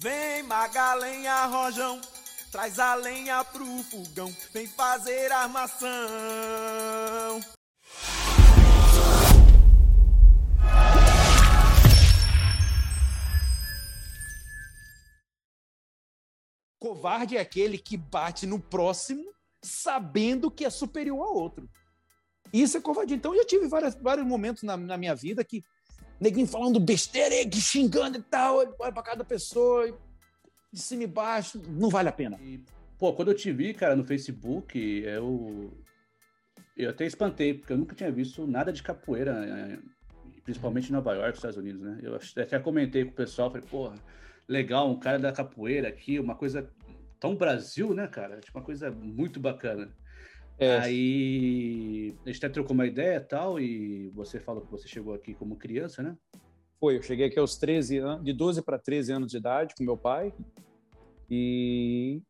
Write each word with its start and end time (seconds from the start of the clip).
Vem 0.00 0.44
Magalenha 0.44 1.46
Rojão, 1.46 2.00
traz 2.52 2.78
a 2.78 2.94
lenha 2.94 3.42
pro 3.42 3.66
fogão, 3.82 4.32
vem 4.52 4.64
fazer 4.64 5.32
armação. 5.32 5.88
Covarde 16.78 17.36
é 17.36 17.40
aquele 17.40 17.76
que 17.76 17.96
bate 17.96 18.46
no 18.46 18.60
próximo 18.60 19.34
sabendo 19.60 20.48
que 20.48 20.64
é 20.64 20.70
superior 20.70 21.26
ao 21.26 21.34
outro. 21.34 21.68
Isso 22.52 22.76
é 22.76 22.80
covardia. 22.80 23.16
Então, 23.16 23.34
eu 23.34 23.40
já 23.40 23.48
tive 23.48 23.66
várias, 23.66 23.96
vários 23.96 24.24
momentos 24.24 24.62
na, 24.62 24.76
na 24.76 24.96
minha 24.96 25.16
vida 25.16 25.44
que 25.44 25.64
neguinho 26.20 26.46
falando 26.46 26.80
besteira, 26.80 27.34
xingando 27.52 28.18
e 28.18 28.22
tal, 28.22 28.56
olha 28.56 28.92
pra 28.92 29.02
cada 29.02 29.24
pessoa, 29.24 29.96
de 30.72 30.80
cima 30.80 31.04
e 31.04 31.06
baixo, 31.06 31.60
não 31.68 31.88
vale 31.88 32.08
a 32.08 32.12
pena. 32.12 32.38
E, 32.40 32.62
pô, 32.98 33.12
quando 33.12 33.30
eu 33.30 33.34
te 33.34 33.50
vi, 33.52 33.74
cara, 33.74 33.96
no 33.96 34.04
Facebook, 34.04 34.78
eu. 34.78 35.72
Eu 36.76 36.90
até 36.90 37.04
espantei, 37.04 37.54
porque 37.54 37.72
eu 37.72 37.76
nunca 37.76 37.96
tinha 37.96 38.10
visto 38.10 38.46
nada 38.46 38.72
de 38.72 38.84
capoeira, 38.84 39.32
eh, 39.32 39.78
principalmente 40.44 40.88
em 40.88 40.92
Nova 40.92 41.12
York, 41.12 41.36
Estados 41.36 41.56
Unidos, 41.56 41.82
né? 41.82 41.98
Eu 42.00 42.14
até 42.14 42.56
comentei 42.60 43.04
com 43.04 43.10
o 43.10 43.14
pessoal, 43.14 43.50
falei, 43.50 43.66
porra, 43.66 43.96
legal, 44.46 44.88
um 44.88 44.96
cara 44.96 45.18
da 45.18 45.32
capoeira 45.32 45.88
aqui, 45.88 46.20
uma 46.20 46.36
coisa 46.36 46.70
tão 47.18 47.34
Brasil, 47.34 47.92
né, 47.94 48.06
cara? 48.06 48.38
Tipo, 48.38 48.58
uma 48.58 48.64
coisa 48.64 48.92
muito 48.92 49.40
bacana. 49.40 49.92
É. 50.58 50.78
Aí 50.78 52.14
a 52.24 52.28
gente 52.28 52.38
até 52.38 52.48
trocou 52.48 52.74
uma 52.74 52.86
ideia 52.86 53.16
e 53.16 53.20
tal, 53.20 53.60
e 53.60 54.10
você 54.10 54.40
falou 54.40 54.62
que 54.62 54.70
você 54.70 54.88
chegou 54.88 55.14
aqui 55.14 55.32
como 55.34 55.56
criança, 55.56 56.02
né? 56.02 56.16
Foi, 56.80 56.96
eu 56.96 57.02
cheguei 57.02 57.26
aqui 57.26 57.38
aos 57.38 57.56
13 57.56 57.98
anos, 57.98 58.24
de 58.24 58.32
12 58.32 58.62
para 58.62 58.78
13 58.78 59.12
anos 59.12 59.30
de 59.30 59.36
idade 59.36 59.74
com 59.76 59.84
meu 59.84 59.96
pai, 59.96 60.32
e 61.30 62.22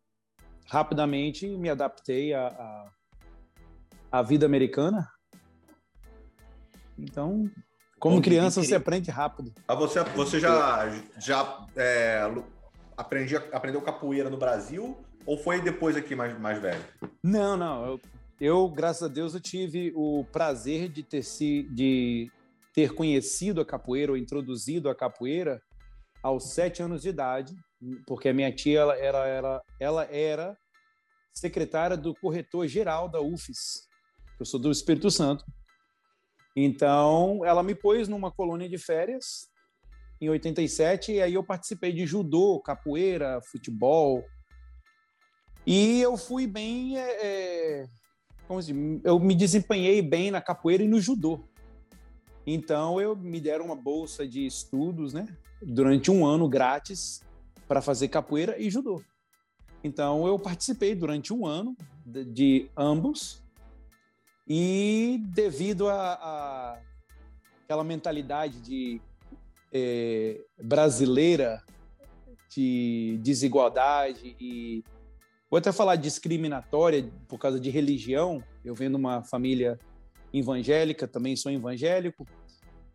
rapidamente 0.66 1.46
me 1.46 1.70
adaptei 1.70 2.34
à, 2.34 2.48
à, 2.48 2.90
à 4.12 4.22
vida 4.22 4.44
americana. 4.44 5.08
Então, 6.98 7.50
como 7.98 8.16
Bom, 8.16 8.22
criança, 8.22 8.62
você 8.62 8.74
aprende 8.74 9.10
rápido. 9.10 9.54
Ah, 9.66 9.74
você, 9.74 10.02
você 10.04 10.38
já, 10.38 10.88
já 11.18 11.66
é, 11.76 12.30
aprendi, 12.96 13.36
aprendeu 13.36 13.80
capoeira 13.80 14.28
no 14.28 14.36
Brasil 14.36 14.98
ou 15.24 15.38
foi 15.38 15.60
depois 15.60 15.96
aqui 15.96 16.14
mais, 16.14 16.38
mais 16.38 16.60
velho? 16.60 16.82
Não, 17.22 17.56
não. 17.56 17.86
Eu 17.86 18.00
eu, 18.40 18.68
graças 18.68 19.02
a 19.02 19.08
Deus, 19.08 19.34
eu 19.34 19.40
tive 19.40 19.92
o 19.96 20.24
prazer 20.24 20.88
de 20.88 21.02
ter, 21.02 21.22
se, 21.22 21.64
de 21.70 22.30
ter 22.72 22.94
conhecido 22.94 23.60
a 23.60 23.66
capoeira 23.66 24.12
ou 24.12 24.18
introduzido 24.18 24.88
a 24.88 24.94
capoeira 24.94 25.60
aos 26.22 26.52
sete 26.52 26.82
anos 26.82 27.02
de 27.02 27.08
idade, 27.08 27.56
porque 28.06 28.28
a 28.28 28.34
minha 28.34 28.52
tia 28.54 28.80
ela 28.80 28.96
era, 28.96 29.26
ela, 29.26 29.62
ela 29.80 30.04
era 30.04 30.56
secretária 31.34 31.96
do 31.96 32.14
corretor 32.14 32.66
geral 32.66 33.08
da 33.08 33.20
UFES. 33.20 33.88
Eu 34.38 34.46
sou 34.46 34.60
do 34.60 34.70
Espírito 34.70 35.10
Santo. 35.10 35.44
Então, 36.54 37.44
ela 37.44 37.62
me 37.62 37.74
pôs 37.74 38.08
numa 38.08 38.30
colônia 38.30 38.68
de 38.68 38.78
férias 38.78 39.48
em 40.20 40.28
87 40.28 41.12
e 41.12 41.22
aí 41.22 41.34
eu 41.34 41.44
participei 41.44 41.92
de 41.92 42.06
judô, 42.06 42.60
capoeira, 42.60 43.40
futebol. 43.42 44.24
E 45.66 46.00
eu 46.00 46.16
fui 46.16 46.46
bem 46.46 46.98
é, 46.98 47.86
como 48.48 48.58
assim, 48.58 49.00
eu 49.04 49.20
me 49.20 49.34
desempenhei 49.34 50.00
bem 50.00 50.30
na 50.30 50.40
capoeira 50.40 50.82
e 50.82 50.88
no 50.88 50.98
judô. 50.98 51.40
Então 52.46 52.98
eu 52.98 53.14
me 53.14 53.40
deram 53.40 53.66
uma 53.66 53.76
bolsa 53.76 54.26
de 54.26 54.46
estudos, 54.46 55.12
né, 55.12 55.28
durante 55.62 56.10
um 56.10 56.24
ano 56.24 56.48
grátis 56.48 57.20
para 57.68 57.82
fazer 57.82 58.08
capoeira 58.08 58.58
e 58.58 58.70
judô. 58.70 59.02
Então 59.84 60.26
eu 60.26 60.38
participei 60.38 60.94
durante 60.94 61.30
um 61.32 61.46
ano 61.46 61.76
de, 62.06 62.24
de 62.24 62.70
ambos 62.74 63.42
e 64.48 65.22
devido 65.34 65.88
a, 65.88 66.14
a 66.14 66.78
aquela 67.64 67.84
mentalidade 67.84 68.62
de 68.62 68.98
é, 69.70 70.40
brasileira 70.58 71.62
de 72.48 73.20
desigualdade 73.22 74.34
e 74.40 74.82
Vou 75.50 75.56
até 75.56 75.72
falar 75.72 75.96
discriminatória 75.96 77.10
por 77.26 77.38
causa 77.38 77.58
de 77.58 77.70
religião. 77.70 78.42
Eu 78.64 78.74
venho 78.74 78.90
de 78.90 78.96
uma 78.96 79.24
família 79.24 79.78
evangélica, 80.32 81.08
também 81.08 81.36
sou 81.36 81.50
evangélico. 81.50 82.26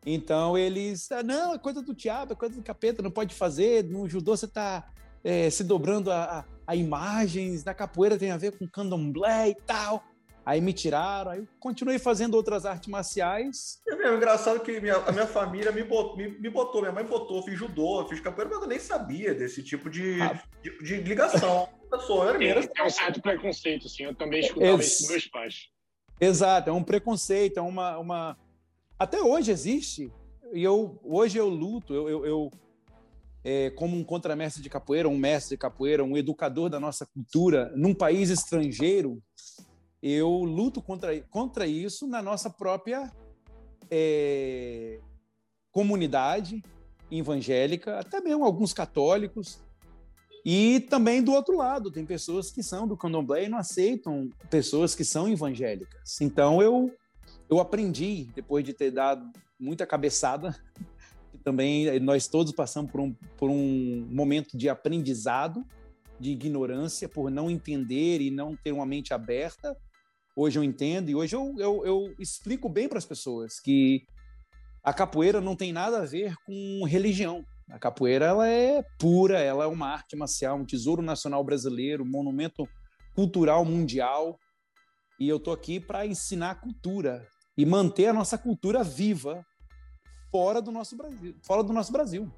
Então 0.06 0.58
eles, 0.58 1.12
ah, 1.12 1.24
não, 1.24 1.56
é 1.56 1.58
coisa 1.58 1.82
do 1.82 1.96
diabo, 1.96 2.34
é 2.34 2.36
coisa 2.36 2.56
do 2.56 2.62
capeta, 2.62 3.02
não 3.02 3.10
pode 3.10 3.34
fazer. 3.34 3.84
No 3.86 4.08
judô 4.08 4.36
você 4.36 4.46
está 4.46 4.88
é, 5.24 5.50
se 5.50 5.64
dobrando 5.64 6.12
a, 6.12 6.40
a, 6.40 6.46
a, 6.68 6.76
imagens, 6.76 7.64
na 7.64 7.74
capoeira 7.74 8.18
tem 8.18 8.30
a 8.30 8.38
ver 8.38 8.58
com 8.58 8.68
candomblé 8.68 9.50
e 9.50 9.56
tal. 9.56 10.04
Aí 10.46 10.60
me 10.60 10.74
tiraram, 10.74 11.32
aí 11.32 11.48
continuei 11.58 11.98
fazendo 11.98 12.36
outras 12.36 12.66
artes 12.66 12.90
marciais. 12.90 13.82
É 13.88 13.96
mesmo, 13.96 14.18
engraçado 14.18 14.60
que 14.60 14.80
minha, 14.82 14.96
a 14.98 15.12
minha 15.12 15.26
família 15.26 15.72
me 15.72 15.84
botou, 15.84 16.18
me, 16.18 16.28
me 16.38 16.50
botou, 16.50 16.82
minha 16.82 16.92
mãe 16.92 17.06
botou, 17.06 17.42
fiz 17.44 17.58
judô, 17.58 18.06
fiz 18.10 18.20
capoeira, 18.20 18.52
mas 18.54 18.62
eu 18.62 18.68
nem 18.68 18.80
sabia 18.80 19.34
desse 19.34 19.64
tipo 19.64 19.90
de, 19.90 20.22
ah. 20.22 20.42
de, 20.62 20.84
de, 20.84 20.96
ligação. 20.98 21.70
eu 21.90 22.00
sou, 22.02 22.26
eu 22.26 22.38
tem, 22.38 22.68
tem 22.68 22.86
um 22.86 22.90
certo 22.90 23.22
preconceito, 23.22 23.88
assim, 23.88 24.04
eu 24.04 24.14
também 24.14 24.42
escutava 24.42 24.74
Ex 24.74 24.86
isso 24.86 25.02
dos 25.04 25.12
meus 25.12 25.28
pais. 25.28 25.70
Exato, 26.20 26.70
é 26.70 26.74
um 26.74 26.84
preconceito, 26.84 27.58
é 27.58 27.62
uma, 27.62 27.98
uma... 27.98 28.38
Até 29.00 29.22
hoje 29.22 29.50
existe, 29.50 30.12
e 30.52 30.62
eu, 30.62 31.00
hoje 31.04 31.38
eu 31.38 31.48
luto, 31.48 31.94
eu, 31.94 32.10
eu, 32.10 32.26
eu 32.26 32.52
é, 33.46 33.70
como 33.72 33.98
um 33.98 34.04
contramestre 34.04 34.62
de 34.62 34.70
capoeira, 34.70 35.10
um 35.10 35.18
mestre 35.18 35.56
de 35.56 35.60
capoeira, 35.60 36.04
um 36.04 36.18
educador 36.18 36.70
da 36.70 36.80
nossa 36.80 37.06
cultura, 37.06 37.72
num 37.76 37.94
país 37.94 38.30
estrangeiro, 38.30 39.22
eu 40.04 40.44
luto 40.44 40.82
contra, 40.82 41.18
contra 41.30 41.66
isso 41.66 42.06
na 42.06 42.22
nossa 42.22 42.50
própria 42.50 43.10
é, 43.90 45.00
comunidade 45.72 46.62
evangélica, 47.10 48.00
até 48.00 48.20
mesmo 48.20 48.44
alguns 48.44 48.74
católicos. 48.74 49.64
E 50.46 50.82
também 50.90 51.24
do 51.24 51.32
outro 51.32 51.56
lado, 51.56 51.90
tem 51.90 52.06
pessoas 52.06 52.52
que 52.52 52.62
são 52.62 52.86
do 52.86 52.98
candomblé 52.98 53.46
e 53.46 53.50
não 53.50 53.58
aceitam 53.58 54.30
pessoas 54.50 54.94
que 54.94 55.06
são 55.06 55.30
evangélicas. 55.30 56.20
Então 56.20 56.62
eu, 56.62 56.94
eu 57.50 57.62
aprendi, 57.62 58.30
depois 58.36 58.66
de 58.66 58.74
ter 58.74 58.92
dado 58.92 59.32
muita 59.58 59.88
cabeçada, 59.88 60.54
também 61.46 61.98
nós 62.02 62.28
todos 62.28 62.52
passamos 62.52 62.92
por 62.92 63.00
um, 63.00 63.14
por 63.38 63.50
um 63.50 64.06
momento 64.12 64.58
de 64.58 64.68
aprendizado, 64.68 65.66
de 66.20 66.32
ignorância, 66.32 67.08
por 67.08 67.32
não 67.32 67.50
entender 67.50 68.20
e 68.20 68.30
não 68.30 68.54
ter 68.54 68.74
uma 68.74 68.86
mente 68.86 69.14
aberta 69.14 69.78
Hoje 70.36 70.58
eu 70.58 70.64
entendo 70.64 71.10
e 71.10 71.16
hoje 71.16 71.36
eu, 71.36 71.56
eu, 71.60 71.86
eu 71.86 72.16
explico 72.20 72.68
bem 72.68 72.90
para 72.90 72.98
as 72.98 73.06
pessoas 73.06 73.60
que 73.60 74.04
a 74.84 74.92
capoeira 74.92 75.40
não 75.40 75.56
tem 75.56 75.72
nada 75.72 76.02
a 76.02 76.06
ver 76.06 76.36
com 76.46 76.84
religião. 76.86 77.46
A 77.70 77.80
capoeira 77.80 78.26
ela 78.26 78.48
é 78.48 78.84
pura, 79.00 79.40
ela 79.40 79.64
é 79.64 79.68
uma 79.68 79.88
arte 79.88 80.16
marcial, 80.16 80.58
um 80.58 80.66
tesouro 80.66 81.02
nacional 81.02 81.44
brasileiro, 81.44 82.04
um 82.04 82.10
monumento 82.10 82.68
cultural 83.16 83.64
mundial. 83.64 84.38
E 85.20 85.30
eu 85.30 85.40
tô 85.40 85.52
aqui 85.52 85.80
para 85.80 86.06
ensinar 86.06 86.60
cultura 86.60 87.26
e 87.56 87.66
manter 87.66 88.08
a 88.08 88.14
nossa 88.14 88.38
cultura 88.38 88.84
viva 88.84 89.46
fora 90.32 90.62
do 90.62 90.72
nosso 90.72 90.98
Brasil, 90.98 91.36
fora 91.44 91.64
do 91.64 91.72
nosso 91.72 91.92
Brasil. 91.92 92.32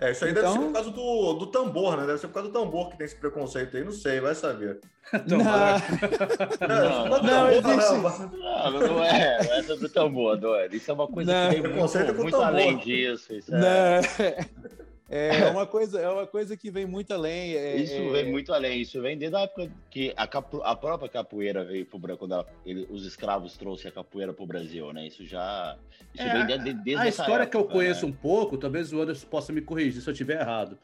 É, 0.00 0.12
isso 0.12 0.24
aí 0.24 0.30
então... 0.30 0.42
deve 0.42 0.52
ser 0.52 0.58
então- 0.58 0.66
por 0.66 0.72
causa 0.74 0.90
do, 0.90 1.32
do 1.34 1.46
tambor, 1.46 1.96
né? 1.96 2.06
Deve 2.06 2.18
ser 2.18 2.28
por 2.28 2.34
causa 2.34 2.48
do 2.48 2.52
tambor 2.52 2.90
que 2.90 2.98
tem 2.98 3.04
esse 3.04 3.16
preconceito 3.16 3.76
aí, 3.76 3.84
não 3.84 3.92
sei, 3.92 4.20
vai 4.20 4.34
saber. 4.34 4.80
não, 5.26 5.38
não, 6.68 7.08
não, 7.08 7.22
não, 7.22 7.50
existe. 7.50 7.92
Não, 7.92 8.70
não 8.70 9.04
é, 9.04 9.44
não 9.44 9.54
é 9.54 9.62
sobre 9.62 9.86
o 9.86 9.88
tambor, 9.88 10.40
não 10.40 10.54
é. 10.54 10.66
Isso 10.68 10.90
é 10.90 10.94
uma 10.94 11.08
coisa 11.08 11.32
não. 11.32 11.50
que 11.50 11.60
vem 11.60 11.72
muito, 11.72 12.22
muito 12.22 12.36
além 12.36 12.76
disso. 12.78 13.34
Isso 13.34 13.52
é... 13.54 14.00
É 15.10 15.48
uma 15.48 15.66
coisa, 15.66 15.98
é 15.98 16.08
uma 16.08 16.26
coisa 16.26 16.54
que 16.54 16.70
vem 16.70 16.84
muito 16.84 17.14
além. 17.14 17.54
É, 17.54 17.76
isso 17.76 17.94
é... 17.94 18.10
vem 18.10 18.30
muito 18.30 18.52
além. 18.52 18.82
Isso 18.82 19.00
vem 19.00 19.16
desde 19.16 19.36
a 19.36 19.40
época 19.40 19.70
que 19.90 20.12
a, 20.14 20.26
capo, 20.26 20.60
a 20.62 20.76
própria 20.76 21.08
capoeira 21.08 21.64
veio 21.64 21.86
para 21.86 21.96
o 21.96 21.98
Brasil, 21.98 22.18
quando 22.18 22.46
ele, 22.66 22.86
os 22.90 23.06
escravos 23.06 23.56
trouxeram 23.56 23.90
a 23.90 24.04
capoeira 24.04 24.34
para 24.34 24.44
o 24.44 24.46
Brasil, 24.46 24.92
né? 24.92 25.06
Isso 25.06 25.24
já. 25.24 25.78
Isso 26.12 26.22
é, 26.22 26.32
vem 26.32 26.46
desde, 26.46 26.74
desde 26.74 27.02
A 27.02 27.08
história 27.08 27.44
época, 27.44 27.50
que 27.50 27.56
eu 27.56 27.64
conheço 27.64 28.06
né? 28.06 28.12
um 28.12 28.14
pouco, 28.14 28.58
talvez 28.58 28.92
o 28.92 29.00
Anderson 29.00 29.26
possa 29.28 29.50
me 29.50 29.62
corrigir 29.62 30.02
se 30.02 30.08
eu 30.08 30.12
estiver 30.12 30.40
errado. 30.40 30.78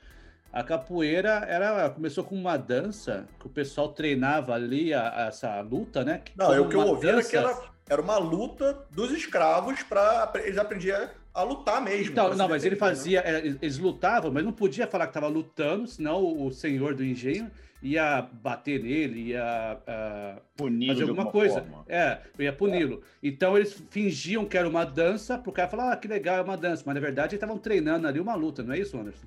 A 0.50 0.62
capoeira 0.62 1.44
era, 1.46 1.90
começou 1.90 2.24
com 2.24 2.34
uma 2.34 2.56
dança 2.56 3.28
que 3.38 3.46
o 3.46 3.50
pessoal 3.50 3.88
treinava 3.88 4.54
ali 4.54 4.94
a, 4.94 5.24
a 5.24 5.26
essa 5.26 5.60
luta, 5.60 6.02
né? 6.02 6.22
Que 6.24 6.32
Não, 6.34 6.62
o 6.62 6.68
que 6.68 6.76
eu 6.76 6.80
ouvi 6.80 7.08
dança... 7.08 7.18
era 7.18 7.28
que 7.28 7.36
era, 7.36 7.70
era 7.90 8.00
uma 8.00 8.16
luta 8.16 8.86
dos 8.90 9.10
escravos 9.10 9.82
para 9.82 10.32
eles 10.36 10.56
aprendiam 10.56 11.10
a 11.34 11.42
lutar 11.42 11.82
mesmo. 11.82 12.12
Então, 12.12 12.34
não, 12.34 12.48
mas 12.48 12.64
ele 12.64 12.76
fazia, 12.76 13.20
né? 13.22 13.56
eles 13.60 13.78
lutavam, 13.78 14.30
mas 14.30 14.44
não 14.44 14.52
podia 14.52 14.86
falar 14.86 15.06
que 15.06 15.10
estava 15.10 15.26
lutando, 15.26 15.86
senão 15.88 16.46
o, 16.46 16.50
senhor 16.52 16.94
do 16.94 17.04
engenho 17.04 17.50
ia 17.82 18.22
bater 18.22 18.80
nele, 18.82 19.30
ia 19.30 19.78
uh, 19.78 20.40
punir 20.56 20.88
fazer 20.88 21.02
alguma, 21.02 21.24
alguma 21.24 21.32
coisa. 21.32 21.60
Forma. 21.60 21.84
É, 21.88 22.18
ia 22.38 22.52
puni-lo. 22.52 23.02
É. 23.22 23.28
Então 23.28 23.56
eles 23.58 23.74
fingiam 23.90 24.46
que 24.46 24.56
era 24.56 24.68
uma 24.68 24.84
dança, 24.84 25.36
pro 25.36 25.52
cara 25.52 25.68
falar, 25.68 25.92
ah, 25.92 25.96
que 25.96 26.08
legal, 26.08 26.38
é 26.38 26.42
uma 26.42 26.56
dança, 26.56 26.82
mas 26.86 26.94
na 26.94 27.00
verdade 27.00 27.34
eles 27.34 27.42
estavam 27.42 27.58
treinando 27.58 28.06
ali 28.06 28.20
uma 28.20 28.34
luta, 28.34 28.62
não 28.62 28.72
é 28.72 28.78
isso, 28.78 28.96
Anderson? 28.96 29.26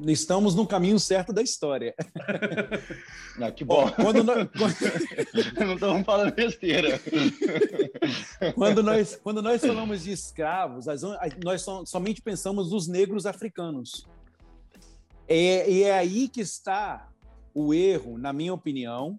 Estamos 0.00 0.54
no 0.54 0.66
caminho 0.66 0.98
certo 0.98 1.32
da 1.32 1.42
história. 1.42 1.94
Não, 3.38 3.50
que 3.50 3.64
bom. 3.64 3.90
Quando 3.92 4.22
nós, 4.22 4.48
Não 5.58 5.74
estamos 5.74 6.04
falando 6.04 6.34
besteira. 6.34 7.00
quando, 8.54 8.82
nós, 8.82 9.16
quando 9.22 9.42
nós 9.42 9.60
falamos 9.60 10.04
de 10.04 10.12
escravos, 10.12 10.86
nós 11.42 11.62
som- 11.62 11.84
somente 11.86 12.20
pensamos 12.22 12.70
nos 12.70 12.86
negros 12.86 13.26
africanos. 13.26 14.06
É, 15.28 15.68
e 15.70 15.82
é 15.82 15.92
aí 15.96 16.28
que 16.28 16.40
está 16.40 17.08
o 17.54 17.74
erro, 17.74 18.18
na 18.18 18.32
minha 18.32 18.54
opinião. 18.54 19.18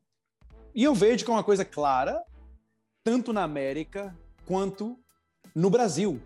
E 0.74 0.83
eu 0.83 0.94
vejo 0.94 1.25
que 1.25 1.31
é 1.31 1.33
uma 1.33 1.44
coisa 1.44 1.65
clara, 1.65 2.21
tanto 3.03 3.33
na 3.33 3.44
América 3.44 4.15
quanto 4.45 4.97
no 5.56 5.69
Brasil, 5.69 6.21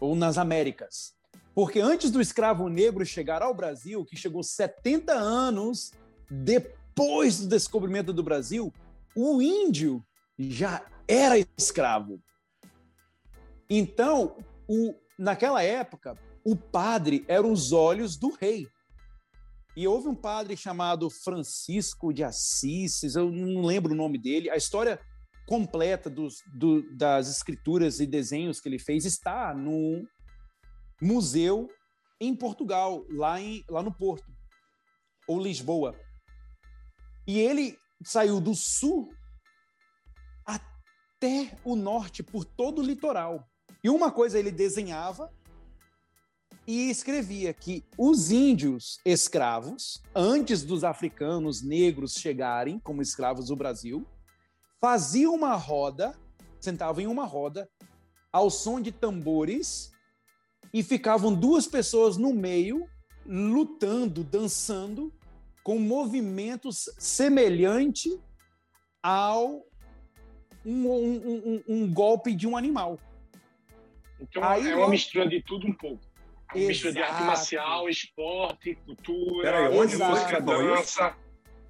ou 0.00 0.16
nas 0.16 0.38
Américas. 0.38 1.13
Porque 1.54 1.80
antes 1.80 2.10
do 2.10 2.20
escravo 2.20 2.68
negro 2.68 3.06
chegar 3.06 3.42
ao 3.42 3.54
Brasil, 3.54 4.04
que 4.04 4.16
chegou 4.16 4.42
70 4.42 5.12
anos 5.12 5.92
depois 6.28 7.38
do 7.40 7.48
descobrimento 7.48 8.12
do 8.12 8.22
Brasil, 8.22 8.72
o 9.14 9.40
índio 9.40 10.04
já 10.38 10.84
era 11.06 11.36
escravo. 11.56 12.20
Então, 13.70 14.36
o, 14.68 14.94
naquela 15.18 15.62
época, 15.62 16.18
o 16.44 16.56
padre 16.56 17.24
era 17.28 17.46
os 17.46 17.72
olhos 17.72 18.16
do 18.16 18.30
rei. 18.30 18.66
E 19.76 19.88
houve 19.88 20.08
um 20.08 20.14
padre 20.14 20.56
chamado 20.56 21.10
Francisco 21.10 22.12
de 22.12 22.22
Assis, 22.22 23.02
eu 23.14 23.30
não 23.30 23.62
lembro 23.62 23.92
o 23.92 23.96
nome 23.96 24.18
dele. 24.18 24.50
A 24.50 24.56
história 24.56 25.00
completa 25.46 26.08
dos, 26.08 26.36
do- 26.54 26.82
das 26.96 27.28
escrituras 27.28 28.00
e 28.00 28.06
desenhos 28.06 28.60
que 28.60 28.68
ele 28.68 28.78
fez 28.78 29.04
está 29.04 29.52
no 29.54 30.06
museu 31.00 31.70
em 32.20 32.34
Portugal, 32.34 33.04
lá, 33.10 33.40
em, 33.40 33.64
lá 33.68 33.82
no 33.82 33.92
Porto, 33.92 34.32
ou 35.26 35.40
Lisboa. 35.40 35.94
E 37.26 37.38
ele 37.38 37.78
saiu 38.04 38.40
do 38.40 38.54
sul 38.54 39.14
até 40.44 41.56
o 41.64 41.74
norte, 41.74 42.22
por 42.22 42.44
todo 42.44 42.80
o 42.80 42.84
litoral. 42.84 43.48
E 43.82 43.90
uma 43.90 44.10
coisa 44.10 44.38
ele 44.38 44.50
desenhava 44.50 45.32
e 46.66 46.88
escrevia 46.88 47.52
que 47.52 47.84
os 47.98 48.30
índios 48.30 48.98
escravos, 49.04 50.02
antes 50.14 50.62
dos 50.62 50.82
africanos 50.82 51.62
negros 51.62 52.14
chegarem 52.14 52.78
como 52.78 53.02
escravos 53.02 53.48
do 53.48 53.56
Brasil, 53.56 54.06
faziam 54.80 55.34
uma 55.34 55.54
roda, 55.56 56.18
sentavam 56.60 57.02
em 57.02 57.06
uma 57.06 57.26
roda, 57.26 57.68
ao 58.32 58.50
som 58.50 58.80
de 58.80 58.90
tambores, 58.90 59.92
e 60.74 60.82
ficavam 60.82 61.32
duas 61.32 61.68
pessoas 61.68 62.16
no 62.16 62.34
meio, 62.34 62.84
lutando, 63.24 64.24
dançando, 64.24 65.12
com 65.62 65.78
movimentos 65.78 66.90
semelhantes 66.98 68.12
ao 69.00 69.62
um, 70.66 70.86
um- 70.88 71.42
um- 71.46 71.62
um 71.68 71.92
golpe 71.92 72.34
de 72.34 72.46
um 72.48 72.56
animal. 72.56 72.98
Então 74.20 74.42
Aí, 74.42 74.68
é 74.70 74.74
uma 74.76 74.88
mistura 74.88 75.28
de 75.28 75.40
tudo 75.42 75.66
um 75.66 75.72
pouco. 75.72 76.02
É 76.54 76.58
uma 76.58 76.66
mistura 76.68 76.92
de 76.92 76.98
arte 77.02 77.22
marcial, 77.22 77.88
esporte, 77.88 78.74
cultura, 78.84 79.42
Peraí, 79.42 79.78
onde 79.78 79.96
música, 79.96 80.40
dança. 80.40 81.14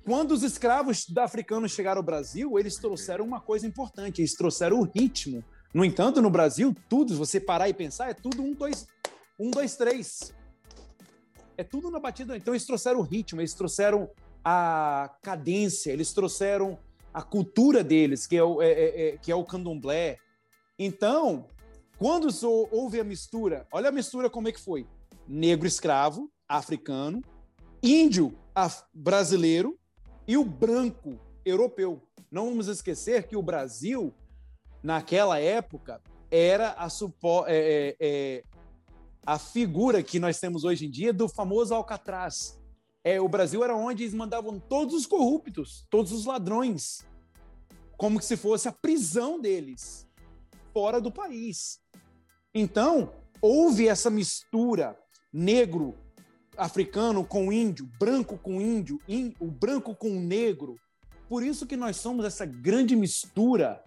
Quando 0.05 0.31
os 0.33 0.43
escravos 0.43 1.07
africanos 1.19 1.73
chegaram 1.73 1.99
ao 1.99 2.05
Brasil, 2.05 2.59
eles 2.59 2.77
trouxeram 2.77 3.25
uma 3.25 3.41
coisa 3.41 3.67
importante, 3.67 4.21
eles 4.23 4.35
trouxeram 4.35 4.79
o 4.81 4.85
ritmo. 4.85 5.45
No 5.73 5.85
entanto, 5.85 6.23
no 6.23 6.31
Brasil, 6.31 6.75
tudo, 6.89 7.13
se 7.13 7.19
você 7.19 7.41
parar 7.41 7.69
e 7.69 7.75
pensar, 7.75 8.11
é 8.11 8.15
tudo 8.15 8.43
um, 8.43 8.53
dois, 8.53 8.87
um, 9.39 9.51
dois, 9.51 9.77
três. 9.77 10.33
É 11.57 11.63
tudo 11.65 11.91
na 11.91 12.01
batida. 12.01 12.37
Então, 12.37 12.55
eles 12.55 12.65
trouxeram 12.67 13.01
o 13.01 13.03
ritmo, 13.03 13.41
eles 13.41 13.55
trouxeram 13.55 14.11
a 14.45 15.15
cadência, 15.23 15.93
eles 15.93 16.13
trouxeram 16.13 16.79
a 17.13 17.23
cultura 17.23 17.83
deles, 17.85 18.27
que 18.27 18.37
é 18.37 18.43
o, 18.43 18.61
é- 18.61 18.73
é- 18.73 19.09
é- 19.09 19.17
que 19.19 19.31
é 19.31 19.35
o 19.35 19.45
candomblé. 19.45 20.19
Então, 20.79 21.47
quando 21.99 22.29
houve 22.73 22.99
a 23.01 23.05
mistura, 23.05 23.67
olha 23.73 23.89
a 23.89 23.93
mistura 23.93 24.29
como 24.29 24.49
é 24.49 24.53
que 24.53 24.61
foi: 24.61 24.87
negro 25.29 25.67
escravo, 25.67 26.31
africano, 26.49 27.23
índio 27.83 28.37
brasileiro 28.93 29.79
e 30.27 30.37
o 30.37 30.45
branco 30.45 31.19
europeu. 31.45 32.03
Não 32.31 32.47
vamos 32.47 32.67
esquecer 32.67 33.29
que 33.29 33.37
o 33.37 33.43
Brasil, 33.43 34.13
naquela 34.83 35.39
época, 35.39 36.01
era 36.31 36.71
a, 36.73 36.89
supo- 36.89 37.47
é, 37.47 37.57
é, 37.57 37.97
é, 38.01 38.45
a 39.27 39.39
figura 39.39 40.03
que 40.03 40.19
nós 40.19 40.39
temos 40.39 40.65
hoje 40.65 40.87
em 40.87 40.91
dia 40.91 41.13
do 41.13 41.29
famoso 41.29 41.75
Alcatraz. 41.75 42.59
É, 43.03 43.21
o 43.21 43.29
Brasil 43.29 43.63
era 43.63 43.77
onde 43.77 44.03
eles 44.03 44.15
mandavam 44.15 44.59
todos 44.59 44.95
os 44.95 45.07
corruptos, 45.07 45.87
todos 45.91 46.13
os 46.13 46.25
ladrões, 46.25 47.05
como 47.97 48.21
se 48.21 48.37
fosse 48.37 48.69
a 48.69 48.73
prisão 48.73 49.41
deles, 49.41 50.07
fora 50.73 51.01
do 51.01 51.11
país. 51.11 51.81
Então, 52.55 53.13
houve 53.41 53.89
essa 53.89 54.11
mistura 54.11 54.99
negro 55.33 55.95
africano 56.57 57.25
com 57.25 57.53
índio, 57.53 57.89
branco 57.99 58.39
com 58.39 58.61
índio, 58.61 59.01
ín- 59.09 59.35
o 59.41 59.47
branco 59.51 59.95
com 59.95 60.17
o 60.17 60.21
negro. 60.21 60.77
Por 61.29 61.43
isso 61.43 61.67
que 61.67 61.77
nós 61.77 61.97
somos 61.97 62.25
essa 62.25 62.47
grande 62.47 62.95
mistura 62.95 63.83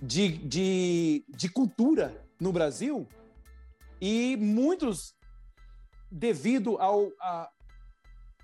de, 0.00 0.28
de, 0.28 1.24
de 1.28 1.48
cultura 1.48 2.24
no 2.40 2.52
Brasil 2.52 3.06
e 4.04 4.36
muitos, 4.36 5.14
devido 6.10 6.76
ao, 6.78 7.12
a, 7.20 7.48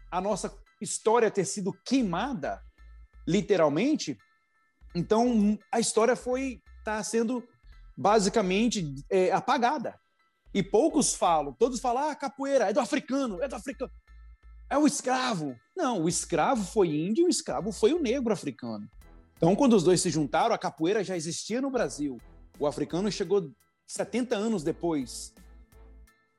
a 0.08 0.20
nossa 0.20 0.56
história 0.80 1.32
ter 1.32 1.44
sido 1.44 1.72
queimada, 1.84 2.62
literalmente, 3.26 4.16
então 4.94 5.58
a 5.72 5.80
história 5.80 6.14
foi 6.14 6.62
está 6.78 7.02
sendo 7.02 7.42
basicamente 7.96 8.94
é, 9.10 9.32
apagada. 9.32 9.98
E 10.54 10.62
poucos 10.62 11.12
falam, 11.12 11.52
todos 11.52 11.80
falam, 11.80 12.08
ah, 12.08 12.14
capoeira 12.14 12.70
é 12.70 12.72
do 12.72 12.78
africano, 12.78 13.42
é 13.42 13.48
do 13.48 13.56
africano. 13.56 13.90
É 14.70 14.78
o 14.78 14.86
escravo. 14.86 15.58
Não, 15.76 16.04
o 16.04 16.08
escravo 16.08 16.64
foi 16.64 16.88
índio, 16.88 17.26
o 17.26 17.28
escravo 17.28 17.72
foi 17.72 17.92
o 17.92 18.00
negro 18.00 18.32
africano. 18.32 18.88
Então, 19.36 19.56
quando 19.56 19.74
os 19.74 19.82
dois 19.82 20.00
se 20.00 20.08
juntaram, 20.08 20.54
a 20.54 20.58
capoeira 20.58 21.02
já 21.02 21.16
existia 21.16 21.60
no 21.60 21.68
Brasil. 21.68 22.16
O 22.60 22.66
africano 22.66 23.10
chegou 23.10 23.50
70 23.88 24.36
anos 24.36 24.62
depois. 24.62 25.34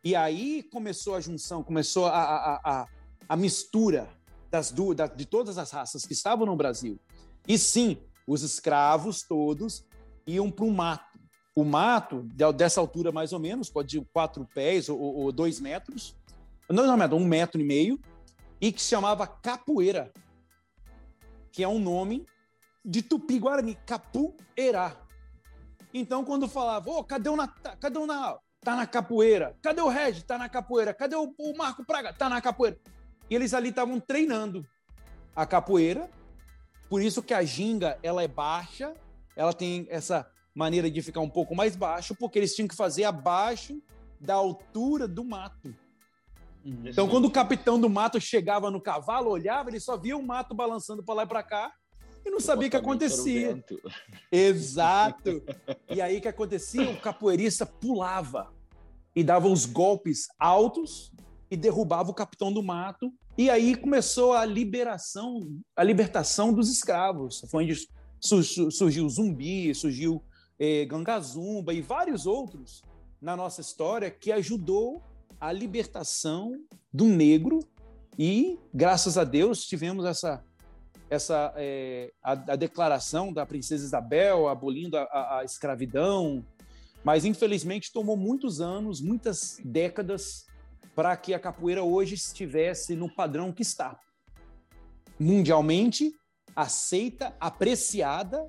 E 0.03 0.15
aí 0.15 0.63
começou 0.63 1.15
a 1.15 1.19
junção, 1.21 1.61
começou 1.63 2.05
a, 2.05 2.11
a, 2.19 2.81
a, 2.81 2.87
a 3.27 3.35
mistura 3.35 4.07
das 4.49 4.71
duas, 4.71 4.95
da- 4.95 5.07
de 5.07 5.25
todas 5.25 5.57
as 5.57 5.71
raças 5.71 6.05
que 6.05 6.13
estavam 6.13 6.45
no 6.45 6.55
Brasil. 6.55 6.99
E 7.47 7.57
sim, 7.57 7.97
os 8.25 8.41
escravos 8.41 9.23
todos 9.23 9.85
iam 10.25 10.49
para 10.49 10.65
o 10.65 10.71
mato. 10.71 11.19
O 11.55 11.65
mato, 11.65 12.23
de- 12.33 12.53
dessa 12.53 12.79
altura 12.79 13.11
mais 13.11 13.33
ou 13.33 13.39
menos, 13.39 13.69
pode 13.69 13.97
ir 13.97 14.07
quatro 14.13 14.47
pés 14.53 14.87
ou, 14.87 14.97
ou- 14.99 15.31
dois 15.31 15.59
metros, 15.59 16.15
não, 16.69 16.85
não, 16.85 16.95
metro, 16.95 17.17
um 17.17 17.25
metro 17.25 17.59
e 17.59 17.63
meio, 17.63 17.99
e 18.61 18.71
que 18.71 18.81
se 18.81 18.89
chamava 18.89 19.25
capoeira, 19.27 20.13
que 21.51 21.63
é 21.63 21.67
um 21.67 21.79
nome 21.79 22.25
de 22.85 23.01
tupi-guarani, 23.01 23.75
capoeira. 23.85 24.95
Então, 25.93 26.23
quando 26.23 26.47
falava, 26.47 26.89
ô, 26.91 27.03
cadê 27.03 27.27
o 27.29 27.35
Natal? 27.35 27.75
Cadê 27.79 27.97
o 27.97 28.05
Natal? 28.05 28.41
Tá 28.61 28.75
na 28.75 28.85
capoeira. 28.85 29.57
Cadê 29.61 29.81
o 29.81 29.87
Regi? 29.87 30.23
Tá 30.23 30.37
na 30.37 30.49
capoeira. 30.49 30.93
Cadê 30.93 31.15
o, 31.15 31.33
o 31.37 31.57
Marco 31.57 31.85
Praga? 31.85 32.13
Tá 32.13 32.27
na 32.29 32.41
capoeira. 32.41 32.77
E 33.29 33.35
eles 33.35 33.53
ali 33.53 33.69
estavam 33.69 33.99
treinando 33.99 34.65
a 35.35 35.45
capoeira. 35.45 36.09
Por 36.89 37.01
isso 37.01 37.23
que 37.23 37.33
a 37.33 37.43
ginga, 37.43 37.97
ela 38.01 38.23
é 38.23 38.27
baixa, 38.27 38.93
ela 39.35 39.53
tem 39.53 39.87
essa 39.89 40.29
maneira 40.53 40.89
de 40.89 41.01
ficar 41.01 41.21
um 41.21 41.29
pouco 41.29 41.55
mais 41.55 41.75
baixo, 41.75 42.15
porque 42.15 42.39
eles 42.39 42.55
tinham 42.55 42.67
que 42.67 42.75
fazer 42.75 43.03
abaixo 43.03 43.81
da 44.19 44.33
altura 44.33 45.07
do 45.07 45.23
mato. 45.23 45.73
Então, 46.65 47.07
quando 47.07 47.25
o 47.25 47.31
capitão 47.31 47.79
do 47.79 47.89
mato 47.89 48.19
chegava 48.19 48.69
no 48.69 48.81
cavalo, 48.81 49.29
olhava, 49.29 49.69
ele 49.69 49.79
só 49.79 49.95
via 49.95 50.17
o 50.17 50.23
mato 50.23 50.53
balançando 50.53 51.03
para 51.03 51.15
lá 51.15 51.23
e 51.23 51.27
para 51.27 51.43
cá 51.43 51.71
e 52.25 52.29
não 52.29 52.39
sabia 52.39 52.67
o 52.67 52.71
que 52.71 52.77
acontecia. 52.77 53.63
Exato. 54.31 55.41
E 55.89 56.01
aí 56.01 56.17
o 56.17 56.21
que 56.21 56.27
acontecia? 56.27 56.89
O 56.89 56.99
capoeirista 57.01 57.65
pulava 57.65 58.53
e 59.15 59.23
dava 59.23 59.47
os 59.47 59.65
golpes 59.65 60.27
altos 60.37 61.11
e 61.49 61.57
derrubava 61.57 62.11
o 62.11 62.13
capitão 62.13 62.53
do 62.53 62.61
mato. 62.61 63.11
E 63.37 63.49
aí 63.49 63.75
começou 63.75 64.33
a 64.33 64.45
liberação, 64.45 65.39
a 65.75 65.83
libertação 65.83 66.53
dos 66.53 66.69
escravos. 66.69 67.43
Foi 67.49 67.63
onde 67.63 67.75
su- 68.19 68.43
su- 68.43 68.69
surgiu 68.71 69.05
o 69.05 69.09
zumbi, 69.09 69.73
surgiu 69.73 70.23
eh, 70.59 70.85
Gangazumba 70.85 71.73
e 71.73 71.81
vários 71.81 72.25
outros 72.27 72.83
na 73.21 73.35
nossa 73.35 73.61
história 73.61 74.11
que 74.11 74.31
ajudou 74.31 75.01
a 75.39 75.51
libertação 75.51 76.51
do 76.93 77.05
negro 77.05 77.59
e 78.17 78.59
graças 78.73 79.17
a 79.17 79.23
Deus 79.23 79.65
tivemos 79.65 80.05
essa 80.05 80.43
essa 81.09 81.53
é, 81.57 82.11
a, 82.23 82.31
a 82.31 82.55
declaração 82.55 83.33
da 83.33 83.45
princesa 83.45 83.83
Isabel 83.85 84.47
abolindo 84.47 84.97
a, 84.97 85.03
a- 85.03 85.39
a 85.39 85.43
escravidão, 85.43 86.45
mas 87.03 87.25
infelizmente 87.25 87.91
tomou 87.91 88.15
muitos 88.17 88.59
anos, 88.61 89.01
muitas 89.01 89.57
décadas 89.63 90.45
para 90.95 91.15
que 91.15 91.33
a 91.33 91.39
capoeira 91.39 91.83
hoje 91.83 92.13
estivesse 92.15 92.95
no 92.95 93.09
padrão 93.13 93.51
que 93.53 93.61
está. 93.61 93.97
Mundialmente 95.19 96.11
aceita, 96.55 97.35
apreciada, 97.39 98.45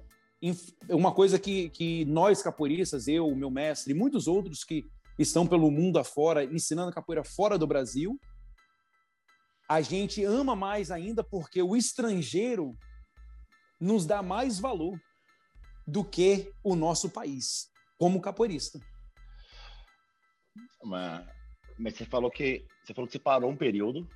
uma 0.89 1.13
coisa 1.13 1.39
que, 1.39 1.69
que 1.71 2.05
nós 2.07 2.43
capoeiristas, 2.43 3.07
eu, 3.09 3.35
meu 3.35 3.51
mestre 3.51 3.93
e 3.93 3.97
muitos 3.97 4.27
outros 4.27 4.65
que 4.65 4.85
estão 5.19 5.47
pelo 5.47 5.71
mundo 5.71 5.99
afora, 5.99 6.45
ensinando 6.45 6.93
capoeira 6.93 7.23
fora 7.23 7.59
do 7.59 7.67
Brasil, 7.67 8.19
a 9.71 9.81
gente 9.81 10.25
ama 10.25 10.57
mais 10.57 10.91
ainda 10.91 11.23
porque 11.23 11.63
o 11.63 11.77
estrangeiro 11.77 12.77
nos 13.81 14.05
dá 14.05 14.21
mais 14.21 14.59
valor 14.59 15.01
do 15.87 16.03
que 16.03 16.53
o 16.65 16.75
nosso 16.75 17.09
país, 17.09 17.71
como 17.97 18.21
capoeirista. 18.21 18.81
Mas, 20.83 21.25
mas 21.79 21.95
você 21.95 22.05
falou 22.05 22.33
que 22.33 22.67
você 22.83 22.93
falou 22.93 23.07
que 23.07 23.13
você 23.13 23.21
parou 23.21 23.49
um 23.49 23.57
período 23.57 24.09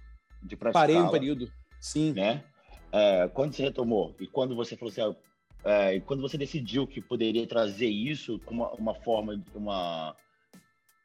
de 0.42 0.56
praticar. 0.56 0.88
Parei 0.88 0.96
um 0.96 1.08
período, 1.08 1.48
sim. 1.80 2.12
Né? 2.12 2.42
É, 2.90 3.28
quando 3.28 3.54
você 3.54 3.62
retomou 3.62 4.16
e 4.18 4.26
quando 4.26 4.56
você 4.56 4.76
falou 4.76 4.90
assim, 4.90 5.16
é, 5.62 6.00
quando 6.00 6.20
você 6.20 6.36
decidiu 6.36 6.84
que 6.84 7.00
poderia 7.00 7.46
trazer 7.46 7.88
isso 7.88 8.40
como 8.40 8.64
uma, 8.64 8.72
uma 8.72 8.94
forma, 8.96 9.40
uma 9.54 10.16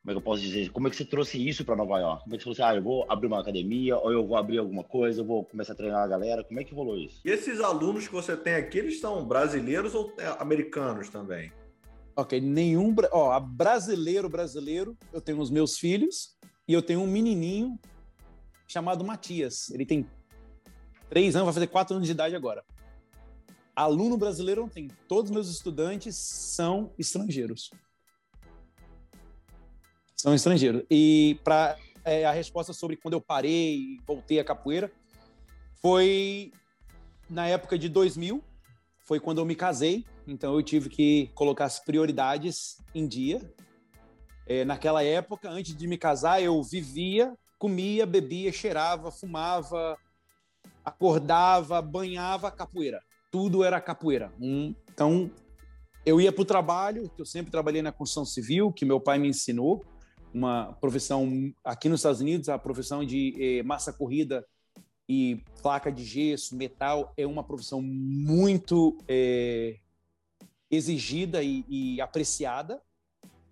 como 0.01 0.11
é 0.11 0.13
que 0.13 0.17
eu 0.17 0.21
posso 0.21 0.41
dizer? 0.41 0.71
Como 0.71 0.87
é 0.87 0.89
que 0.89 0.95
você 0.95 1.03
trouxe 1.03 1.45
isso 1.45 1.65
para 1.65 1.75
Nova 1.75 1.99
York? 1.99 2.23
Como 2.23 2.33
é 2.33 2.37
que 2.37 2.43
você 2.43 2.55
falou 2.55 2.69
assim, 2.69 2.75
ah, 2.75 2.79
eu 2.79 2.83
vou 2.83 3.05
abrir 3.09 3.27
uma 3.27 3.41
academia, 3.41 3.97
ou 3.97 4.11
eu 4.11 4.25
vou 4.25 4.37
abrir 4.37 4.57
alguma 4.57 4.83
coisa, 4.83 5.21
eu 5.21 5.25
vou 5.25 5.43
começar 5.43 5.73
a 5.73 5.75
treinar 5.75 6.03
a 6.03 6.07
galera? 6.07 6.43
Como 6.43 6.59
é 6.59 6.63
que 6.63 6.73
rolou 6.73 6.97
isso? 6.97 7.19
E 7.25 7.29
esses 7.29 7.59
alunos 7.59 8.07
que 8.07 8.13
você 8.13 8.35
tem 8.37 8.55
aqui, 8.55 8.79
eles 8.79 8.99
são 8.99 9.25
brasileiros 9.25 9.93
ou 9.93 10.13
é, 10.17 10.27
americanos 10.39 11.09
também? 11.09 11.51
Ok, 12.15 12.39
nenhum. 12.39 12.95
Ó, 13.11 13.39
brasileiro, 13.41 14.29
brasileiro, 14.29 14.97
eu 15.11 15.19
tenho 15.19 15.39
os 15.39 15.49
meus 15.49 15.77
filhos 15.77 16.37
e 16.65 16.73
eu 16.73 16.81
tenho 16.81 17.01
um 17.01 17.07
menininho 17.07 17.77
chamado 18.67 19.03
Matias. 19.03 19.69
Ele 19.69 19.85
tem 19.85 20.07
três 21.09 21.35
anos, 21.35 21.47
vai 21.47 21.53
fazer 21.53 21.67
quatro 21.67 21.95
anos 21.95 22.07
de 22.07 22.13
idade 22.13 22.35
agora. 22.35 22.63
Aluno 23.75 24.17
brasileiro 24.17 24.61
não 24.61 24.69
tem. 24.69 24.87
Todos 25.09 25.29
os 25.29 25.31
meus 25.31 25.49
estudantes 25.49 26.15
são 26.15 26.93
estrangeiros 26.97 27.69
são 30.19 30.35
estrangeiros. 30.35 30.83
E 30.91 31.39
para 31.45 31.77
é, 32.03 32.25
a 32.25 32.31
resposta 32.31 32.73
sobre 32.73 32.97
quando 32.97 33.13
eu 33.13 33.21
parei 33.21 33.75
e 33.75 34.01
voltei 34.05 34.37
à 34.37 34.43
capoeira 34.43 34.91
foi 35.81 36.51
na 37.29 37.47
época 37.47 37.79
de 37.79 37.87
2000, 37.87 38.43
foi 39.05 39.17
quando 39.19 39.37
eu 39.37 39.45
me 39.45 39.55
casei, 39.55 40.05
então 40.27 40.53
eu 40.53 40.61
tive 40.61 40.89
que 40.89 41.31
colocar 41.33 41.65
as 41.65 41.79
prioridades 41.79 42.77
em 42.93 43.07
dia. 43.07 43.39
É, 44.45 44.65
naquela 44.65 45.01
época, 45.03 45.49
antes 45.49 45.73
de 45.73 45.87
me 45.87 45.97
casar, 45.97 46.41
eu 46.41 46.61
vivia, 46.63 47.33
comia, 47.57 48.05
bebia, 48.05 48.51
cheirava, 48.51 49.11
fumava, 49.11 49.97
acordava, 50.83 51.81
banhava 51.81 52.51
capoeira. 52.51 52.99
Tudo 53.31 53.63
era 53.63 53.79
capoeira. 53.79 54.33
Um, 54.41 54.75
então, 54.91 55.31
eu 56.05 56.19
ia 56.19 56.31
para 56.31 56.41
o 56.41 56.45
trabalho, 56.45 57.09
que 57.15 57.21
eu 57.21 57.25
sempre 57.25 57.51
trabalhei 57.51 57.81
na 57.81 57.91
construção 57.91 58.25
civil, 58.25 58.73
que 58.73 58.83
meu 58.83 58.99
pai 58.99 59.17
me 59.17 59.29
ensinou 59.29 59.85
uma 60.33 60.73
profissão 60.73 61.51
aqui 61.63 61.89
nos 61.89 62.01
Estados 62.01 62.21
Unidos, 62.21 62.49
a 62.49 62.57
profissão 62.57 63.03
de 63.03 63.35
eh, 63.39 63.63
massa 63.63 63.91
corrida 63.91 64.45
e 65.07 65.43
placa 65.61 65.91
de 65.91 66.03
gesso, 66.03 66.55
metal, 66.55 67.13
é 67.17 67.25
uma 67.25 67.43
profissão 67.43 67.81
muito 67.81 68.97
eh, 69.07 69.77
exigida 70.69 71.41
e, 71.41 71.65
e, 71.67 71.99
apreciada. 71.99 72.79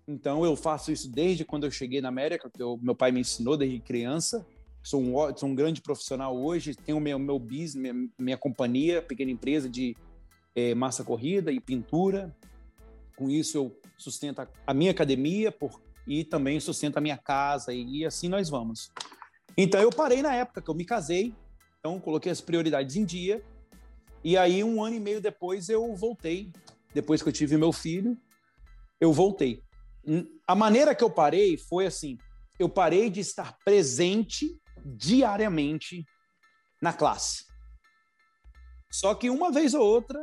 Então, 0.06 0.44
eu 0.44 0.54
faço 0.54 0.92
isso 0.92 1.10
desde 1.10 1.44
quando 1.44 1.64
eu 1.64 1.70
cheguei 1.70 2.00
na 2.00 2.08
América, 2.08 2.48
que 2.48 2.62
eu, 2.62 2.78
meu 2.80 2.94
pai 2.94 3.10
me 3.10 3.20
ensinou 3.20 3.56
desde 3.56 3.80
criança. 3.80 4.46
Sou 4.82 5.02
um, 5.02 5.36
sou 5.36 5.48
um 5.48 5.54
grande 5.54 5.82
profissional 5.82 6.34
hoje, 6.36 6.76
tenho 6.76 7.00
meu, 7.00 7.18
meu 7.18 7.38
business, 7.38 7.74
minha, 7.74 8.08
minha 8.16 8.38
companhia, 8.38 9.02
pequena 9.02 9.32
empresa 9.32 9.68
de 9.68 9.96
eh, 10.54 10.74
massa 10.76 11.02
corrida 11.02 11.50
e 11.50 11.58
pintura. 11.58 12.34
Com 13.16 13.28
isso, 13.28 13.58
eu 13.58 13.80
sustento 13.98 14.38
a, 14.38 14.48
a 14.64 14.72
minha 14.72 14.92
academia 14.92 15.50
por 15.50 15.80
e 16.08 16.24
também 16.24 16.58
sustenta 16.58 16.98
a 16.98 17.02
minha 17.02 17.18
casa 17.18 17.72
e, 17.72 18.04
assim 18.04 18.28
nós 18.28 18.48
vamos. 18.48 18.90
Então 19.56 19.80
eu 19.80 19.90
parei 19.90 20.22
na 20.22 20.34
época 20.34 20.62
que 20.62 20.70
eu 20.70 20.74
me 20.74 20.84
casei, 20.84 21.34
então 21.78 22.00
coloquei 22.00 22.32
as 22.32 22.40
prioridades 22.40 22.96
em 22.96 23.04
dia 23.04 23.44
e 24.24 24.36
aí 24.36 24.64
um 24.64 24.82
ano 24.82 24.96
e 24.96 25.00
meio 25.00 25.20
depois 25.20 25.68
eu 25.68 25.94
voltei, 25.94 26.50
depois 26.94 27.22
que 27.22 27.28
eu 27.28 27.32
tive 27.32 27.58
meu 27.58 27.72
filho, 27.72 28.16
eu 28.98 29.12
voltei. 29.12 29.62
A 30.46 30.54
maneira 30.54 30.94
que 30.94 31.04
eu 31.04 31.10
parei 31.10 31.58
foi 31.58 31.86
assim, 31.86 32.16
eu 32.58 32.68
parei 32.68 33.10
de 33.10 33.20
estar 33.20 33.56
presente 33.62 34.58
diariamente 34.84 36.04
na 36.80 36.92
classe. 36.92 37.44
Só 38.90 39.14
que 39.14 39.28
uma 39.28 39.52
vez 39.52 39.74
ou 39.74 39.82
outra, 39.82 40.18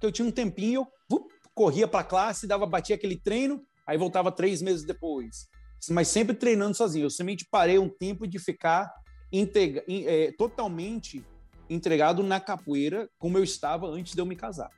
que 0.00 0.06
eu 0.06 0.10
tinha 0.10 0.26
um 0.26 0.32
tempinho, 0.32 0.84
eu 1.08 1.28
corria 1.54 1.86
para 1.86 2.00
a 2.00 2.04
classe, 2.04 2.46
dava 2.48 2.66
batia 2.66 2.96
aquele 2.96 3.16
treino, 3.16 3.64
aí 3.86 3.96
voltava 3.98 4.30
três 4.32 4.62
meses 4.62 4.84
depois. 4.84 5.48
Mas 5.90 6.08
sempre 6.08 6.34
treinando 6.34 6.76
sozinho. 6.76 7.06
Eu 7.06 7.10
somente 7.10 7.46
parei 7.50 7.78
um 7.78 7.88
tempo 7.88 8.26
de 8.26 8.38
ficar 8.38 8.92
integra, 9.32 9.84
é, 9.88 10.32
totalmente 10.32 11.24
entregado 11.68 12.22
na 12.22 12.40
capoeira, 12.40 13.08
como 13.18 13.38
eu 13.38 13.44
estava 13.44 13.86
antes 13.86 14.14
de 14.14 14.20
eu 14.20 14.26
me 14.26 14.36
casar. 14.36 14.70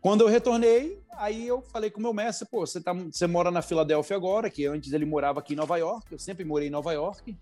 Quando 0.00 0.22
eu 0.22 0.28
retornei, 0.28 0.98
aí 1.12 1.46
eu 1.46 1.60
falei 1.60 1.90
com 1.90 2.00
o 2.00 2.02
meu 2.02 2.14
mestre, 2.14 2.48
pô, 2.50 2.66
você, 2.66 2.80
tá, 2.80 2.94
você 2.94 3.26
mora 3.26 3.50
na 3.50 3.60
Filadélfia 3.60 4.16
agora, 4.16 4.48
que 4.48 4.64
antes 4.64 4.92
ele 4.94 5.04
morava 5.04 5.40
aqui 5.40 5.52
em 5.52 5.56
Nova 5.56 5.76
York, 5.76 6.10
eu 6.10 6.18
sempre 6.18 6.42
morei 6.42 6.68
em 6.68 6.70
Nova 6.70 6.92
York. 6.92 7.36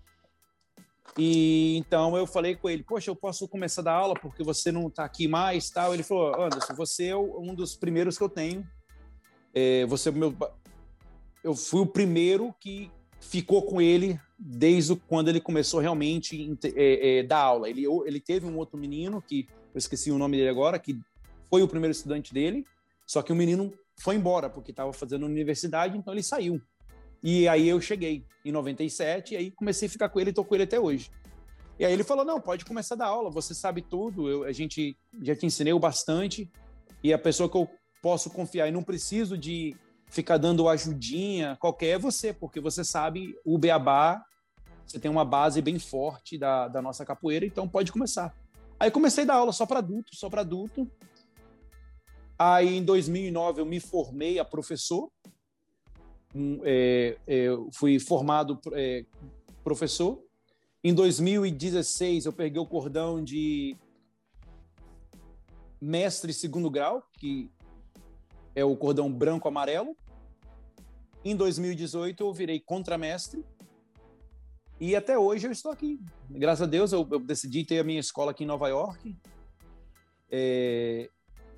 E 1.17 1.77
então 1.77 2.15
eu 2.17 2.27
falei 2.27 2.55
com 2.55 2.69
ele, 2.69 2.83
poxa, 2.83 3.09
eu 3.09 3.15
posso 3.15 3.47
começar 3.47 3.81
a 3.81 3.85
dar 3.85 3.93
aula 3.93 4.13
porque 4.13 4.43
você 4.43 4.71
não 4.71 4.87
está 4.87 5.05
aqui 5.05 5.27
mais, 5.27 5.69
tal. 5.69 5.93
Ele 5.93 6.03
falou, 6.03 6.39
Anderson, 6.39 6.73
você 6.75 7.07
é 7.07 7.17
um 7.17 7.55
dos 7.55 7.75
primeiros 7.75 8.17
que 8.17 8.23
eu 8.23 8.29
tenho. 8.29 8.67
É, 9.53 9.85
você 9.85 10.09
é 10.09 10.11
meu 10.11 10.35
eu 11.43 11.55
fui 11.55 11.81
o 11.81 11.85
primeiro 11.85 12.53
que 12.59 12.91
ficou 13.19 13.63
com 13.63 13.81
ele 13.81 14.19
desde 14.37 14.95
quando 14.95 15.29
ele 15.29 15.41
começou 15.41 15.79
realmente 15.79 16.57
é, 16.75 17.19
é, 17.19 17.23
dar 17.23 17.39
aula. 17.39 17.69
Ele, 17.69 17.83
ele 18.05 18.19
teve 18.19 18.45
um 18.45 18.57
outro 18.57 18.77
menino, 18.77 19.21
que 19.21 19.47
eu 19.73 19.77
esqueci 19.77 20.11
o 20.11 20.17
nome 20.17 20.37
dele 20.37 20.49
agora, 20.49 20.79
que 20.79 20.97
foi 21.49 21.61
o 21.61 21.67
primeiro 21.67 21.91
estudante 21.91 22.33
dele, 22.33 22.65
só 23.05 23.21
que 23.21 23.33
o 23.33 23.35
menino 23.35 23.73
foi 23.99 24.15
embora, 24.15 24.49
porque 24.49 24.71
estava 24.71 24.93
fazendo 24.93 25.25
universidade, 25.25 25.97
então 25.97 26.13
ele 26.13 26.23
saiu. 26.23 26.61
E 27.21 27.47
aí 27.47 27.67
eu 27.67 27.81
cheguei 27.81 28.23
em 28.45 28.51
97, 28.51 29.33
e 29.33 29.37
aí 29.37 29.51
comecei 29.51 29.87
a 29.87 29.91
ficar 29.91 30.09
com 30.09 30.19
ele 30.19 30.29
e 30.29 30.33
tô 30.33 30.45
com 30.45 30.55
ele 30.55 30.63
até 30.63 30.79
hoje. 30.79 31.11
E 31.77 31.85
aí 31.85 31.91
ele 31.91 32.03
falou: 32.03 32.23
não, 32.23 32.39
pode 32.39 32.63
começar 32.63 32.95
a 32.95 32.97
dar 32.99 33.07
aula, 33.07 33.29
você 33.29 33.53
sabe 33.53 33.81
tudo, 33.81 34.29
eu, 34.29 34.43
a 34.43 34.51
gente 34.51 34.97
já 35.21 35.35
te 35.35 35.45
ensinei 35.45 35.77
bastante, 35.77 36.49
e 37.03 37.11
a 37.11 37.17
pessoa 37.17 37.49
que 37.49 37.57
eu 37.57 37.69
posso 38.01 38.29
confiar 38.29 38.67
e 38.67 38.71
não 38.71 38.83
preciso 38.83 39.37
de 39.37 39.75
ficar 40.09 40.37
dando 40.37 40.67
ajudinha 40.67 41.55
qualquer 41.59 41.95
é 41.95 41.99
você, 41.99 42.33
porque 42.33 42.59
você 42.59 42.83
sabe 42.83 43.35
o 43.45 43.57
beabá, 43.57 44.23
você 44.85 44.99
tem 44.99 45.09
uma 45.09 45.23
base 45.23 45.61
bem 45.61 45.77
forte 45.77 46.37
da, 46.37 46.67
da 46.67 46.81
nossa 46.81 47.05
capoeira, 47.05 47.45
então 47.45 47.67
pode 47.67 47.91
começar. 47.91 48.35
Aí 48.79 48.89
comecei 48.89 49.23
a 49.23 49.27
dar 49.27 49.35
aula 49.35 49.51
só 49.51 49.65
para 49.65 49.79
adulto, 49.79 50.15
só 50.15 50.29
para 50.29 50.41
adulto. 50.41 50.89
Aí 52.37 52.77
em 52.77 52.83
2009 52.83 53.61
eu 53.61 53.65
me 53.65 53.79
formei 53.79 54.39
a 54.39 54.45
professor, 54.45 55.11
é, 56.63 57.17
é, 57.27 57.47
fui 57.73 57.99
formado 57.99 58.59
é, 58.73 59.05
professor. 59.63 60.23
Em 60.83 60.93
2016 60.93 62.25
eu 62.25 62.33
peguei 62.33 62.61
o 62.61 62.65
cordão 62.65 63.23
de 63.23 63.75
mestre 65.81 66.33
segundo 66.33 66.69
grau, 66.69 67.03
que 67.19 67.51
é 68.59 68.65
o 68.65 68.75
cordão 68.75 69.11
branco-amarelo. 69.11 69.95
Em 71.23 71.35
2018 71.35 72.23
eu 72.23 72.33
virei 72.33 72.59
contramestre 72.59 73.43
e 74.79 74.95
até 74.95 75.17
hoje 75.17 75.47
eu 75.47 75.51
estou 75.51 75.71
aqui. 75.71 75.99
Graças 76.29 76.61
a 76.61 76.65
Deus 76.65 76.91
eu, 76.91 77.07
eu 77.09 77.19
decidi 77.19 77.63
ter 77.63 77.79
a 77.79 77.83
minha 77.83 77.99
escola 77.99 78.31
aqui 78.31 78.43
em 78.43 78.47
Nova 78.47 78.67
York. 78.67 79.15
É, 80.31 81.09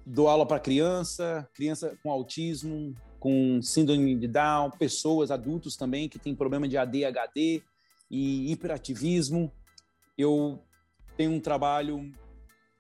dou 0.06 0.28
aula 0.28 0.46
para 0.46 0.60
criança, 0.60 1.48
criança 1.54 1.98
com 2.02 2.12
autismo, 2.12 2.96
com 3.20 3.62
síndrome 3.62 4.16
de 4.16 4.28
Down, 4.28 4.72
pessoas, 4.72 5.32
adultos 5.32 5.76
também 5.76 6.08
que 6.08 6.20
têm 6.20 6.36
problema 6.36 6.68
de 6.68 6.78
ADHD 6.78 7.64
e 8.10 8.52
hiperativismo. 8.52 9.52
Eu 10.18 10.64
tenho 11.18 11.32
um 11.32 11.40
trabalho 11.40 12.12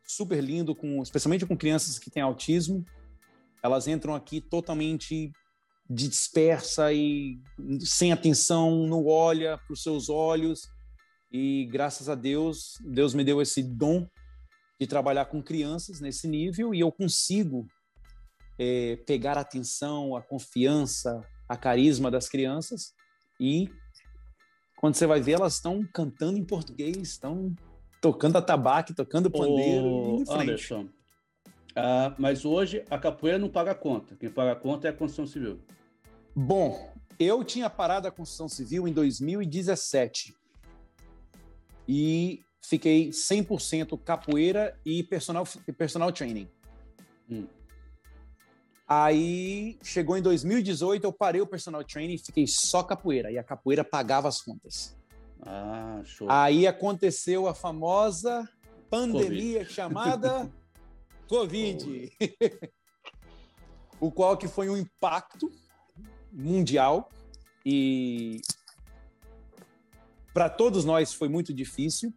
super 0.03 0.43
lindo 0.43 0.75
com, 0.75 1.01
especialmente 1.01 1.45
com 1.45 1.57
crianças 1.57 1.97
que 1.97 2.09
têm 2.09 2.21
autismo 2.21 2.85
elas 3.63 3.87
entram 3.87 4.15
aqui 4.15 4.41
totalmente 4.41 5.31
dispersa 5.89 6.93
e 6.93 7.39
sem 7.79 8.11
atenção, 8.11 8.87
não 8.87 9.05
olha 9.05 9.57
para 9.57 9.73
os 9.73 9.83
seus 9.83 10.09
olhos. 10.09 10.61
E 11.31 11.65
graças 11.71 12.09
a 12.09 12.15
Deus, 12.15 12.77
Deus 12.81 13.13
me 13.13 13.23
deu 13.23 13.41
esse 13.41 13.61
dom 13.63 14.07
de 14.79 14.87
trabalhar 14.87 15.25
com 15.25 15.43
crianças 15.43 15.99
nesse 15.99 16.27
nível 16.27 16.73
e 16.73 16.79
eu 16.79 16.91
consigo 16.91 17.67
é, 18.57 18.95
pegar 19.05 19.37
a 19.37 19.41
atenção, 19.41 20.15
a 20.15 20.21
confiança, 20.21 21.21
a 21.47 21.55
carisma 21.55 22.09
das 22.09 22.27
crianças 22.27 22.93
e 23.39 23.69
quando 24.81 24.95
você 24.95 25.05
vai 25.05 25.21
ver, 25.21 25.33
elas 25.33 25.55
estão 25.55 25.87
cantando 25.93 26.39
em 26.39 26.43
português, 26.43 26.97
estão 26.97 27.55
tocando 28.01 28.37
atabaque, 28.37 28.95
tocando 28.95 29.29
pandeiro 29.29 29.85
Ô. 29.85 30.23
Anderson, 30.27 30.89
ah, 31.75 32.13
mas 32.17 32.45
hoje 32.45 32.83
a 32.89 32.97
capoeira 32.97 33.37
não 33.37 33.49
paga 33.49 33.71
a 33.71 33.75
conta. 33.75 34.15
Quem 34.15 34.29
paga 34.29 34.51
a 34.51 34.55
conta 34.55 34.87
é 34.87 34.91
a 34.91 34.93
construção 34.93 35.27
civil. 35.27 35.59
Bom, 36.35 36.93
eu 37.19 37.43
tinha 37.43 37.69
parado 37.69 38.07
a 38.07 38.11
construção 38.11 38.49
civil 38.49 38.87
em 38.87 38.93
2017 38.93 40.33
e 41.87 42.43
fiquei 42.61 43.09
100% 43.09 43.99
capoeira 44.03 44.79
e 44.85 45.03
personal, 45.03 45.45
personal 45.77 46.11
training. 46.11 46.49
Hum. 47.29 47.47
Aí 48.87 49.77
chegou 49.83 50.17
em 50.17 50.21
2018, 50.21 51.03
eu 51.05 51.13
parei 51.13 51.39
o 51.39 51.47
personal 51.47 51.83
training 51.83 52.15
e 52.15 52.17
fiquei 52.17 52.45
só 52.45 52.83
capoeira. 52.83 53.31
E 53.31 53.37
a 53.37 53.43
capoeira 53.43 53.85
pagava 53.85 54.27
as 54.27 54.41
contas. 54.41 54.97
Ah, 55.41 56.01
show. 56.03 56.29
Aí 56.29 56.67
aconteceu 56.67 57.47
a 57.47 57.53
famosa 57.53 58.47
pandemia 58.89 59.63
chamada 59.63 60.51
Covid, 61.31 62.11
o 64.01 64.11
qual 64.11 64.35
que 64.35 64.49
foi 64.49 64.69
um 64.69 64.75
impacto 64.75 65.49
mundial 66.29 67.09
e 67.65 68.41
para 70.33 70.49
todos 70.49 70.83
nós 70.83 71.13
foi 71.13 71.29
muito 71.29 71.53
difícil. 71.53 72.13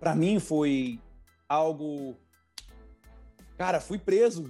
Para 0.00 0.14
mim 0.14 0.40
foi 0.40 0.98
algo, 1.46 2.16
cara, 3.58 3.78
fui 3.78 3.98
preso. 3.98 4.48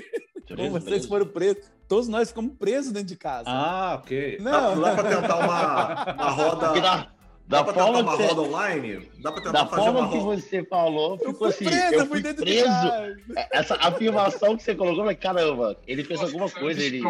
Como 0.54 0.72
vocês 0.72 1.06
foram 1.06 1.26
presos. 1.26 1.64
Todos 1.88 2.08
nós 2.08 2.28
ficamos 2.28 2.58
presos 2.58 2.92
dentro 2.92 3.08
de 3.08 3.16
casa. 3.16 3.48
Ah, 3.48 3.94
ok. 3.94 4.36
Não, 4.38 4.74
não 4.76 4.82
dá 4.82 4.94
pra 4.94 5.22
tentar 5.22 5.38
uma, 5.38 6.12
uma 6.12 6.30
roda. 6.30 7.12
Da, 7.48 7.58
Dá 7.58 7.62
da 7.62 7.64
pra 7.64 7.72
tentar 7.74 7.84
forma, 7.86 8.00
uma 8.00 8.10
que 8.16 8.22
você, 8.22 8.28
roda 8.28 8.40
online? 8.42 9.10
Dá 9.22 9.32
pra 9.32 9.40
tentar 9.40 9.52
da 9.52 9.66
fazer 9.66 9.82
forma 9.82 10.00
uma 10.00 10.08
que 10.10 10.18
roda. 10.18 10.40
você 10.40 10.64
falou, 10.64 11.12
eu 11.12 11.18
ficou 11.18 11.34
fui 11.34 11.48
assim, 11.50 11.64
preso, 11.64 11.94
eu 11.94 12.00
eu 12.00 12.06
fui 12.06 12.22
preso. 12.34 12.64
casa. 12.66 13.16
Essa 13.52 13.74
afirmação 13.76 14.56
que 14.56 14.62
você 14.64 14.74
colocou, 14.74 14.98
eu 14.98 15.04
falei, 15.04 15.16
caramba, 15.16 15.76
ele 15.86 16.02
fez 16.02 16.20
alguma 16.20 16.50
coisa, 16.50 16.82
ele 16.82 17.00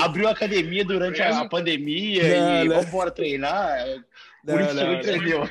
abriu 0.00 0.28
a 0.28 0.30
academia 0.30 0.84
durante 0.84 1.20
a, 1.20 1.40
a 1.40 1.48
pandemia 1.48 2.22
Não, 2.22 2.64
e 2.64 2.68
não. 2.68 2.74
vamos 2.76 2.86
embora 2.88 3.10
treinar. 3.10 3.84
Por 4.46 4.54
Não, 4.54 4.60
isso 4.60 4.68
que 4.68 4.74
não, 4.74 4.82
ele 4.82 4.94
não. 4.94 5.00
tremeu. 5.02 5.46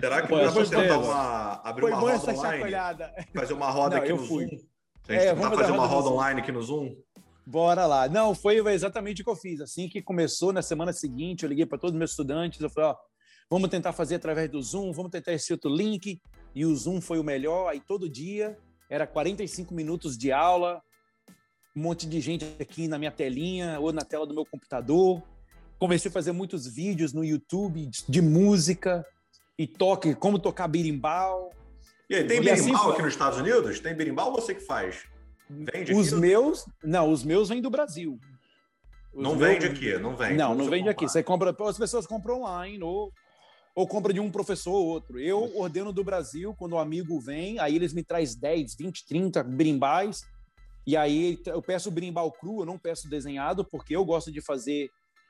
Será 0.00 0.22
que 0.22 0.28
Pô, 0.28 0.36
dá 0.36 0.42
pra 0.44 0.52
foi 0.52 0.64
tentar 0.66 0.98
uma, 0.98 1.60
abrir 1.64 1.80
Foi 1.82 1.90
uma 1.92 2.00
roda 2.00 2.12
essa 2.14 2.30
online? 2.30 2.52
chacoalhada. 2.52 3.12
Fazer 3.34 3.52
uma 3.54 3.70
roda 3.70 3.96
Não, 3.96 4.02
aqui 4.02 4.12
eu 4.12 4.16
no 4.16 4.26
fui. 4.26 4.46
Zoom? 4.46 4.58
Se 4.58 5.12
a 5.12 5.12
gente 5.14 5.26
É, 5.26 5.34
tentar 5.34 5.50
fazer 5.50 5.72
uma 5.72 5.86
roda 5.86 6.08
online 6.08 6.40
aqui 6.40 6.52
no 6.52 6.62
Zoom? 6.62 6.94
Bora 7.44 7.84
lá. 7.86 8.08
Não, 8.08 8.34
foi 8.34 8.56
exatamente 8.72 9.20
o 9.20 9.24
que 9.24 9.30
eu 9.30 9.36
fiz. 9.36 9.60
Assim 9.60 9.86
que 9.88 10.00
começou, 10.00 10.52
na 10.52 10.62
semana 10.62 10.92
seguinte, 10.92 11.42
eu 11.42 11.48
liguei 11.48 11.66
para 11.66 11.76
todos 11.76 11.92
os 11.92 11.98
meus 11.98 12.10
estudantes. 12.12 12.60
Eu 12.60 12.70
falei: 12.70 12.90
ó, 12.90 12.96
vamos 13.50 13.68
tentar 13.70 13.92
fazer 13.92 14.16
através 14.16 14.50
do 14.50 14.60
Zoom, 14.62 14.92
vamos 14.92 15.10
tentar 15.10 15.32
esse 15.32 15.52
outro 15.52 15.70
link. 15.70 16.20
E 16.54 16.64
o 16.64 16.74
Zoom 16.74 17.00
foi 17.00 17.18
o 17.18 17.24
melhor. 17.24 17.68
Aí 17.68 17.80
todo 17.80 18.08
dia 18.08 18.56
era 18.88 19.06
45 19.06 19.74
minutos 19.74 20.16
de 20.16 20.32
aula, 20.32 20.80
um 21.76 21.82
monte 21.82 22.06
de 22.06 22.20
gente 22.20 22.44
aqui 22.60 22.88
na 22.88 22.98
minha 22.98 23.10
telinha 23.10 23.78
ou 23.80 23.92
na 23.92 24.02
tela 24.02 24.26
do 24.26 24.34
meu 24.34 24.44
computador. 24.46 25.22
Comecei 25.78 26.08
a 26.08 26.12
fazer 26.12 26.32
muitos 26.32 26.66
vídeos 26.66 27.12
no 27.12 27.22
YouTube 27.24 27.90
de- 28.08 28.22
música 28.22 29.04
e 29.58 29.66
toque, 29.66 30.14
como 30.14 30.38
tocar 30.38 30.68
birimbau. 30.68 31.50
E 32.08 32.14
aí, 32.14 32.26
tem 32.26 32.42
E 32.42 32.50
assim 32.50 32.66
berimbau 32.66 32.92
aqui 32.92 33.02
nos 33.02 33.12
Estados 33.12 33.38
Unidos? 33.38 33.80
Tem 33.80 33.94
berimbau 33.94 34.30
ou 34.30 34.40
você 34.40 34.54
que 34.54 34.60
faz? 34.62 35.04
Vende 35.50 35.92
Os 35.92 36.08
aqui? 36.12 36.20
meus, 36.20 36.64
não, 36.82 37.10
os 37.12 37.22
meus 37.22 37.48
vêm 37.50 37.60
do 37.60 37.68
Brasil. 37.70 38.18
Os 39.12 39.22
Não 39.22 39.36
meus- 39.36 39.48
vende 39.52 39.66
aqui, 39.66 39.98
não 39.98 40.16
vende. 40.16 40.34
Não, 40.34 40.54
não 40.54 40.64
você 40.64 40.70
vende 40.70 40.88
aqui. 40.88 41.00
comprar? 41.04 41.08
Você 41.12 41.22
compra, 41.22 41.56
as 41.68 41.78
pessoas 41.78 42.06
compram 42.06 42.40
online 42.42 42.82
ou, 42.82 43.12
ou 43.76 43.86
compra 43.86 44.10
de 44.10 44.18
um 44.18 44.30
professor 44.30 44.72
ou 44.72 44.86
outro. 44.86 45.20
Eu 45.20 45.54
ordeno 45.58 45.92
do 45.92 46.02
Brasil, 46.02 46.54
quando 46.58 46.72
o 46.72 46.78
amigo 46.78 47.20
vem, 47.20 47.58
aí 47.58 47.76
eles 47.76 47.92
me 47.92 48.02
traz 48.02 48.34
10, 48.34 48.74
20, 48.74 49.04
30 49.06 49.44
brimbais. 49.44 50.22
E 50.86 50.96
aí 50.96 51.38
eu 51.44 51.60
peço 51.60 51.90
o 51.90 51.92
brimbal 51.92 52.32
cru, 52.32 52.60
eu 52.60 52.64
não 52.66 52.78
peço 52.78 53.06
desenhado, 53.10 53.64
porque 53.70 53.94
eu 53.94 54.02
gosto 54.02 54.32
de 54.32 54.40
fazer 54.40 54.88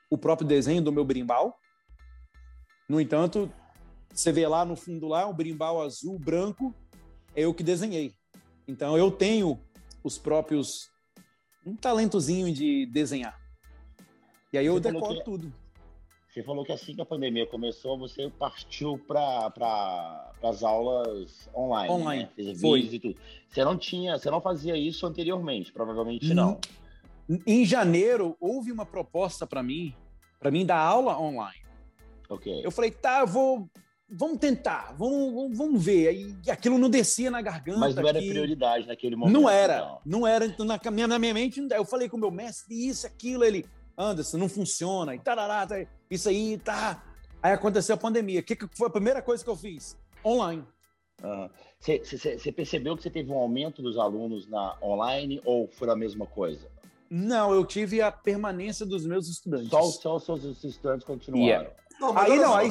o 0.09 0.17
próprio 0.17 0.47
desenho 0.47 0.81
do 0.81 0.93
meu 0.93 1.03
brimbal. 1.03 1.59
No 2.87 3.01
entanto, 3.01 3.51
você 4.13 4.31
vê 4.31 4.47
lá 4.47 4.63
no 4.63 4.77
fundo 4.77 5.07
lá, 5.09 5.27
um 5.27 5.33
brimbal 5.33 5.81
azul, 5.81 6.17
branco, 6.17 6.73
é 7.35 7.41
eu 7.41 7.53
que 7.53 7.63
desenhei. 7.63 8.13
Então 8.65 8.97
eu 8.97 9.11
tenho 9.11 9.59
os 10.01 10.17
próprios 10.17 10.89
um 11.65 11.75
talentozinho 11.75 12.53
de 12.53 12.85
desenhar. 12.85 13.37
E 14.53 14.57
aí 14.57 14.65
eu 14.65 14.75
Você 14.75 14.89
decoro 14.89 15.17
que- 15.17 15.23
tudo. 15.25 15.53
Você 16.37 16.43
falou 16.43 16.63
que 16.63 16.71
assim 16.71 16.93
que 16.93 17.01
a 17.01 17.05
pandemia 17.05 17.47
começou, 17.47 17.97
você 17.97 18.29
partiu 18.29 18.95
para 19.07 19.49
pra, 19.49 20.31
as 20.43 20.61
aulas 20.61 21.49
online. 21.55 21.91
Online, 21.91 22.23
Né? 22.25 22.29
Fez 22.35 22.61
foi. 22.61 22.81
e 22.81 22.99
tudo. 22.99 23.15
Você 23.49 23.65
não 23.65 23.75
tinha, 23.75 24.19
você 24.19 24.29
não 24.29 24.39
fazia 24.39 24.77
isso 24.77 25.07
anteriormente, 25.07 25.73
provavelmente 25.73 26.31
Hum, 26.31 26.35
não. 26.35 26.59
Em 27.47 27.65
janeiro 27.65 28.37
houve 28.39 28.71
uma 28.71 28.85
proposta 28.85 29.47
para 29.47 29.63
mim, 29.63 29.95
para 30.39 30.51
mim 30.51 30.63
dar 30.63 30.77
aula 30.77 31.19
online. 31.19 31.59
Ok. 32.29 32.61
Eu 32.63 32.69
falei, 32.69 32.91
tá, 32.91 33.21
eu 33.21 33.27
vou, 33.27 33.67
vamos 34.07 34.37
tentar, 34.37 34.93
vamos, 34.95 35.57
vamos, 35.57 35.83
ver. 35.83 36.09
Aí 36.09 36.35
aquilo 36.51 36.77
não 36.77 36.87
descia 36.87 37.31
na 37.31 37.41
garganta. 37.41 37.79
Mas 37.79 37.95
não 37.95 38.07
era 38.07 38.19
que- 38.19 38.29
prioridade 38.29 38.85
naquele 38.85 39.15
momento. 39.15 39.33
Não 39.33 39.49
era, 39.49 39.79
não. 39.79 40.01
não 40.19 40.27
era. 40.27 40.45
Então, 40.45 40.67
na 40.67 40.79
minha, 40.91 41.07
na 41.07 41.17
minha 41.17 41.33
mente, 41.33 41.59
eu 41.71 41.83
falei 41.83 42.07
com 42.07 42.15
o 42.15 42.19
meu 42.19 42.29
mestre, 42.29 42.75
isso, 42.87 43.07
aquilo, 43.07 43.43
ele, 43.43 43.65
Anderson, 43.97 44.37
não 44.37 44.47
funciona, 44.47 45.15
e 45.15 45.19
tarará, 45.19 45.65
tá, 45.65 45.75
isso 46.09 46.29
aí, 46.29 46.57
tá. 46.57 47.03
Aí 47.41 47.51
aconteceu 47.51 47.95
a 47.95 47.97
pandemia. 47.97 48.39
O 48.39 48.43
que, 48.43 48.55
que 48.55 48.67
foi 48.75 48.87
a 48.87 48.91
primeira 48.91 49.21
coisa 49.21 49.43
que 49.43 49.49
eu 49.49 49.55
fiz? 49.55 49.97
Online. 50.23 50.63
Você 51.79 51.99
você 52.37 52.51
percebeu 52.51 52.95
que 52.95 53.03
você 53.03 53.09
teve 53.09 53.31
um 53.31 53.37
aumento 53.37 53.81
dos 53.81 53.97
alunos 53.97 54.47
na 54.47 54.77
online 54.81 55.41
ou 55.43 55.67
foi 55.67 55.89
a 55.89 55.95
mesma 55.95 56.27
coisa? 56.27 56.69
Não, 57.09 57.53
eu 57.53 57.65
tive 57.65 58.01
a 58.01 58.11
permanência 58.11 58.85
dos 58.85 59.05
meus 59.05 59.27
estudantes. 59.27 59.69
Só, 59.69 59.81
só 59.83 60.15
os 60.15 60.25
seus 60.25 60.63
estudantes 60.63 61.05
continuaram. 61.05 61.71
Não, 61.99 62.13
mas 62.13 62.31
Aí 62.31 62.37
não, 62.37 62.53
aí, 62.53 62.69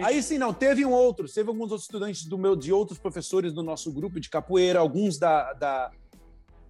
aí 0.00 0.22
sim 0.22 0.38
não, 0.38 0.54
teve 0.54 0.86
um 0.86 0.92
outro, 0.92 1.26
teve 1.30 1.48
alguns 1.48 1.70
outros 1.70 1.82
estudantes 1.82 2.24
do 2.24 2.38
meu, 2.38 2.54
de 2.56 2.72
outros 2.72 2.98
professores 2.98 3.52
do 3.52 3.62
nosso 3.62 3.92
grupo 3.92 4.20
de 4.20 4.30
capoeira, 4.30 4.78
alguns 4.78 5.18
da, 5.18 5.52
da, 5.52 5.90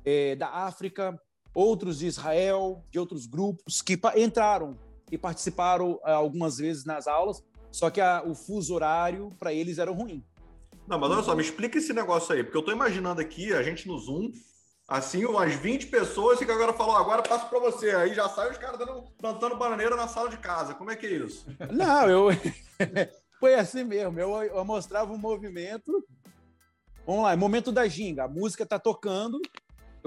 eh, 0.05 0.35
da 0.37 0.49
África, 0.49 1.21
outros 1.57 1.99
de 2.01 2.07
Israel, 2.07 2.85
de 2.91 2.99
outros 2.99 3.27
grupos, 3.27 3.81
que 3.81 3.99
entraram 4.15 4.77
e 5.11 5.17
participaram 5.17 5.99
ah, 6.05 6.13
algumas 6.13 6.59
vezes 6.59 6.85
nas 6.85 7.07
aulas, 7.07 7.43
só 7.73 7.89
que 7.89 7.99
a- 7.99 8.23
o 8.27 8.35
fuso 8.35 8.75
horário 8.75 9.31
para 9.41 9.55
eles 9.55 9.79
era 9.79 9.91
ruim. 9.91 10.23
Não, 10.87 10.99
mas 10.99 11.11
olha 11.11 11.23
só, 11.23 11.35
me 11.35 11.43
explica 11.43 11.79
esse 11.79 11.95
negócio 11.95 12.35
aí, 12.35 12.45
porque 12.45 12.59
eu 12.59 12.63
tô 12.63 12.73
imaginando 12.73 13.23
aqui, 13.23 13.55
a 13.55 13.63
gente 13.63 13.89
no 13.89 13.99
Zoom, 13.99 14.31
assim, 14.87 15.25
umas 15.25 15.55
20 15.55 15.87
pessoas, 15.87 16.41
e 16.43 16.45
que 16.45 16.53
agora 16.53 16.75
falou, 16.75 16.95
agora 16.95 17.23
passo 17.23 17.49
pra 17.49 17.59
você. 17.59 17.91
Aí 17.93 18.13
já 18.15 18.29
sai 18.29 18.51
os 18.51 18.59
caras 18.59 18.79
dando, 18.79 19.03
plantando 19.19 19.57
bananeira 19.57 19.97
na 19.97 20.07
sala 20.07 20.29
de 20.29 20.37
casa. 20.37 20.75
Como 20.75 20.91
é 20.91 20.97
que 20.97 21.07
é 21.07 21.11
isso? 21.15 21.47
Não, 21.73 22.09
eu. 22.09 22.29
Foi 23.41 23.55
assim 23.55 23.83
mesmo. 23.83 24.19
Eu, 24.21 24.31
eu 24.45 24.65
mostrava 24.65 25.13
um 25.13 25.19
movimento. 25.19 26.07
Vamos 27.07 27.23
lá, 27.25 27.37
momento 27.37 27.73
da 27.73 27.87
ginga. 27.89 28.25
A 28.25 28.29
música 28.29 28.65
tá 28.67 28.79
tocando. 28.79 29.41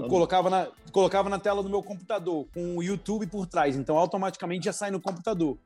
Eu 0.04 0.10
colocava 0.10 0.50
na, 0.50 0.68
colocava 0.92 1.30
na 1.30 1.40
tela 1.40 1.64
do 1.64 1.70
meu 1.70 1.84
computador, 1.84 2.48
com 2.54 2.78
o 2.78 2.84
YouTube 2.84 3.28
por 3.28 3.46
trás. 3.46 3.76
Então, 3.76 3.98
automaticamente 3.98 4.66
já 4.66 4.74
sai 4.74 4.92
no 4.92 5.00
computador. 5.02 5.58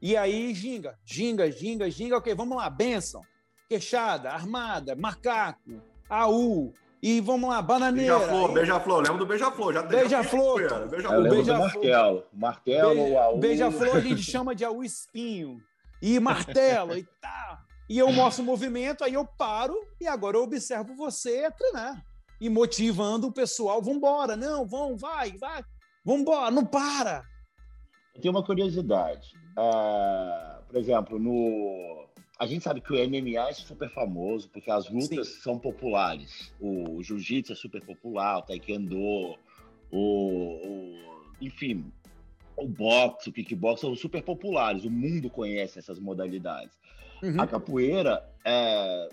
E 0.00 0.16
aí, 0.16 0.52
ginga, 0.54 0.98
ginga, 1.04 1.50
ginga, 1.50 1.90
ginga. 1.90 2.16
Ok, 2.16 2.34
vamos 2.34 2.56
lá. 2.56 2.68
Benção, 2.68 3.22
queixada, 3.68 4.30
armada, 4.30 4.96
macaco, 4.96 5.80
AU. 6.08 6.72
E 7.02 7.20
vamos 7.20 7.50
lá, 7.50 7.60
bananeira. 7.60 8.16
Beija-flor, 8.16 8.52
beija-flor. 8.52 9.02
Lembra 9.02 9.18
do 9.18 9.26
beija-flor? 9.26 9.72
Já 9.74 9.82
Beija-flor. 9.82 10.88
Beija-flor. 10.88 11.28
beija-flor. 11.28 11.58
martelo. 11.58 12.24
Martelo 12.32 13.00
ou 13.00 13.18
AU. 13.18 13.38
Beija-flor 13.38 13.96
a 13.96 14.00
gente 14.00 14.22
chama 14.22 14.54
de 14.54 14.64
AU 14.64 14.84
espinho. 14.84 15.60
E 16.00 16.18
martelo 16.20 16.96
e 16.96 17.04
tá. 17.20 17.64
E 17.88 17.98
eu 17.98 18.12
mostro 18.12 18.42
o 18.42 18.46
movimento, 18.46 19.04
aí 19.04 19.14
eu 19.14 19.24
paro 19.24 19.76
e 20.00 20.06
agora 20.06 20.36
eu 20.36 20.42
observo 20.42 20.94
você 20.94 21.50
treinar. 21.50 22.04
E 22.42 22.48
motivando 22.50 23.28
o 23.28 23.32
pessoal, 23.32 23.80
vambora, 23.80 24.36
não, 24.36 24.66
vão, 24.66 24.96
vai, 24.96 25.30
vai, 25.38 25.62
vambora, 26.04 26.50
não 26.50 26.66
para. 26.66 27.22
Eu 28.16 28.20
tenho 28.20 28.34
uma 28.34 28.42
curiosidade. 28.44 29.32
Ah, 29.56 30.58
por 30.66 30.76
exemplo, 30.76 31.20
no. 31.20 32.04
A 32.40 32.46
gente 32.46 32.64
sabe 32.64 32.80
que 32.80 32.92
o 32.92 32.96
MMA 32.96 33.48
é 33.48 33.52
super 33.52 33.88
famoso 33.90 34.50
porque 34.50 34.72
as 34.72 34.90
lutas 34.90 35.40
são 35.40 35.56
populares. 35.56 36.52
O 36.60 37.00
jiu-jitsu 37.00 37.52
é 37.52 37.54
super 37.54 37.80
popular, 37.86 38.38
o 38.38 38.42
taekwondo, 38.42 38.98
o, 38.98 39.36
o- 39.92 40.98
enfim, 41.40 41.92
o 42.56 42.66
boxe, 42.66 43.28
o 43.28 43.32
kickbox 43.32 43.80
são 43.82 43.94
super 43.94 44.20
populares. 44.24 44.84
O 44.84 44.90
mundo 44.90 45.30
conhece 45.30 45.78
essas 45.78 46.00
modalidades. 46.00 46.76
Uhum. 47.22 47.40
A 47.40 47.46
capoeira, 47.46 48.28
é, 48.44 49.08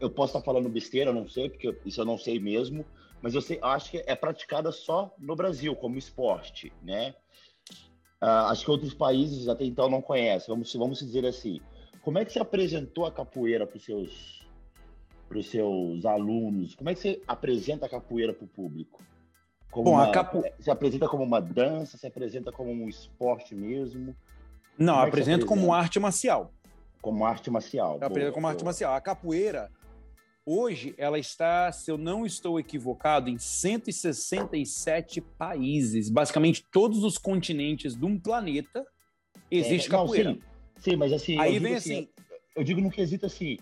eu 0.00 0.10
posso 0.10 0.36
estar 0.36 0.44
falando 0.44 0.68
besteira, 0.68 1.12
não 1.12 1.28
sei, 1.28 1.50
porque 1.50 1.76
isso 1.84 2.00
eu 2.00 2.04
não 2.04 2.18
sei 2.18 2.38
mesmo, 2.38 2.84
mas 3.20 3.34
eu 3.34 3.40
sei, 3.40 3.58
acho 3.62 3.90
que 3.90 4.04
é 4.06 4.14
praticada 4.14 4.70
só 4.72 5.14
no 5.18 5.34
Brasil 5.36 5.74
como 5.74 5.98
esporte, 5.98 6.72
né? 6.82 7.14
uh, 8.24 8.48
acho 8.48 8.64
que 8.64 8.70
outros 8.70 8.94
países 8.94 9.48
até 9.48 9.64
então 9.64 9.88
não 9.88 10.00
conhecem, 10.00 10.52
vamos, 10.52 10.72
vamos 10.74 10.98
dizer 10.98 11.26
assim. 11.26 11.60
Como 12.02 12.18
é 12.18 12.24
que 12.24 12.32
você 12.32 12.38
apresentou 12.38 13.06
a 13.06 13.12
capoeira 13.12 13.66
para 13.66 13.76
os 13.76 13.84
seus, 13.84 14.46
pros 15.28 15.50
seus 15.50 16.04
alunos? 16.04 16.74
Como 16.74 16.90
é 16.90 16.94
que 16.94 17.00
você 17.00 17.22
apresenta 17.26 17.86
a 17.86 17.88
capoeira 17.88 18.32
para 18.32 18.44
o 18.44 18.48
público? 18.48 19.02
Como 19.70 19.86
Bom, 19.86 19.92
uma, 19.92 20.04
a 20.04 20.10
capo... 20.10 20.42
Se 20.60 20.70
apresenta 20.70 21.08
como 21.08 21.22
uma 21.22 21.40
dança, 21.40 21.96
se 21.96 22.06
apresenta 22.06 22.52
como 22.52 22.70
um 22.70 22.88
esporte 22.88 23.54
mesmo? 23.54 24.14
Não, 24.78 25.00
é 25.02 25.08
apresento 25.08 25.46
como 25.46 25.72
arte 25.72 25.98
marcial. 25.98 26.52
Como 27.04 27.26
arte 27.26 27.50
marcial. 27.50 27.98
Eu 28.00 28.06
apresento 28.06 28.32
como 28.32 28.46
arte 28.46 28.64
marcial. 28.64 28.94
A 28.94 29.00
capoeira, 29.00 29.70
hoje, 30.46 30.94
ela 30.96 31.18
está, 31.18 31.70
se 31.70 31.90
eu 31.90 31.98
não 31.98 32.24
estou 32.24 32.58
equivocado, 32.58 33.28
em 33.28 33.36
167 33.36 35.20
países. 35.20 36.08
Basicamente, 36.08 36.64
todos 36.72 37.04
os 37.04 37.18
continentes 37.18 37.94
de 37.94 38.06
um 38.06 38.18
planeta 38.18 38.86
existe 39.50 39.88
é, 39.88 39.92
não, 39.92 39.98
capoeira. 40.00 40.32
Sim, 40.32 40.40
sim, 40.78 40.96
mas 40.96 41.12
assim. 41.12 41.38
Aí 41.38 41.58
vem 41.58 41.74
assim, 41.74 41.92
assim. 41.92 42.08
Eu 42.56 42.64
digo 42.64 42.80
no 42.80 42.90
quesito 42.90 43.26
assim. 43.26 43.58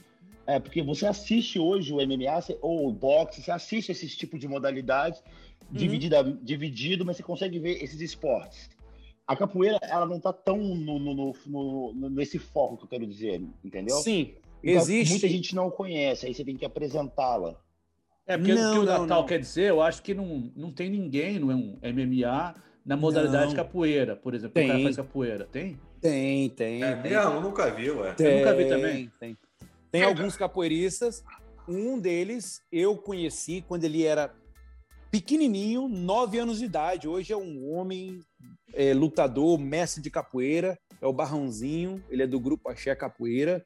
É, 0.46 0.60
porque 0.60 0.80
você 0.80 1.04
assiste 1.04 1.58
hoje 1.58 1.92
o 1.92 1.96
MMA 1.96 2.44
ou 2.60 2.86
o 2.88 2.92
boxe, 2.92 3.42
você 3.42 3.50
assiste 3.50 3.90
esse 3.90 4.06
tipo 4.08 4.38
de 4.38 4.46
modalidade 4.46 5.20
uhum. 5.68 5.76
dividida, 5.76 6.22
dividido, 6.22 7.04
mas 7.04 7.16
você 7.16 7.24
consegue 7.24 7.58
ver 7.58 7.82
esses 7.82 8.00
esportes. 8.00 8.70
A 9.26 9.36
capoeira, 9.36 9.78
ela 9.82 10.06
não 10.06 10.16
está 10.16 10.32
tão 10.32 10.58
no, 10.58 10.98
no, 10.98 11.34
no, 11.46 12.10
nesse 12.10 12.38
foco 12.38 12.76
que 12.76 12.84
eu 12.84 12.88
quero 12.88 13.06
dizer, 13.06 13.40
entendeu? 13.64 13.96
Sim, 13.96 14.34
então, 14.62 14.82
existe. 14.82 15.12
Muita 15.12 15.28
gente 15.28 15.54
não 15.54 15.70
conhece, 15.70 16.26
aí 16.26 16.34
você 16.34 16.44
tem 16.44 16.56
que 16.56 16.64
apresentá-la. 16.64 17.56
É, 18.26 18.36
porque 18.36 18.54
não, 18.54 18.70
o 18.70 18.74
que 18.74 18.80
o 18.80 18.84
Natal 18.84 19.20
não. 19.20 19.26
quer 19.26 19.40
dizer, 19.40 19.70
eu 19.70 19.82
acho 19.82 20.02
que 20.02 20.14
não, 20.14 20.50
não 20.54 20.72
tem 20.72 20.90
ninguém 20.90 21.38
no 21.38 21.48
MMA 21.48 22.54
na 22.84 22.96
modalidade 22.96 23.48
não. 23.48 23.56
capoeira, 23.56 24.16
por 24.16 24.34
exemplo. 24.34 24.54
Tem. 24.54 24.66
O 24.66 24.68
cara 24.68 24.82
faz 24.82 24.96
capoeira, 24.96 25.44
tem? 25.46 25.78
Tem, 26.00 26.48
tem. 26.50 26.82
É 26.82 26.96
mesmo? 26.96 27.16
Eu 27.16 27.40
nunca 27.40 27.70
vi, 27.70 27.90
ué. 27.90 28.12
Tem, 28.14 28.26
eu 28.26 28.38
nunca 28.38 28.54
vi 28.54 28.68
também. 28.68 29.12
Tem. 29.18 29.38
Tem 29.90 30.02
alguns 30.02 30.36
capoeiristas. 30.36 31.24
Um 31.68 31.98
deles 31.98 32.60
eu 32.72 32.96
conheci 32.96 33.64
quando 33.68 33.84
ele 33.84 34.04
era 34.04 34.34
pequenininho, 35.12 35.88
nove 35.88 36.38
anos 36.38 36.58
de 36.58 36.64
idade. 36.64 37.06
Hoje 37.06 37.34
é 37.34 37.36
um 37.36 37.70
homem 37.70 38.18
é, 38.72 38.94
lutador, 38.94 39.58
mestre 39.58 40.02
de 40.02 40.10
capoeira. 40.10 40.78
É 41.02 41.06
o 41.06 41.12
Barrãozinho. 41.12 42.02
Ele 42.08 42.22
é 42.22 42.26
do 42.26 42.40
grupo 42.40 42.70
Axé 42.70 42.94
Capoeira. 42.96 43.62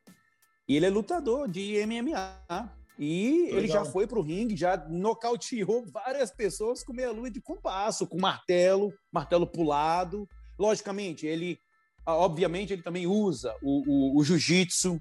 E 0.68 0.74
ele 0.74 0.86
é 0.86 0.90
lutador 0.90 1.48
de 1.48 1.86
MMA. 1.86 2.76
E 2.98 3.42
Legal. 3.44 3.58
ele 3.58 3.68
já 3.68 3.84
foi 3.84 4.08
para 4.08 4.18
o 4.18 4.22
ringue, 4.22 4.56
já 4.56 4.76
nocauteou 4.88 5.86
várias 5.86 6.32
pessoas 6.32 6.82
com 6.82 6.92
meia 6.92 7.12
lua 7.12 7.30
de 7.30 7.40
compasso, 7.40 8.08
com 8.08 8.18
martelo, 8.18 8.92
martelo 9.12 9.46
pulado. 9.46 10.26
Logicamente, 10.58 11.26
ele, 11.26 11.60
obviamente, 12.04 12.72
ele 12.72 12.82
também 12.82 13.06
usa 13.06 13.54
o, 13.62 13.82
o, 13.86 14.18
o 14.18 14.24
jiu-jitsu, 14.24 15.00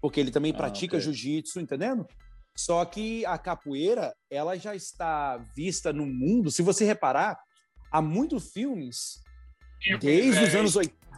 porque 0.00 0.18
ele 0.18 0.32
também 0.32 0.50
ah, 0.52 0.56
pratica 0.56 0.96
okay. 0.96 1.04
jiu-jitsu, 1.04 1.60
entendendo? 1.60 2.04
Só 2.56 2.84
que 2.84 3.26
a 3.26 3.36
capoeira, 3.36 4.14
ela 4.30 4.56
já 4.56 4.74
está 4.74 5.36
vista 5.56 5.92
no 5.92 6.06
mundo. 6.06 6.50
Se 6.50 6.62
você 6.62 6.84
reparar, 6.84 7.38
há 7.90 8.00
muitos 8.00 8.52
filmes, 8.52 9.20
desde 10.00 10.44
os 10.44 10.54
anos, 10.54 10.74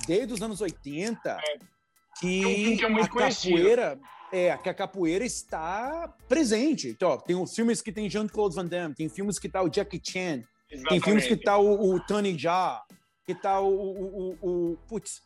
desde 0.07 0.33
os 0.33 0.43
anos 0.43 0.61
80, 0.61 1.31
é. 1.31 1.59
que, 2.21 2.79
é 2.83 2.87
a 2.87 3.09
capoeira 3.09 4.01
é 4.33 4.57
que 4.57 4.69
a 4.69 4.75
capoeira 4.75 5.25
está 5.25 6.13
presente. 6.29 6.89
Então, 6.89 7.17
tem 7.19 7.37
os 7.37 7.55
filmes 7.55 7.81
que 7.81 7.93
tem 7.93 8.11
Jean-Claude 8.11 8.57
Van 8.57 8.67
Damme, 8.67 8.95
tem 8.95 9.09
filmes 9.09 9.39
que 9.39 9.49
tá 9.49 9.63
o 9.63 9.71
Jackie 9.73 10.01
Chan, 10.03 10.43
Exatamente. 10.71 10.89
tem 10.89 11.01
filmes 11.01 11.27
que 11.27 11.37
tá 11.37 11.59
o, 11.59 11.95
o 11.95 12.01
Tony 12.01 12.37
Jaa, 12.37 12.83
que 13.25 13.35
tá 13.35 13.61
o, 13.61 13.69
o, 13.69 14.39
o, 14.41 14.73
o 14.73 14.77
putz. 14.89 15.23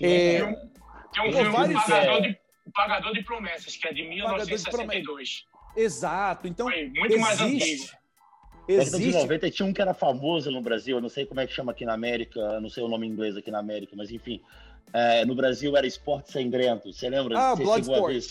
É, 0.00 0.40
tem 1.12 1.28
um 1.28 1.32
filme, 1.32 1.50
vários, 1.50 1.82
pagador, 1.82 2.20
de, 2.22 2.38
pagador 2.72 3.12
de 3.12 3.22
Promessas, 3.22 3.76
que 3.76 3.86
é 3.86 3.92
de 3.92 4.02
1962. 4.02 5.44
Exato. 5.76 6.46
Então, 6.46 6.66
Foi 6.66 6.88
muito 6.88 7.14
existe, 7.14 7.20
mais 7.20 7.40
antigo. 7.40 7.98
Existe... 8.68 8.98
de 8.98 9.12
90 9.12 9.50
tinha 9.50 9.66
um 9.66 9.72
que 9.72 9.80
era 9.80 9.94
famoso 9.94 10.50
no 10.50 10.60
Brasil, 10.60 10.96
eu 10.96 11.00
não 11.00 11.08
sei 11.08 11.24
como 11.24 11.40
é 11.40 11.46
que 11.46 11.52
chama 11.54 11.72
aqui 11.72 11.86
na 11.86 11.94
América, 11.94 12.60
não 12.60 12.68
sei 12.68 12.82
o 12.82 12.88
nome 12.88 13.06
em 13.06 13.10
inglês 13.10 13.36
aqui 13.36 13.50
na 13.50 13.58
América, 13.58 13.94
mas 13.96 14.10
enfim. 14.10 14.42
É, 14.92 15.24
no 15.24 15.34
Brasil 15.34 15.76
era 15.76 15.86
Esporte 15.86 16.32
Sangrento, 16.32 16.92
você 16.92 17.08
lembra? 17.08 17.38
Ah, 17.38 17.56
Bloodsport. 17.56 18.26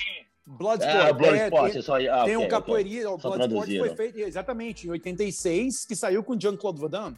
Bloodsport. 0.46 1.08
É, 1.08 1.14
Bloodsport, 1.14 1.76
é, 1.76 1.82
só, 1.82 1.96
ah, 1.96 2.24
tem 2.26 2.36
okay, 2.36 2.38
um 2.38 2.48
capoeirinha, 2.48 3.10
o 3.10 3.18
Bloodsport 3.18 3.68
foi 3.78 3.96
feito 3.96 4.20
exatamente 4.20 4.88
em 4.88 4.92
86, 4.92 5.86
que 5.86 5.96
saiu 5.96 6.24
com 6.24 6.40
Jean-Claude 6.40 6.80
Van 6.80 6.90
Damme. 6.90 7.18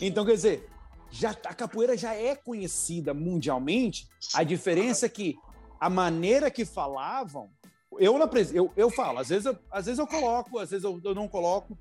Então, 0.00 0.24
quer 0.24 0.32
dizer, 0.32 0.68
já, 1.10 1.30
a 1.30 1.54
capoeira 1.54 1.96
já 1.96 2.14
é 2.14 2.34
conhecida 2.34 3.12
mundialmente. 3.12 4.08
A 4.34 4.42
diferença 4.42 5.06
é 5.06 5.08
que 5.08 5.36
a 5.82 5.90
maneira 5.90 6.48
que 6.48 6.64
falavam, 6.64 7.50
eu, 7.98 8.16
eu, 8.54 8.72
eu 8.76 8.88
falo, 8.88 9.18
às 9.18 9.30
vezes 9.30 9.46
eu, 9.46 9.58
às 9.68 9.86
vezes 9.86 9.98
eu 9.98 10.06
coloco, 10.06 10.60
às 10.60 10.70
vezes 10.70 10.84
eu, 10.84 11.00
eu 11.02 11.12
não 11.12 11.26
coloco. 11.26 11.76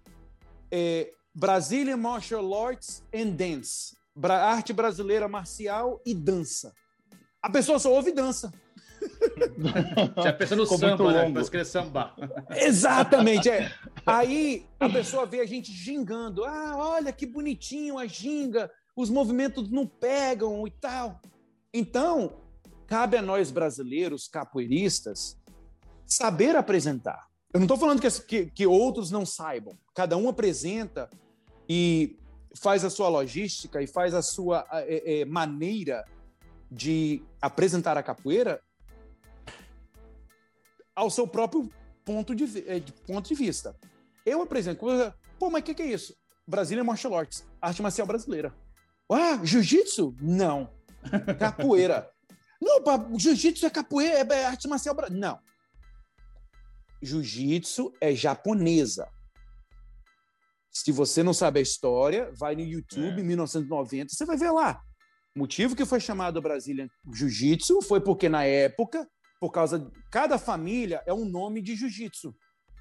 É, 0.72 1.12
Brazilian 1.36 1.98
Martial 1.98 2.52
Arts 2.66 3.04
and 3.14 3.30
Dance. 3.30 3.96
Arte 4.24 4.74
brasileira 4.74 5.28
marcial 5.28 6.02
e 6.04 6.16
dança. 6.16 6.74
A 7.44 7.50
pessoa 7.50 7.78
só 7.78 7.94
ouve 7.94 8.12
dança. 8.12 8.52
Já 10.24 10.34
pensa 10.34 10.56
no 10.56 10.64
Ficou 10.64 10.80
samba, 10.80 11.14
né? 11.14 11.32
Parece 11.32 11.52
querer 11.52 11.66
sambar. 11.66 12.16
Exatamente, 12.50 13.50
é. 13.52 13.72
Aí 14.04 14.66
a 14.80 14.90
pessoa 14.90 15.28
vê 15.28 15.42
a 15.42 15.46
gente 15.46 15.72
gingando. 15.72 16.44
Ah, 16.44 16.74
olha 16.76 17.14
que 17.14 17.28
bonitinho 17.28 18.00
a 18.00 18.08
ginga 18.08 18.70
os 18.96 19.12
movimentos 19.12 19.70
não 19.70 19.86
pegam 19.86 20.68
e 20.68 20.72
tal. 20.72 21.22
Então, 21.72 22.40
cabe 22.91 23.15
a 23.15 23.21
nós 23.21 23.51
brasileiros, 23.51 24.27
capoeiristas, 24.27 25.38
saber 26.06 26.58
apresentar. 26.58 27.25
Eu 27.54 27.62
não 27.62 27.63
estou 27.63 27.77
falando 27.77 28.01
que, 28.01 28.12
que, 28.23 28.45
que, 28.47 28.67
outros 28.67 29.10
não 29.10 29.25
saibam. 29.25 29.77
Cada 29.95 30.17
um 30.17 30.27
apresenta 30.27 31.10
e 31.69 32.19
faz 32.54 32.84
a 32.84 32.89
sua 32.89 33.08
logística 33.08 33.82
e 33.82 33.88
faz 33.88 34.13
a 34.13 34.21
sua 34.21 34.67
é, 34.73 35.21
é, 35.21 35.25
maneira 35.25 36.04
de 36.69 37.23
apresentar 37.41 37.97
a 37.97 38.04
capoeira 38.04 38.62
ao 40.93 41.10
seu 41.10 41.25
próprio 41.25 41.71
ponto 42.04 42.36
de, 42.36 42.69
é, 42.69 42.77
de 42.77 42.91
ponto 42.91 43.25
de 43.25 43.36
vista. 43.36 43.73
Eu 44.25 44.41
apresento, 44.41 44.86
pô, 45.39 45.49
mas 45.49 45.62
o 45.62 45.63
que, 45.63 45.75
que 45.75 45.84
é 45.84 45.88
isso? 45.88 46.13
Brasília 46.45 46.84
Martial 46.84 47.15
Arts, 47.15 47.47
arte 47.62 47.82
marcial 47.82 48.06
brasileira. 48.06 48.54
Ah, 49.10 49.39
jiu-jitsu? 49.45 50.13
Não. 50.19 50.69
Capoeira. 51.39 52.11
Não, 52.62 53.17
jiu-jitsu 53.17 53.65
é 53.65 53.69
capoeira, 53.69 54.36
é 54.36 54.45
arte 54.45 54.67
marcial. 54.67 54.95
Não. 55.10 55.39
Jiu-jitsu 57.02 57.91
é 58.00 58.13
japonesa. 58.13 59.10
Se 60.71 60.91
você 60.91 61.24
não 61.24 61.34
sabe 61.34 61.60
a 61.60 61.63
história, 61.63 62.32
vai 62.38 62.56
no 62.56 62.62
YouTube, 62.62 63.19
é. 63.19 63.24
1990, 63.24 64.13
você 64.13 64.26
vai 64.26 64.38
ver 64.38 64.52
lá. 64.52 64.82
O 65.36 65.39
motivo 65.39 65.76
que 65.76 65.86
foi 65.86 66.00
chamado 66.00 66.41
Brasília 66.41 66.89
Jiu-Jitsu 67.13 67.82
foi 67.82 68.00
porque, 68.00 68.30
na 68.30 68.43
época, 68.43 69.08
por 69.39 69.52
causa 69.52 69.80
de 69.80 69.89
cada 70.12 70.38
família 70.38 71.02
é 71.06 71.13
um 71.13 71.26
nome 71.26 71.62
de 71.62 71.76
jiu-jitsu, 71.76 72.34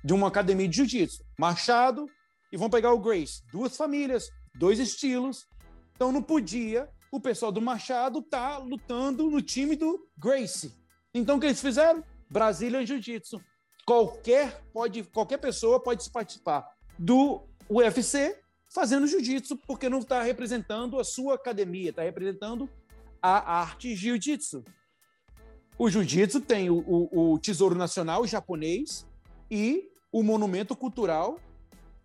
de 0.05 0.13
uma 0.13 0.29
academia 0.29 0.69
de 0.69 0.77
jiu-jitsu. 0.77 1.25
Machado 1.39 2.07
e 2.53 2.57
vão 2.57 2.69
pegar 2.69 2.93
o 2.93 3.01
Grace. 3.01 3.43
Duas 3.51 3.77
famílias, 3.77 4.29
dois 4.55 4.79
estilos, 4.79 5.47
então 5.95 6.13
não 6.13 6.23
podia 6.23 6.89
o 7.11 7.21
pessoal 7.21 7.51
do 7.51 7.61
Machado 7.61 8.23
tá 8.23 8.59
lutando 8.59 9.31
no 9.31 9.43
time 9.43 9.77
do 9.77 10.09
Gracie. 10.17 10.73
Então 11.13 11.37
o 11.37 11.41
que 11.41 11.47
eles 11.47 11.61
fizeram? 11.61 12.05
Brasília 12.31 12.85
Jiu-Jitsu. 12.87 13.41
Qualquer, 13.85 14.63
pode, 14.73 15.03
qualquer 15.05 15.39
pessoa 15.39 15.83
pode 15.83 16.09
participar 16.11 16.65
do 16.99 17.43
UFC 17.69 18.41
fazendo 18.73 19.07
jiu-jitsu, 19.07 19.57
porque 19.67 19.89
não 19.89 19.99
está 19.99 20.23
representando 20.23 20.99
a 20.99 21.05
sua 21.05 21.35
academia, 21.35 21.91
está 21.91 22.03
representando 22.03 22.71
a 23.21 23.61
arte 23.61 23.95
jiu-jitsu. 23.97 24.65
O 25.77 25.91
jiu-jitsu 25.91 26.41
tem 26.41 26.71
o, 26.71 26.79
o, 26.79 27.33
o, 27.33 27.39
Tesouro 27.39 27.75
Nacional 27.75 28.27
japonês 28.27 29.07
e 29.51 29.91
o 30.13 30.23
Monumento 30.23 30.77
Cultural 30.77 31.39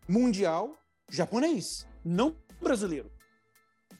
Mundial 0.07 0.73
japonês, 1.09 1.87
não 2.03 2.35
brasileiro. 2.61 3.11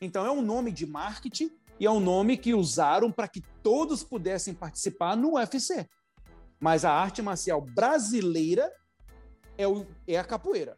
Então 0.01 0.25
é 0.25 0.31
um 0.31 0.41
nome 0.41 0.71
de 0.71 0.85
marketing 0.85 1.49
e 1.79 1.85
é 1.85 1.91
um 1.91 1.99
nome 1.99 2.37
que 2.37 2.53
usaram 2.53 3.11
para 3.11 3.27
que 3.27 3.41
todos 3.61 4.03
pudessem 4.03 4.53
participar 4.53 5.15
no 5.15 5.35
UFC. 5.35 5.87
Mas 6.59 6.85
a 6.85 6.91
arte 6.91 7.21
marcial 7.21 7.61
brasileira 7.61 8.71
é, 9.57 9.67
o, 9.67 9.85
é 10.07 10.17
a 10.17 10.23
capoeira. 10.23 10.77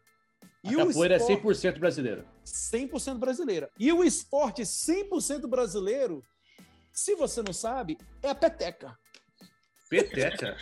E 0.63 0.69
a 0.69 0.85
capoeira 0.85 1.15
é 1.15 1.17
esporte, 1.17 1.67
é 1.67 1.71
100% 1.71 1.79
brasileira. 1.79 2.25
100% 2.45 3.17
brasileira. 3.17 3.69
E 3.79 3.91
o 3.91 4.03
esporte 4.03 4.63
100% 4.63 5.47
brasileiro, 5.47 6.23
se 6.91 7.15
você 7.15 7.41
não 7.41 7.53
sabe, 7.53 7.97
é 8.23 8.29
a 8.29 8.35
peteca. 8.35 8.97
Peteca? 9.89 10.57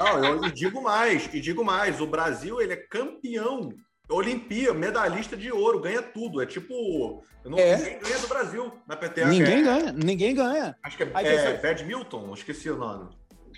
não, 0.00 0.24
eu 0.24 0.50
digo 0.50 0.80
mais, 0.82 1.32
e 1.34 1.40
digo 1.40 1.64
mais, 1.64 2.00
o 2.00 2.06
Brasil 2.06 2.60
ele 2.60 2.72
é 2.72 2.76
campeão 2.76 3.74
Olimpíada, 4.08 4.74
medalhista 4.74 5.36
de 5.36 5.50
ouro, 5.50 5.80
ganha 5.80 6.02
tudo. 6.02 6.42
É 6.42 6.46
tipo. 6.46 7.22
Não, 7.44 7.58
É. 7.58 7.76
Ninguém 7.76 7.98
ganha 8.00 8.18
do 8.18 8.28
Brasil 8.28 8.72
na 8.86 8.96
PTA. 8.96 9.26
Ninguém 9.26 9.60
é, 9.60 9.62
ganha, 9.62 9.92
ninguém 9.92 10.34
ganha. 10.34 10.76
Acho 10.82 10.96
que 10.96 11.02
é, 11.02 11.10
Aí 11.14 11.26
é 11.26 11.56
Badminton, 11.60 12.32
esqueci 12.34 12.70
o 12.70 12.76
nome. 12.76 13.08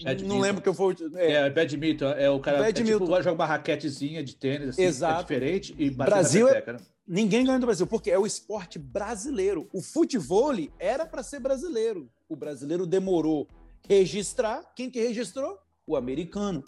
Badminton. 0.02 0.28
Não 0.34 0.40
lembro 0.40 0.62
que 0.62 0.68
eu 0.68 0.74
for. 0.74 0.94
É, 1.14 1.32
É, 1.32 1.50
badminton, 1.50 2.10
é 2.10 2.30
o 2.30 2.38
cara 2.40 2.58
Badminton. 2.58 2.96
É 2.96 2.98
tipo, 2.98 3.22
joga 3.22 3.32
uma 3.32 3.46
raquetezinha 3.46 4.22
de 4.22 4.36
tênis, 4.36 4.70
assim, 4.70 4.82
Exato. 4.82 5.20
é 5.20 5.22
diferente, 5.22 5.74
e 5.78 5.90
Brasil 5.90 6.46
na 6.46 6.50
é- 6.50 6.54
peteca, 6.54 6.72
né? 6.74 6.78
Ninguém 7.08 7.44
ganha 7.44 7.58
do 7.60 7.66
Brasil, 7.66 7.86
porque 7.86 8.10
é 8.10 8.18
o 8.18 8.26
esporte 8.26 8.80
brasileiro. 8.80 9.68
O 9.72 9.80
futebol 9.80 10.52
era 10.78 11.06
para 11.06 11.22
ser 11.22 11.38
brasileiro. 11.38 12.10
O 12.28 12.34
brasileiro 12.34 12.84
demorou 12.84 13.46
registrar. 13.88 14.64
Quem 14.74 14.90
que 14.90 15.00
registrou? 15.00 15.56
O 15.86 15.94
americano. 15.96 16.64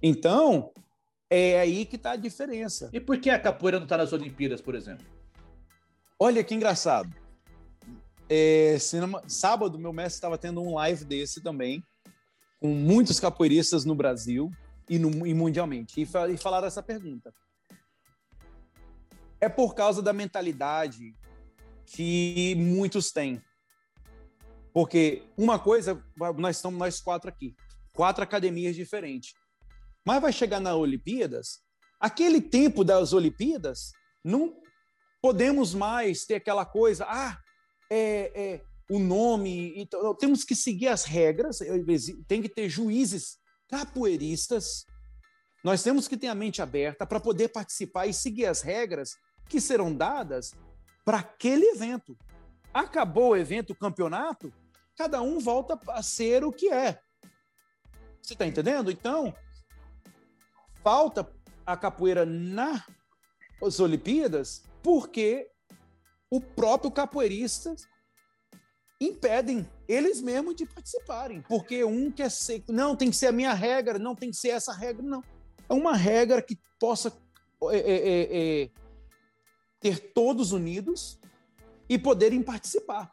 Então, 0.00 0.70
é 1.30 1.60
aí 1.60 1.84
que 1.84 1.96
está 1.96 2.12
a 2.12 2.16
diferença. 2.16 2.90
E 2.92 3.00
por 3.00 3.18
que 3.18 3.30
a 3.30 3.38
capoeira 3.38 3.80
não 3.80 3.86
tá 3.86 3.96
nas 3.96 4.12
Olimpíadas, 4.12 4.60
por 4.60 4.74
exemplo? 4.74 5.06
Olha 6.18 6.44
que 6.44 6.54
engraçado. 6.54 7.12
É, 8.28 8.78
cinema- 8.78 9.22
sábado, 9.28 9.78
meu 9.78 9.92
mestre 9.92 10.16
estava 10.16 10.38
tendo 10.38 10.62
um 10.62 10.74
live 10.74 11.04
desse 11.04 11.42
também, 11.42 11.82
com 12.60 12.68
muitos 12.68 13.20
capoeiristas 13.20 13.84
no 13.84 13.94
Brasil 13.94 14.50
e, 14.88 14.98
no, 14.98 15.26
e 15.26 15.34
mundialmente. 15.34 16.00
E, 16.00 16.04
e 16.32 16.36
falaram 16.36 16.66
essa 16.66 16.82
pergunta. 16.82 17.32
É 19.40 19.48
por 19.48 19.74
causa 19.74 20.00
da 20.00 20.12
mentalidade 20.12 21.14
que 21.84 22.54
muitos 22.56 23.12
têm. 23.12 23.42
Porque 24.72 25.22
uma 25.36 25.58
coisa, 25.58 26.02
nós 26.36 26.56
estamos 26.56 26.78
nós 26.78 27.00
quatro 27.00 27.28
aqui, 27.28 27.54
quatro 27.92 28.24
academias 28.24 28.74
diferentes. 28.74 29.34
Mas 30.04 30.20
vai 30.20 30.32
chegar 30.32 30.60
na 30.60 30.74
Olimpíadas, 30.74 31.60
aquele 31.98 32.40
tempo 32.40 32.84
das 32.84 33.12
Olimpíadas, 33.12 33.92
não 34.22 34.54
podemos 35.22 35.74
mais 35.74 36.26
ter 36.26 36.34
aquela 36.34 36.66
coisa, 36.66 37.06
ah, 37.08 37.38
é, 37.90 38.32
é, 38.34 38.62
o 38.90 38.98
nome, 38.98 39.72
então, 39.76 40.14
temos 40.14 40.44
que 40.44 40.54
seguir 40.54 40.88
as 40.88 41.04
regras, 41.04 41.60
tem 42.28 42.42
que 42.42 42.48
ter 42.48 42.68
juízes 42.68 43.38
capoeiristas, 43.68 44.84
nós 45.64 45.82
temos 45.82 46.06
que 46.06 46.16
ter 46.16 46.26
a 46.26 46.34
mente 46.34 46.60
aberta 46.60 47.06
para 47.06 47.18
poder 47.18 47.48
participar 47.48 48.06
e 48.06 48.12
seguir 48.12 48.44
as 48.44 48.60
regras 48.60 49.16
que 49.48 49.60
serão 49.60 49.94
dadas 49.94 50.52
para 51.04 51.18
aquele 51.18 51.64
evento. 51.70 52.16
Acabou 52.72 53.30
o 53.30 53.36
evento, 53.36 53.70
o 53.70 53.76
campeonato, 53.76 54.52
cada 54.94 55.22
um 55.22 55.38
volta 55.38 55.78
a 55.88 56.02
ser 56.02 56.44
o 56.44 56.52
que 56.52 56.70
é. 56.70 57.00
Você 58.20 58.34
está 58.34 58.46
entendendo? 58.46 58.90
Então, 58.90 59.34
falta 60.84 61.26
a 61.64 61.76
capoeira 61.76 62.26
nas 62.26 63.80
Olimpíadas 63.80 64.62
porque 64.82 65.50
o 66.30 66.38
próprio 66.38 66.90
capoeirista 66.90 67.74
impedem 69.00 69.66
eles 69.88 70.20
mesmos 70.20 70.54
de 70.54 70.66
participarem, 70.66 71.40
porque 71.42 71.82
um 71.84 72.12
quer 72.12 72.30
ser, 72.30 72.62
não 72.68 72.94
tem 72.94 73.10
que 73.10 73.16
ser 73.16 73.28
a 73.28 73.32
minha 73.32 73.54
regra, 73.54 73.98
não 73.98 74.14
tem 74.14 74.30
que 74.30 74.36
ser 74.36 74.50
essa 74.50 74.74
regra, 74.74 75.02
não. 75.02 75.24
É 75.68 75.72
uma 75.72 75.96
regra 75.96 76.42
que 76.42 76.58
possa 76.78 77.10
é, 77.70 77.78
é, 77.78 78.62
é, 78.62 78.70
ter 79.80 80.12
todos 80.12 80.52
unidos 80.52 81.18
e 81.88 81.98
poderem 81.98 82.42
participar. 82.42 83.10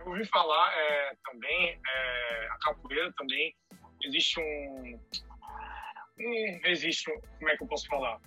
Eu 0.00 0.08
ouvi 0.08 0.24
falar 0.26 0.72
é, 0.76 1.16
também, 1.24 1.80
é, 1.86 2.48
a 2.50 2.58
capoeira 2.60 3.12
também, 3.16 3.54
existe 4.02 4.40
um, 4.40 4.98
um. 6.18 6.60
Existe 6.64 7.10
um. 7.10 7.20
Como 7.38 7.50
é 7.50 7.56
que 7.56 7.62
eu 7.62 7.66
posso 7.68 7.86
falar? 7.86 8.18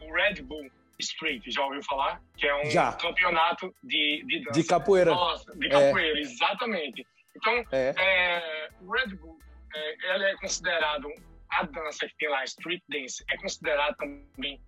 O 0.00 0.12
Red 0.12 0.42
Bull 0.42 0.68
Street, 0.98 1.42
já 1.46 1.64
ouviu 1.64 1.82
falar? 1.84 2.20
Que 2.36 2.46
é 2.46 2.54
um 2.54 2.70
Já. 2.70 2.92
campeonato 2.92 3.74
de, 3.82 4.24
de 4.26 4.44
dança. 4.44 4.60
De 4.60 4.66
capoeira. 4.66 5.10
Nossa, 5.10 5.56
de 5.56 5.68
capoeira, 5.68 6.18
exatamente. 6.18 7.06
Então, 7.36 7.64
É. 7.72 7.94
é, 7.98 8.68
o 8.80 8.90
Red 8.92 9.14
Bull, 9.16 9.38
é, 9.74 10.06
ela 10.10 10.28
é 10.28 10.36
considerado 10.36 11.08
a 11.50 11.62
dança 11.64 12.06
que 12.06 12.16
tem 12.16 12.28
lá, 12.28 12.44
street 12.44 12.82
dance, 12.88 13.24
é 13.30 13.36
considerada 13.36 13.94
também 13.96 14.60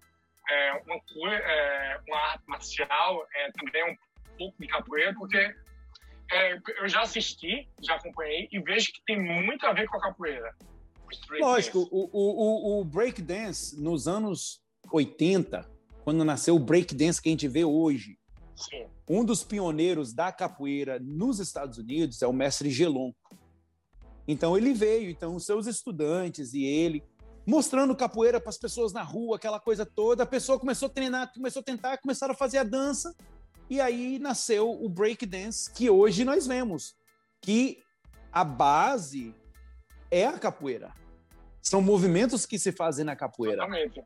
é, 0.50 0.72
uma, 0.72 1.34
é, 1.34 2.00
uma 2.08 2.18
arte 2.18 2.44
marcial, 2.46 3.26
é, 3.34 3.50
também 3.52 3.82
é 3.82 3.90
um 3.92 3.96
pouco 4.38 4.56
de 4.60 4.66
capoeira, 4.68 5.14
porque 5.14 5.54
é, 6.32 6.54
eu 6.78 6.88
já 6.88 7.02
assisti, 7.02 7.68
já 7.82 7.96
acompanhei 7.96 8.48
e 8.52 8.60
vejo 8.60 8.92
que 8.92 9.02
tem 9.06 9.18
muito 9.20 9.64
a 9.66 9.72
ver 9.72 9.86
com 9.86 9.96
a 9.96 10.00
capoeira. 10.00 10.54
Lógico, 11.40 11.88
o, 11.90 12.08
o, 12.12 12.78
o, 12.78 12.80
o 12.80 12.84
breakdance 12.84 13.80
nos 13.80 14.08
anos 14.08 14.60
80, 14.92 15.68
quando 16.04 16.24
nasceu 16.24 16.56
o 16.56 16.60
breakdance 16.60 17.20
que 17.20 17.28
a 17.28 17.32
gente 17.32 17.48
vê 17.48 17.64
hoje, 17.64 18.18
Sim. 18.56 18.86
um 19.08 19.24
dos 19.24 19.42
pioneiros 19.42 20.12
da 20.12 20.32
capoeira 20.32 20.98
nos 20.98 21.38
Estados 21.38 21.78
Unidos 21.78 22.22
é 22.22 22.26
o 22.26 22.32
mestre 22.32 22.70
Gelon. 22.70 23.12
Então 24.26 24.56
ele 24.56 24.72
veio, 24.72 25.10
então 25.10 25.36
os 25.36 25.44
seus 25.44 25.66
estudantes 25.66 26.52
e 26.52 26.64
ele 26.64 27.04
mostrando 27.46 27.94
capoeira 27.94 28.40
para 28.40 28.50
as 28.50 28.58
pessoas 28.58 28.92
na 28.92 29.02
rua, 29.02 29.36
aquela 29.36 29.60
coisa 29.60 29.86
toda. 29.86 30.24
A 30.24 30.26
pessoa 30.26 30.58
começou 30.58 30.86
a 30.86 30.90
treinar, 30.90 31.32
começou 31.32 31.60
a 31.60 31.64
tentar, 31.64 31.98
começaram 31.98 32.34
a 32.34 32.36
fazer 32.36 32.58
a 32.58 32.64
dança 32.64 33.14
e 33.70 33.80
aí 33.80 34.18
nasceu 34.18 34.70
o 34.70 34.88
break 34.88 35.24
dance 35.24 35.70
que 35.70 35.88
hoje 35.88 36.24
nós 36.24 36.46
vemos, 36.46 36.96
que 37.40 37.78
a 38.32 38.44
base 38.44 39.34
é 40.10 40.26
a 40.26 40.38
capoeira. 40.38 40.92
São 41.62 41.82
movimentos 41.82 42.46
que 42.46 42.58
se 42.58 42.72
fazem 42.72 43.04
na 43.04 43.16
capoeira. 43.16 43.64
Exatamente. 43.64 44.02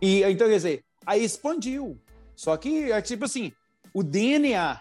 E 0.00 0.22
então, 0.22 0.46
quer 0.48 0.54
dizer, 0.54 0.84
aí 1.04 1.24
expandiu. 1.24 2.00
Só 2.36 2.56
que 2.56 2.92
é 2.92 3.02
tipo 3.02 3.24
assim, 3.24 3.52
o 3.92 4.02
DNA 4.02 4.80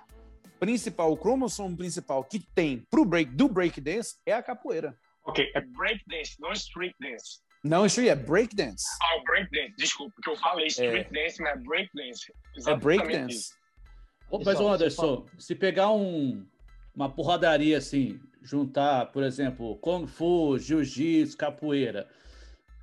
principal, 0.60 1.12
o 1.12 1.18
cromossomo 1.18 1.76
principal 1.76 2.24
que 2.24 2.40
tem 2.40 2.86
pro 2.90 3.06
break 3.06 3.32
do 3.32 3.48
break 3.48 3.82
dance 3.82 4.16
é 4.26 4.34
a 4.34 4.44
capoeira. 4.44 4.96
Ok, 5.26 5.50
é 5.56 5.62
break 5.62 6.04
dance, 6.08 6.36
não 6.40 6.52
street 6.54 6.94
dance. 7.00 7.40
Não, 7.64 7.86
isso 7.86 8.00
aí 8.00 8.10
é 8.10 8.16
break 8.16 8.56
dance. 8.56 8.86
Ah, 9.02 9.18
o 9.18 9.24
break 9.24 9.50
dance, 9.52 9.74
desculpa, 9.78 10.14
porque 10.16 10.30
eu 10.30 10.38
falei 10.38 10.68
street 10.68 11.10
dance, 11.12 11.42
mas 11.42 11.52
é 11.52 11.58
break 11.58 11.90
dance. 11.94 12.34
É 12.68 12.76
break 12.76 13.04
isso. 13.04 13.18
dance. 13.18 13.54
Ô, 14.30 14.40
Mas, 14.44 14.60
Anderson, 14.60 15.26
se 15.40 15.56
pegar 15.56 15.90
um, 15.92 16.46
uma 16.94 17.10
porradaria 17.10 17.78
assim, 17.78 18.20
juntar, 18.48 19.08
por 19.12 19.24
exemplo, 19.24 19.76
Kung 19.78 20.08
Fu, 20.08 20.58
Jiu-Jitsu, 20.58 21.38
capoeira. 21.38 22.08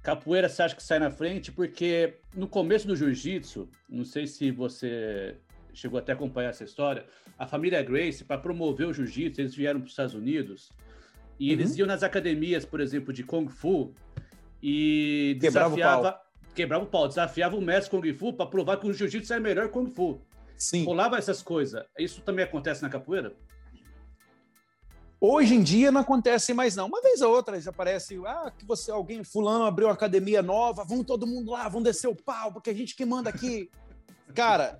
Capoeira 0.02 0.48
você 0.48 0.62
acha 0.62 0.76
que 0.76 0.82
sai 0.82 0.98
na 0.98 1.10
frente? 1.10 1.50
Porque 1.50 2.14
no 2.34 2.46
começo 2.46 2.86
do 2.86 2.94
Jiu-Jitsu, 2.94 3.66
não 3.88 4.04
sei 4.04 4.26
se 4.26 4.50
você 4.50 5.36
chegou 5.72 5.98
até 5.98 6.12
a 6.12 6.14
acompanhar 6.14 6.50
essa 6.50 6.62
história, 6.64 7.06
a 7.38 7.46
família 7.46 7.82
Grace, 7.82 8.22
para 8.22 8.38
promover 8.38 8.86
o 8.86 8.92
Jiu-Jitsu, 8.92 9.40
eles 9.40 9.54
vieram 9.54 9.80
para 9.80 9.86
os 9.86 9.92
Estados 9.92 10.14
Unidos 10.14 10.70
e 11.40 11.50
eles 11.50 11.72
Uhum. 11.72 11.78
iam 11.78 11.86
nas 11.86 12.02
academias, 12.02 12.64
por 12.66 12.80
exemplo, 12.80 13.12
de 13.12 13.24
Kung 13.24 13.48
Fu 13.48 13.94
e 14.62 15.38
Quebrava 15.40 15.72
o 15.72 15.76
desafiava. 15.76 16.20
Quebrava 16.54 16.84
o 16.84 16.86
pau, 16.86 17.08
desafiava 17.08 17.56
o 17.56 17.60
mestre 17.62 17.90
Kung 17.90 18.12
Fu 18.12 18.32
para 18.34 18.46
provar 18.46 18.76
que 18.76 18.86
o 18.86 18.92
Jiu-Jitsu 18.92 19.32
é 19.32 19.40
melhor 19.40 19.66
que 19.68 19.72
Kung 19.72 19.88
Fu 19.90 20.20
Sim. 20.58 20.84
rolava 20.84 21.16
essas 21.16 21.42
coisas. 21.42 21.82
Isso 21.98 22.20
também 22.20 22.44
acontece 22.44 22.82
na 22.82 22.90
capoeira? 22.90 23.32
Hoje 25.26 25.54
em 25.54 25.62
dia 25.62 25.90
não 25.90 26.02
acontece 26.02 26.52
mais 26.52 26.76
não. 26.76 26.86
Uma 26.86 27.00
vez 27.00 27.22
ou 27.22 27.32
outra 27.34 27.58
já 27.58 27.70
aparece, 27.70 28.20
ah, 28.26 28.52
que 28.56 28.66
você 28.66 28.90
alguém 28.90 29.24
fulano 29.24 29.64
abriu 29.64 29.86
uma 29.88 29.94
academia 29.94 30.42
nova, 30.42 30.84
vamos 30.84 31.06
todo 31.06 31.26
mundo 31.26 31.52
lá, 31.52 31.66
vamos 31.66 31.84
descer 31.84 32.08
o 32.08 32.14
pau, 32.14 32.52
porque 32.52 32.68
a 32.68 32.74
gente 32.74 32.94
que 32.94 33.06
manda 33.06 33.30
aqui. 33.30 33.70
Cara, 34.34 34.76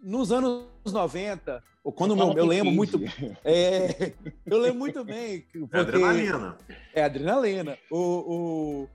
nos 0.00 0.32
anos 0.32 0.64
90, 0.86 1.62
ou 1.84 1.92
quando 1.92 2.16
meu- 2.16 2.32
eu 2.38 2.46
lembro 2.46 2.72
muito, 2.72 2.98
é, 3.44 4.14
eu 4.46 4.58
lembro 4.58 4.78
muito 4.78 5.04
bem, 5.04 5.46
É 5.72 5.78
adrenalina. 5.80 6.56
é 6.94 7.02
adrenalina. 7.04 7.78
O, 7.90 7.98
o, 7.98 8.88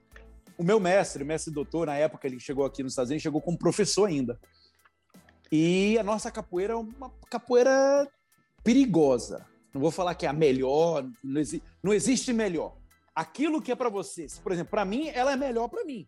o 0.58 0.64
meu 0.64 0.80
mestre, 0.80 1.22
o 1.22 1.26
mestre 1.28 1.54
doutor, 1.54 1.86
na 1.86 1.96
época 1.96 2.26
ele 2.26 2.40
chegou 2.40 2.66
aqui 2.66 2.82
nos 2.82 2.94
Estados 2.94 3.12
Unidos, 3.12 3.22
chegou 3.22 3.40
como 3.40 3.56
professor 3.58 4.10
ainda. 4.10 4.40
E 5.52 5.96
a 6.00 6.04
nossa 6.04 6.32
capoeira 6.32 6.74
é 6.74 6.76
uma 6.76 7.12
capoeira 7.30 8.08
perigosa. 8.64 9.46
Não 9.74 9.82
vou 9.82 9.92
falar 9.92 10.14
que 10.16 10.26
é 10.26 10.30
a 10.30 10.34
melhor, 10.34 11.08
não, 11.24 11.42
exi 11.42 11.62
não 11.82 11.94
existe 11.94 12.32
melhor. 12.32 12.76
Aquilo 13.16 13.62
que 13.62 13.72
é 13.72 13.76
para 13.76 13.90
você, 13.90 14.28
por 14.44 14.52
exemplo, 14.52 14.72
para 14.72 14.86
mim, 14.86 15.08
ela 15.10 15.32
é 15.34 15.36
melhor 15.36 15.68
para 15.68 15.84
mim. 15.84 16.08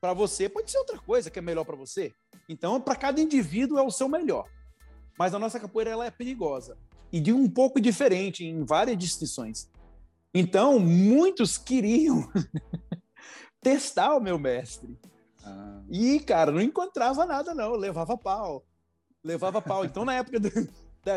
Para 0.00 0.12
você 0.14 0.48
pode 0.48 0.70
ser 0.70 0.78
outra 0.78 0.98
coisa 0.98 1.30
que 1.30 1.38
é 1.38 1.42
melhor 1.42 1.64
para 1.64 1.76
você. 1.76 2.12
Então, 2.48 2.80
para 2.80 2.96
cada 2.96 3.20
indivíduo 3.20 3.78
é 3.78 3.82
o 3.82 3.90
seu 3.90 4.08
melhor. 4.08 4.46
Mas 5.18 5.34
a 5.34 5.38
nossa 5.38 5.60
capoeira 5.60 5.90
ela 5.90 6.06
é 6.06 6.10
perigosa 6.10 6.78
e 7.12 7.20
de 7.20 7.32
um 7.32 7.48
pouco 7.48 7.80
diferente 7.80 8.44
em 8.44 8.64
várias 8.64 8.96
distinções. 8.96 9.68
Então, 10.32 10.78
muitos 10.78 11.58
queriam 11.58 12.30
testar 13.60 14.16
o 14.16 14.20
meu 14.20 14.38
mestre. 14.38 14.98
Ah, 15.44 15.82
E, 15.90 16.20
cara, 16.20 16.50
não 16.52 16.60
encontrava 16.60 17.26
nada, 17.26 17.54
não. 17.54 17.72
Levava 17.72 18.16
pau. 18.16 18.64
Levava 19.24 19.60
pau. 19.60 19.84
Então, 19.84 20.04
na 20.04 20.14
época, 20.14 20.38
do- 20.40 20.68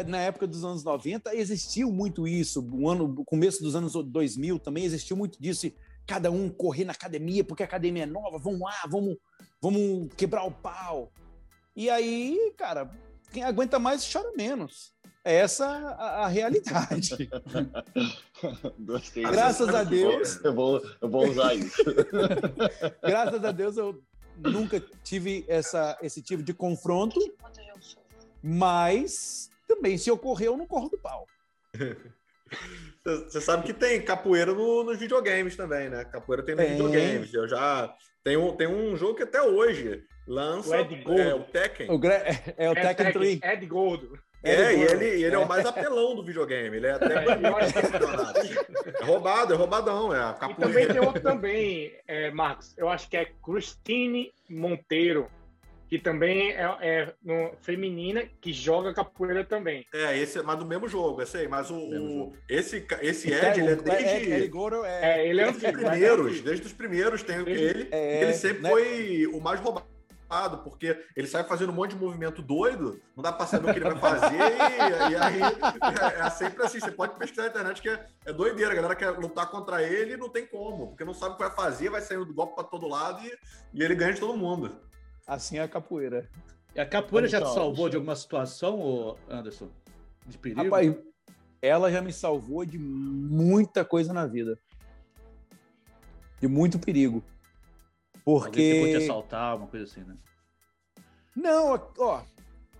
na 0.07 0.19
época 0.19 0.47
dos 0.47 0.63
anos 0.63 0.83
90, 0.83 1.35
existiu 1.35 1.91
muito 1.91 2.27
isso. 2.27 2.65
O, 2.71 2.89
ano, 2.89 3.23
começo 3.25 3.61
dos 3.61 3.75
anos 3.75 3.93
2000 3.93 4.59
também 4.59 4.85
existiu 4.85 5.17
muito 5.17 5.41
disso. 5.41 5.71
cada 6.05 6.31
um 6.31 6.49
correr 6.49 6.85
na 6.85 6.93
academia, 6.93 7.43
porque 7.43 7.63
a 7.63 7.65
academia 7.65 8.03
é 8.03 8.07
nova, 8.07 8.37
vamos 8.37 8.61
lá, 8.61 8.83
vamos, 8.89 9.17
vamos 9.61 10.09
quebrar 10.15 10.43
o 10.43 10.51
pau. 10.51 11.11
E 11.75 11.89
aí, 11.89 12.53
cara, 12.57 12.91
quem 13.31 13.43
aguenta 13.43 13.79
mais 13.79 14.09
chora 14.11 14.31
menos. 14.35 14.93
É 15.25 15.35
essa 15.35 15.65
a, 15.65 16.25
a 16.25 16.27
realidade. 16.27 17.29
Gostei. 18.79 19.23
Graças 19.23 19.69
a 19.69 19.83
Deus. 19.83 20.43
Eu 20.43 20.53
vou, 20.53 20.81
eu 21.01 21.09
vou 21.09 21.29
usar 21.29 21.55
isso. 21.55 21.81
Graças 23.01 23.43
a 23.43 23.51
Deus 23.51 23.77
eu 23.77 24.03
nunca 24.37 24.81
tive 25.03 25.45
essa, 25.47 25.97
esse 26.01 26.21
tipo 26.21 26.43
de 26.43 26.53
confronto, 26.53 27.19
mas 28.41 29.49
também 29.67 29.97
se 29.97 30.09
ocorrer 30.11 30.47
eu 30.47 30.57
não 30.57 30.65
corro 30.67 30.89
do 30.89 30.97
pau. 30.99 31.25
Você 33.03 33.41
sabe 33.41 33.63
que 33.63 33.73
tem 33.73 34.01
capoeira 34.01 34.53
no- 34.53 34.83
nos 34.83 34.97
videogames 34.99 35.55
também, 35.55 35.89
né? 35.89 36.05
Capoeira 36.05 36.43
tem 36.43 36.55
nos 36.55 36.63
Tem. 36.65 36.73
videogames. 36.73 37.33
Eu 37.33 37.47
já. 37.47 37.93
Tem 38.23 38.37
um, 38.37 38.55
tem 38.55 38.67
um 38.67 38.95
jogo 38.95 39.15
que 39.15 39.23
até 39.23 39.41
hoje 39.41 40.03
lança. 40.27 40.69
O 40.69 40.79
Ed 40.79 40.95
Gordo. 41.03 41.21
é, 41.21 41.33
o 41.35 41.43
Tekken. 41.43 41.91
O, 41.91 41.97
gra- 41.97 42.13
é, 42.23 42.53
é 42.57 42.69
o 42.69 42.73
Tekken 42.75 43.11
3. 43.11 43.39
Ed 43.43 43.65
Gordo. 43.65 44.17
É, 44.43 44.53
Ed 44.53 44.73
e 44.73 44.77
Gordo. 44.87 45.03
ele, 45.03 45.17
e 45.17 45.23
ele 45.25 45.35
é 45.35 45.37
o 45.37 45.47
mais 45.47 45.65
apelão 45.65 46.15
do 46.15 46.23
videogame. 46.23 46.77
Ele 46.77 46.87
é 46.87 46.91
até 46.91 47.23
campeonatos. 47.25 48.51
É 49.01 49.03
roubado, 49.03 49.53
é 49.53 49.57
roubadão. 49.57 50.13
É 50.13 50.19
a 50.19 50.29
E 50.31 50.39
também 50.39 50.55
capoeira. 50.57 50.93
tem 50.93 51.01
outro 51.01 51.21
também, 51.21 51.99
é, 52.07 52.31
Marcos. 52.31 52.77
Eu 52.77 52.87
acho 52.87 53.09
que 53.09 53.17
é 53.17 53.25
Christine 53.43 54.31
Monteiro, 54.49 55.29
que 55.93 55.99
também 55.99 56.53
é, 56.53 56.63
é 56.81 57.13
no- 57.23 57.51
feminina, 57.61 58.23
que 58.41 58.51
joga 58.51 58.91
capoeira 58.95 59.43
também. 59.45 59.85
É, 59.93 60.17
esse, 60.17 60.41
mas 60.41 60.57
do 60.57 60.65
mesmo 60.65 60.87
jogo, 60.87 61.21
esse 61.21 61.37
aí. 61.37 61.47
Mas 61.47 61.69
o, 61.69 61.75
o- 61.75 62.33
esse, 62.49 62.83
esse 62.99 63.31
Ed, 63.31 63.59
ele 63.59 63.69
é 63.69 63.73
Ed- 63.73 63.83
desde. 63.83 64.31
Ed 64.31 64.47
Gordo 64.47 64.83
é, 64.83 65.19
É, 65.19 65.27
ele 65.27 65.39
é 65.39 65.43
Desde 65.43 65.59
os 65.59 65.63
antigo, 65.65 65.85
é 65.85 65.89
primeiros, 65.91 66.41
desde 66.41 66.65
os 66.65 66.73
primeiros 66.73 67.21
tem 67.21 67.43
Desde- 67.43 67.63
ele. 67.63 67.89
É, 67.91 68.23
ele 68.23 68.33
sempre 68.33 68.63
né? 68.63 68.69
foi 68.71 69.27
o 69.31 69.39
mais 69.39 69.59
roubado, 69.59 70.57
porque 70.63 70.97
ele 71.15 71.27
sai 71.27 71.43
fazendo 71.43 71.69
um 71.71 71.75
monte 71.75 71.91
de 71.91 71.97
movimento 72.03 72.41
doido, 72.41 72.99
não 73.15 73.21
dá 73.21 73.31
pra 73.31 73.45
saber 73.45 73.69
o 73.69 73.73
que 73.73 73.77
ele 73.79 73.91
vai 73.93 73.99
fazer, 73.99 74.33
e, 74.35 75.11
e 75.11 75.15
aí 75.15 75.41
é, 75.41 76.25
é 76.25 76.29
sempre 76.31 76.63
assim, 76.65 76.79
você 76.79 76.89
pode 76.91 77.19
pesquisar 77.19 77.43
na 77.43 77.49
internet 77.49 77.79
que 77.83 77.89
é, 77.89 78.03
é 78.25 78.33
doideira, 78.33 78.71
a 78.71 78.75
galera 78.75 78.95
quer 78.95 79.11
lutar 79.11 79.51
contra 79.51 79.83
ele 79.83 80.13
e 80.13 80.17
não 80.17 80.29
tem 80.29 80.43
como, 80.47 80.87
porque 80.87 81.05
não 81.05 81.13
sabe 81.13 81.33
o 81.35 81.37
que 81.37 81.43
vai 81.43 81.51
fazer, 81.55 81.89
vai 81.91 82.01
saindo 82.01 82.25
do 82.25 82.33
golpe 82.33 82.55
pra 82.55 82.63
todo 82.63 82.87
lado 82.87 83.23
e, 83.23 83.31
e 83.75 83.83
ele 83.83 83.93
ganha 83.93 84.11
de 84.13 84.19
todo 84.19 84.35
mundo. 84.35 84.75
Assim 85.27 85.57
é 85.57 85.61
a 85.61 85.67
capoeira. 85.67 86.29
E 86.75 86.79
a 86.79 86.85
capoeira 86.85 87.27
já 87.27 87.39
te 87.39 87.43
Então, 87.43 87.53
salvou 87.53 87.89
de 87.89 87.95
alguma 87.95 88.15
situação, 88.15 89.17
Anderson? 89.29 89.69
De 90.25 90.37
perigo? 90.37 90.63
Rapaz, 90.63 90.95
ela 91.61 91.91
já 91.91 92.01
me 92.01 92.11
salvou 92.11 92.65
de 92.65 92.77
muita 92.77 93.85
coisa 93.85 94.11
na 94.11 94.25
vida. 94.25 94.57
De 96.39 96.47
muito 96.47 96.79
perigo. 96.79 97.23
Alguém 98.25 98.51
tentou 98.51 98.87
te 98.87 98.91
Porque. 98.91 99.03
assaltar, 99.03 99.57
uma 99.57 99.67
coisa 99.67 99.85
assim, 99.85 100.01
né? 100.01 100.15
Não, 101.35 101.91
ó, 101.97 102.21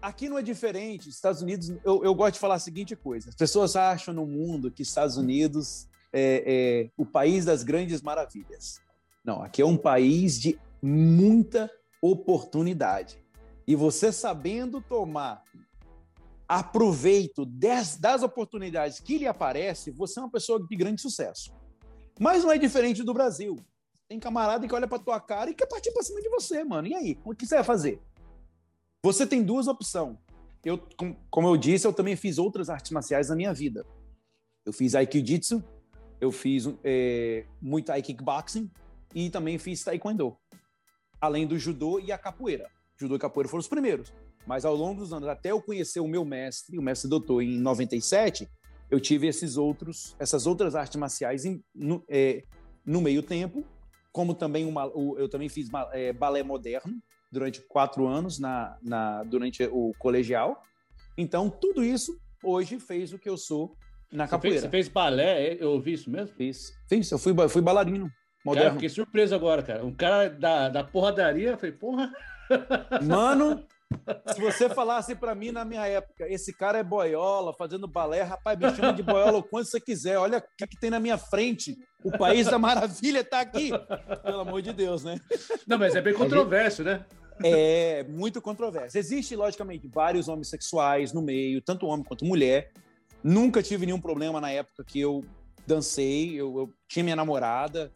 aqui 0.01 0.29
não 0.29 0.38
é 0.38 0.41
diferente. 0.41 1.10
Estados 1.10 1.41
Unidos, 1.41 1.69
eu, 1.84 2.03
eu 2.03 2.13
gosto 2.13 2.36
de 2.36 2.39
falar 2.39 2.56
a 2.56 2.60
seguinte 2.60 2.95
coisa: 2.95 3.29
as 3.29 3.36
pessoas 3.36 3.75
acham 3.75 4.13
no 4.13 4.25
mundo 4.25 4.71
que 4.71 4.82
Estados 4.82 5.17
Unidos 5.17 5.88
é, 6.12 6.43
é 6.45 6.91
o 6.97 7.06
país 7.06 7.45
das 7.45 7.63
grandes 7.63 8.01
maravilhas. 8.01 8.79
Não, 9.23 9.41
aqui 9.41 9.62
é 9.62 9.65
um 9.65 9.77
país 9.77 10.39
de 10.39 10.60
muita 10.82 11.71
oportunidade. 12.08 13.18
E 13.66 13.76
você 13.76 14.12
sabendo 14.12 14.82
tomar 14.82 15.42
aproveito 16.48 17.46
des- 17.46 17.96
das 17.98 18.22
oportunidades 18.24 19.00
que 19.00 19.18
lhe 19.18 19.26
aparecem, 19.26 19.94
você 19.94 20.20
é 20.20 20.24
uma 20.24 20.30
pessoa 20.30 20.62
de 20.68 20.76
grande 20.76 21.02
sucesso. 21.02 21.54
Mas 22.20 22.44
não 22.44 22.52
é 22.52 22.58
diferente 22.58 23.02
do 23.04 23.13
Brasil. 23.13 23.56
Tem 24.08 24.20
camarada 24.20 24.68
que 24.68 24.76
olha 24.76 24.88
pra 24.88 25.00
tua 25.00 25.20
cara 25.20 25.50
e 25.50 25.54
quer 25.56 25.66
partir 25.66 25.92
pra 25.94 26.04
cima 26.04 26.22
de 26.22 26.30
você, 26.30 26.63
mano. 26.63 26.88
E 26.88 26.94
aí? 26.94 27.18
O 27.24 27.34
que 27.34 27.48
você 27.48 27.56
vai 27.56 27.63
fazer? 27.63 28.02
Você 29.02 29.26
tem 29.26 29.42
duas 29.42 29.68
opções. 29.68 30.18
Eu, 30.63 30.78
com- 30.98 31.16
como 31.32 31.48
eu 31.48 31.58
disse, 31.58 31.88
eu 31.88 31.94
também 31.94 32.16
fiz 32.16 32.38
outras 32.38 32.70
artes 32.70 32.92
marciais 32.92 33.30
na 33.30 33.36
minha 33.36 33.54
vida. 33.54 33.86
Eu 34.66 34.72
fiz 34.74 34.94
Aikijitsu, 34.94 35.63
eu 36.22 36.32
fiz 36.32 36.66
é, 36.84 37.46
Muay 37.62 37.84
Thai 37.84 38.02
Kickboxing 38.02 38.70
e 39.16 39.30
também 39.30 39.58
fiz 39.58 39.84
Taekwondo. 39.84 40.38
Além 41.23 41.47
do 41.47 41.57
judô 41.57 42.01
e 42.01 42.12
a 42.12 42.17
capoeira. 42.17 42.69
Judô 42.99 43.15
e 43.15 43.19
capoeira 43.19 43.47
foram 43.47 43.62
os 43.62 43.67
primeiros. 43.69 44.12
Mas 44.45 44.65
ao 44.65 44.75
longo 44.75 44.99
dos 44.99 45.13
anos, 45.13 45.29
até 45.29 45.51
eu 45.51 45.62
conhecer 45.62 46.01
o 46.01 46.07
meu 46.07 46.25
mestre, 46.25 46.77
o 46.77 46.81
mestre 46.81 47.09
doutor, 47.09 47.41
em 47.41 47.57
97, 47.62 48.45
eu 48.91 48.99
tive 48.99 49.25
esses 49.27 49.55
outros, 49.55 50.17
essas 50.19 50.45
outras 50.45 50.75
artes 50.75 50.97
marciais 50.97 51.45
em- 51.45 51.63
no, 51.73 52.03
é, 52.09 52.43
no 52.86 52.99
meio 52.99 53.23
tempo, 53.23 53.63
como 54.12 54.33
também 54.36 54.65
uma, 54.65 54.86
o- 54.88 55.17
eu 55.17 55.29
também 55.29 55.47
fiz 55.47 55.69
é, 55.93 56.12
balé 56.12 56.43
moderno 56.43 56.93
durante 57.31 57.62
quatro 57.62 58.05
anos 58.05 58.38
na, 58.38 58.77
na- 58.83 59.23
durante 59.23 59.63
o 59.71 59.93
colegial. 59.99 60.62
Então, 61.17 61.49
tudo 61.49 61.86
isso 61.86 62.19
hoje 62.43 62.81
fez 62.81 63.13
o 63.13 63.17
que 63.17 63.29
eu 63.29 63.38
sou 63.38 63.77
na 64.12 64.25
Você 64.25 64.31
fez, 64.31 64.31
capoeira. 64.31 64.59
você 64.59 64.69
fez 64.69 64.88
balé, 64.89 65.53
eu 65.57 65.71
ouvi 65.71 65.93
isso 65.93 66.09
mesmo? 66.12 66.36
Fiz, 66.36 66.73
fiz, 66.89 67.09
eu 67.09 67.17
fui, 67.17 67.33
fui 67.47 67.62
bailarino 67.62 68.12
Cara, 68.43 68.56
moderno. 68.56 68.73
fiquei 68.73 68.89
surpreso 68.89 69.34
agora, 69.34 69.63
cara. 69.63 69.86
Um 69.86 69.93
cara 69.93 70.29
da, 70.29 70.69
da 70.69 70.84
porradaria, 70.84 71.51
eu 71.51 71.58
falei, 71.58 71.71
porra, 71.71 72.12
Mano, 73.03 73.63
se 74.34 74.41
você 74.41 74.69
falasse 74.69 75.15
pra 75.15 75.36
mim 75.36 75.51
na 75.51 75.63
minha 75.63 75.86
época, 75.86 76.27
esse 76.27 76.53
cara 76.53 76.79
é 76.79 76.84
boiola, 76.84 77.53
fazendo 77.53 77.88
balé, 77.88 78.21
rapaz, 78.21 78.58
me 78.58 78.73
chama 78.75 78.93
de 78.93 79.03
boiola 79.03 79.38
o 79.38 79.43
quanto 79.43 79.67
você 79.67 79.79
quiser. 79.79 80.17
Olha 80.17 80.39
o 80.39 80.43
que, 80.58 80.67
que 80.67 80.79
tem 80.79 80.89
na 80.89 80.99
minha 80.99 81.17
frente. 81.17 81.77
O 82.03 82.12
país 82.12 82.47
da 82.47 82.60
maravilha 82.60 83.23
tá 83.23 83.41
aqui. 83.41 83.71
Pelo 84.23 84.41
amor 84.41 84.62
de 84.62 84.73
Deus, 84.73 85.03
né? 85.03 85.19
Não, 85.67 85.77
mas 85.77 85.95
é 85.95 86.01
bem 86.01 86.13
controverso, 86.13 86.84
né? 86.84 87.06
É 87.43 88.03
muito 88.10 88.41
controverso. 88.41 88.97
Existe, 88.97 89.36
logicamente, 89.36 89.88
vários 89.88 90.27
homossexuais 90.27 91.13
no 91.13 91.21
meio, 91.21 91.62
tanto 91.62 91.88
homem 91.88 92.06
quanto 92.06 92.25
mulher. 92.25 92.71
Nunca 93.23 93.63
tive 93.63 93.86
nenhum 93.86 94.01
problema 94.01 94.39
na 94.41 94.51
época 94.51 94.84
que 94.84 94.99
eu 94.99 95.23
dancei. 95.65 96.34
Eu, 96.34 96.58
eu 96.58 96.73
tinha 96.88 97.03
minha 97.03 97.15
namorada 97.15 97.91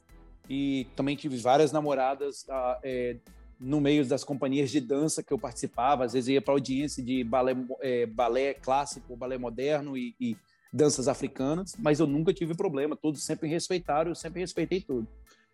e 0.50 0.88
também 0.96 1.16
tive 1.16 1.38
várias 1.38 1.72
namoradas 1.72 2.46
ah, 2.50 2.80
é, 2.84 3.18
no 3.60 3.82
meio 3.82 4.06
das 4.06 4.24
companhias 4.24 4.70
de 4.70 4.80
dança 4.80 5.24
que 5.24 5.34
eu 5.34 5.40
participava. 5.40 6.06
Às 6.06 6.14
vezes 6.14 6.30
ia 6.30 6.42
para 6.42 6.54
audiência 6.54 7.04
de 7.04 7.24
balé, 7.24 7.56
é, 7.82 8.06
balé 8.06 8.54
clássico, 8.54 9.16
balé 9.16 9.38
moderno 9.38 9.98
e, 9.98 10.16
e 10.20 10.38
danças 10.72 11.08
africanas, 11.08 11.76
mas 11.80 12.00
eu 12.00 12.08
nunca 12.08 12.34
tive 12.34 12.56
problema. 12.56 12.96
Todos 12.96 13.24
sempre 13.24 13.50
respeitaram, 13.50 14.12
eu 14.12 14.16
sempre 14.16 14.42
respeitei 14.42 14.82
tudo. 14.82 15.08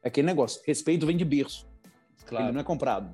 É 0.04 0.10
aquele 0.10 0.28
negócio, 0.28 0.62
respeito 0.66 1.06
vem 1.06 1.16
de 1.16 1.26
berço. 1.26 1.68
Ele 2.32 2.52
não 2.52 2.62
é 2.62 2.64
comprado. 2.64 3.14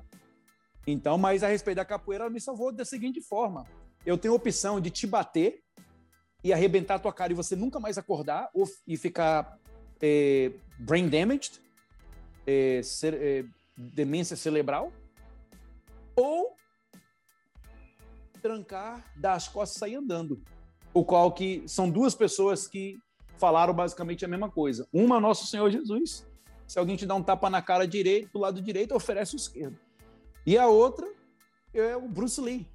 Então, 0.86 1.18
mas 1.18 1.42
a 1.42 1.48
respeito 1.48 1.76
da 1.76 1.84
capoeira, 1.84 2.24
ela 2.24 2.32
me 2.32 2.40
salvou 2.40 2.72
da 2.72 2.84
seguinte 2.84 3.20
forma: 3.20 3.64
eu 4.04 4.16
tenho 4.16 4.34
a 4.34 4.36
opção 4.36 4.80
de 4.80 4.90
te 4.90 5.06
bater 5.06 5.62
e 6.42 6.52
arrebentar 6.52 6.94
a 6.94 6.98
tua 6.98 7.12
cara 7.12 7.32
e 7.32 7.36
você 7.36 7.54
nunca 7.54 7.78
mais 7.78 7.98
acordar 7.98 8.48
ou, 8.54 8.66
e 8.86 8.96
ficar 8.96 9.58
é, 10.00 10.52
brain 10.78 11.08
damaged, 11.08 11.60
é, 12.50 12.82
cer- 12.82 13.14
é, 13.20 13.44
demência 13.76 14.36
cerebral, 14.36 14.92
ou 16.16 16.56
trancar, 18.42 19.04
dar 19.16 19.34
as 19.34 19.46
costas 19.46 19.76
e 19.76 19.80
sair 19.80 19.94
andando. 19.94 20.42
O 20.92 21.04
qual 21.04 21.32
que 21.32 21.62
são 21.68 21.88
duas 21.88 22.14
pessoas 22.14 22.66
que 22.66 22.98
falaram 23.38 23.72
basicamente 23.72 24.24
a 24.24 24.28
mesma 24.28 24.50
coisa. 24.50 24.88
Uma, 24.92 25.20
nosso 25.20 25.46
Senhor 25.46 25.70
Jesus. 25.70 26.26
Se 26.66 26.78
alguém 26.78 26.96
te 26.96 27.06
dá 27.06 27.14
um 27.14 27.22
tapa 27.22 27.48
na 27.48 27.62
cara 27.62 27.86
direito, 27.86 28.32
do 28.32 28.38
lado 28.38 28.60
direito, 28.60 28.94
oferece 28.94 29.34
o 29.34 29.36
esquerdo. 29.36 29.78
E 30.44 30.58
a 30.58 30.66
outra 30.66 31.06
é 31.72 31.96
o 31.96 32.08
Bruce 32.08 32.40
Lee. 32.40 32.66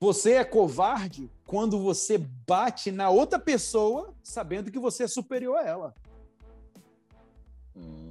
Você 0.00 0.32
é 0.32 0.44
covarde 0.44 1.30
quando 1.46 1.78
você 1.78 2.18
bate 2.46 2.90
na 2.90 3.08
outra 3.10 3.38
pessoa 3.38 4.14
sabendo 4.22 4.70
que 4.70 4.78
você 4.78 5.04
é 5.04 5.08
superior 5.08 5.56
a 5.58 5.66
ela. 5.66 5.94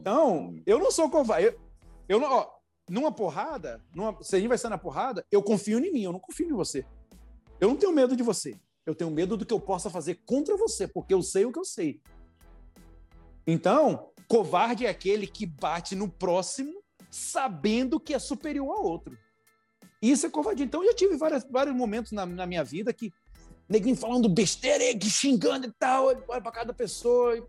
Então, 0.02 0.60
eu 0.66 0.80
não 0.80 0.90
sou 0.90 1.12
covarde. 1.12 1.46
Eu, 1.46 1.62
eu 2.10 2.20
não, 2.20 2.28
ó, 2.28 2.50
numa 2.90 3.12
porrada, 3.12 3.80
numa, 3.94 4.18
se 4.24 4.36
a 4.36 4.40
gente 4.40 4.50
vai 4.50 4.58
sair 4.58 4.72
na 4.72 4.78
porrada, 4.78 5.24
eu 5.32 5.44
confio 5.44 5.78
em 5.78 5.92
mim, 5.92 6.02
eu 6.02 6.12
não 6.12 6.20
confio 6.20 6.50
em 6.50 6.54
você. 6.54 6.84
Eu 7.60 7.70
não 7.70 7.78
tenho 7.78 7.94
medo 7.94 8.16
de 8.16 8.24
você. 8.24 8.60
Eu 8.84 8.96
tenho 8.96 9.12
medo 9.12 9.38
do 9.38 9.46
que 9.46 9.54
eu 9.54 9.60
possa 9.60 9.92
fazer 9.92 10.16
contra 10.26 10.58
você, 10.58 10.88
porque 10.88 11.14
eu 11.14 11.22
sei 11.22 11.46
o 11.46 11.52
que 11.52 11.60
eu 11.60 11.64
sei. 11.64 12.02
Então, 13.46 14.12
covarde 14.28 14.88
é 14.88 14.90
aquele 14.90 15.28
que 15.28 15.46
bate 15.46 15.94
no 15.94 16.10
próximo 16.10 16.82
sabendo 17.12 18.00
que 18.00 18.16
é 18.16 18.20
superior 18.20 18.76
ao 18.76 18.84
outro. 18.84 19.16
Isso 20.02 20.26
é 20.26 20.32
covardia. 20.32 20.66
Então, 20.66 20.82
eu 20.82 20.90
já 20.90 20.96
tive 20.96 21.16
várias, 21.16 21.46
vários 21.48 21.76
momentos 21.76 22.12
na, 22.12 22.26
na 22.26 22.48
minha 22.48 22.64
vida 22.64 22.92
que 22.92 23.14
neguinho 23.70 23.96
falando 23.96 24.28
besteira, 24.28 24.84
xingando 25.00 25.68
e 25.68 25.72
tal, 25.78 26.08
olha 26.08 26.42
para 26.42 26.52
cada 26.52 26.74
pessoa, 26.74 27.48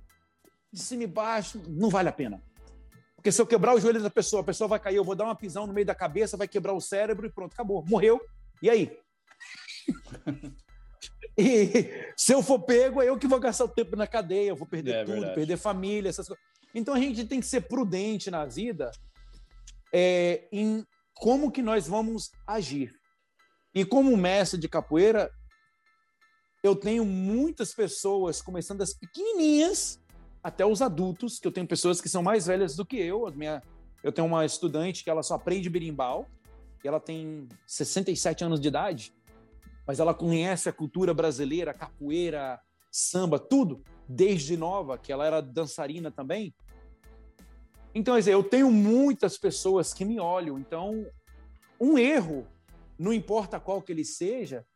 de 0.73 0.81
cima 0.81 1.05
e 1.05 1.07
baixo, 1.07 1.61
não 1.69 1.91
vale 1.91 2.09
a 2.09 2.13
pena. 2.13 2.43
Porque 3.15 3.31
se 3.31 3.41
eu 3.41 3.47
quebrar 3.47 3.75
o 3.75 3.81
joelho 3.81 4.03
da 4.03 4.11
pessoa, 4.11 4.43
a 4.43 4.45
pessoa 4.45 4.67
vai 4.67 4.81
cair, 4.81 4.97
eu 4.97 5.05
vou 5.05 5.15
dar 5.15 5.25
uma 5.25 5.37
pisão 5.37 5.67
no 5.67 5.73
meio 5.73 5.87
da 5.87 5.95
cabeça, 5.95 6.37
vai 6.37 6.49
quebrar 6.49 6.73
o 6.73 6.81
cérebro 6.81 7.27
e 7.27 7.31
pronto, 7.31 7.53
acabou. 7.53 7.85
Morreu. 7.87 8.21
E 8.61 8.69
aí? 8.69 8.99
e 11.39 12.13
se 12.17 12.33
eu 12.33 12.43
for 12.43 12.61
pego, 12.61 13.01
é 13.01 13.09
eu 13.09 13.19
que 13.19 13.29
vou 13.29 13.39
gastar 13.39 13.65
o 13.65 13.69
tempo 13.69 13.95
na 13.95 14.07
cadeia, 14.07 14.49
eu 14.49 14.57
vou 14.57 14.67
perder 14.67 14.95
É 14.95 15.05
tudo, 15.05 15.13
verdade. 15.13 15.35
perder 15.35 15.57
família, 15.57 16.09
essas 16.09 16.27
coisas. 16.27 16.45
Então 16.75 16.95
a 16.95 16.99
gente 16.99 17.25
tem 17.25 17.39
que 17.39 17.47
ser 17.47 17.61
prudente 17.63 18.31
na 18.31 18.45
vida 18.45 18.91
é, 19.93 20.49
em 20.51 20.85
como 21.15 21.53
que 21.53 21.63
nós 21.63 21.87
vamos 21.87 22.33
agir. 22.45 22.93
E 23.73 23.85
como 23.85 24.17
mestre 24.17 24.59
de 24.59 24.69
capoeira, 24.69 25.31
eu 26.63 26.75
tenho 26.75 27.05
muitas 27.05 27.73
pessoas, 27.73 28.43
começando 28.43 28.79
das 28.79 28.95
pequenininhas 28.95 30.02
até 30.43 30.67
os 30.67 30.83
adultos, 30.83 31.39
que 31.39 31.47
eu 31.47 31.53
tenho 31.53 31.67
pessoas 31.67 32.01
que 32.01 32.09
são 32.09 32.23
mais 32.23 32.47
velhas 32.47 32.75
do 32.75 32.85
que 32.85 32.97
eu. 32.97 33.31
Minha, 33.35 33.63
eu 34.03 34.11
tenho 34.11 34.27
uma 34.27 34.45
estudante 34.45 35.05
que 35.05 35.11
ela 35.11 35.23
só 35.23 35.35
aprende 35.35 35.71
berimbau, 35.71 36.27
e 36.83 36.89
ela 36.89 36.99
tem 36.99 37.49
67 37.67 38.43
anos 38.43 38.61
de 38.61 38.67
idade, 38.67 39.13
mas 39.87 40.01
ela 40.01 40.13
conhece 40.13 40.69
a 40.69 40.73
cultura 40.73 41.15
brasileira, 41.15 41.73
capoeira, 41.73 42.61
samba, 42.91 43.39
tudo, 43.39 43.83
desde 44.09 44.57
nova, 44.57 44.99
que 44.99 45.13
ela 45.13 45.25
era 45.25 45.41
dançarina 45.41 46.11
também. 46.11 46.53
Então, 47.95 48.19
eu 48.19 48.43
tenho 48.43 48.71
muitas 48.71 49.39
pessoas 49.39 49.95
que 49.95 50.05
me 50.05 50.19
olham. 50.19 50.59
Então, 50.59 51.07
um 51.79 51.99
erro, 51.99 52.47
não 52.99 53.13
importa 53.13 53.61
qual 53.61 53.81
que 53.81 53.93
ele 53.93 54.05
seja, 54.05 54.67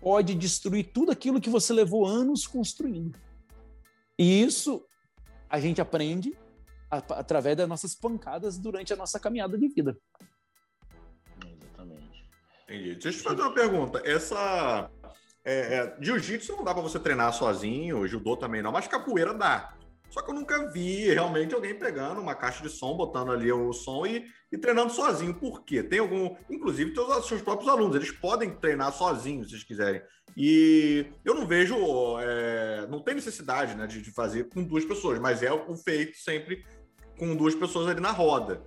pode 0.00 0.34
destruir 0.34 0.92
tudo 0.92 1.10
aquilo 1.10 1.40
que 1.40 1.50
você 1.50 1.72
levou 1.72 2.06
anos 2.06 2.46
construindo. 2.46 3.18
E 4.18 4.42
isso 4.42 4.84
a 5.48 5.60
gente 5.60 5.80
aprende 5.80 6.36
através 6.90 7.56
das 7.56 7.68
nossas 7.68 7.94
pancadas 7.94 8.58
durante 8.58 8.92
a 8.92 8.96
nossa 8.96 9.20
caminhada 9.20 9.56
de 9.56 9.68
vida. 9.68 9.96
Exatamente. 11.46 12.28
Entendi. 12.64 12.94
Deixa 12.94 13.08
eu 13.08 13.12
te 13.12 13.20
fazer 13.20 13.42
uma 13.42 13.54
pergunta. 13.54 14.02
Essa. 14.04 14.90
É, 15.44 15.76
é, 15.76 15.96
Jiu-jitsu 16.00 16.56
não 16.56 16.64
dá 16.64 16.74
para 16.74 16.82
você 16.82 16.98
treinar 16.98 17.32
sozinho, 17.32 18.06
judô 18.06 18.36
também 18.36 18.60
não, 18.60 18.72
mas 18.72 18.88
capoeira 18.88 19.32
dá. 19.32 19.77
Só 20.10 20.22
que 20.22 20.30
eu 20.30 20.34
nunca 20.34 20.70
vi 20.70 21.06
realmente 21.12 21.54
alguém 21.54 21.74
pegando 21.74 22.20
uma 22.20 22.34
caixa 22.34 22.62
de 22.62 22.70
som, 22.70 22.96
botando 22.96 23.30
ali 23.30 23.52
o 23.52 23.72
som 23.72 24.06
e, 24.06 24.24
e 24.50 24.56
treinando 24.56 24.92
sozinho. 24.92 25.34
Por 25.34 25.62
quê? 25.64 25.82
Tem 25.82 25.98
algum. 25.98 26.34
Inclusive, 26.48 26.94
teus, 26.94 27.26
seus 27.26 27.42
próprios 27.42 27.68
alunos, 27.68 27.94
eles 27.94 28.10
podem 28.10 28.50
treinar 28.50 28.92
sozinhos, 28.92 29.48
se 29.48 29.54
eles 29.54 29.64
quiserem. 29.64 30.02
E 30.36 31.06
eu 31.24 31.34
não 31.34 31.46
vejo. 31.46 31.76
É, 32.20 32.86
não 32.88 33.00
tem 33.00 33.14
necessidade 33.14 33.74
né, 33.74 33.86
de, 33.86 34.00
de, 34.00 34.10
fazer 34.10 34.48
com 34.48 34.62
duas 34.64 34.84
pessoas, 34.84 35.18
mas 35.18 35.42
é 35.42 35.52
o 35.52 35.76
feito 35.76 36.16
sempre 36.16 36.64
com 37.18 37.36
duas 37.36 37.54
pessoas 37.54 37.88
ali 37.88 38.00
na 38.00 38.12
roda. 38.12 38.62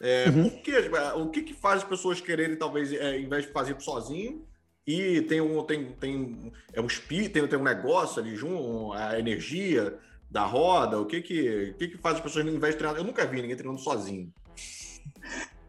É, 0.00 0.28
uhum. 0.28 0.48
por 0.48 0.62
quê? 0.62 0.90
O 1.16 1.30
que, 1.30 1.42
que 1.42 1.54
faz 1.54 1.82
as 1.82 1.88
pessoas 1.88 2.20
quererem, 2.20 2.56
talvez, 2.56 2.92
é, 2.92 3.18
em 3.18 3.28
vez 3.28 3.46
de 3.46 3.52
fazer 3.52 3.78
sozinho, 3.80 4.46
e 4.86 5.22
tem 5.22 5.40
um, 5.40 5.62
tem, 5.64 5.92
tem, 5.92 6.52
é 6.72 6.80
um 6.80 6.86
espírito, 6.86 7.32
tem, 7.32 7.46
tem 7.46 7.58
um 7.58 7.64
negócio 7.64 8.22
ali 8.22 8.36
junto, 8.36 8.92
a 8.92 9.18
energia 9.18 9.98
da 10.36 10.44
roda? 10.44 11.00
O 11.00 11.06
que 11.06 11.22
que, 11.22 11.70
o 11.70 11.74
que, 11.78 11.88
que 11.88 11.96
faz 11.96 12.16
as 12.16 12.20
pessoas, 12.20 12.46
ao 12.46 12.52
invés 12.52 12.74
de 12.74 12.78
treinar? 12.78 13.00
Eu 13.00 13.04
nunca 13.04 13.24
vi 13.26 13.40
ninguém 13.40 13.56
treinando 13.56 13.80
sozinho. 13.80 14.30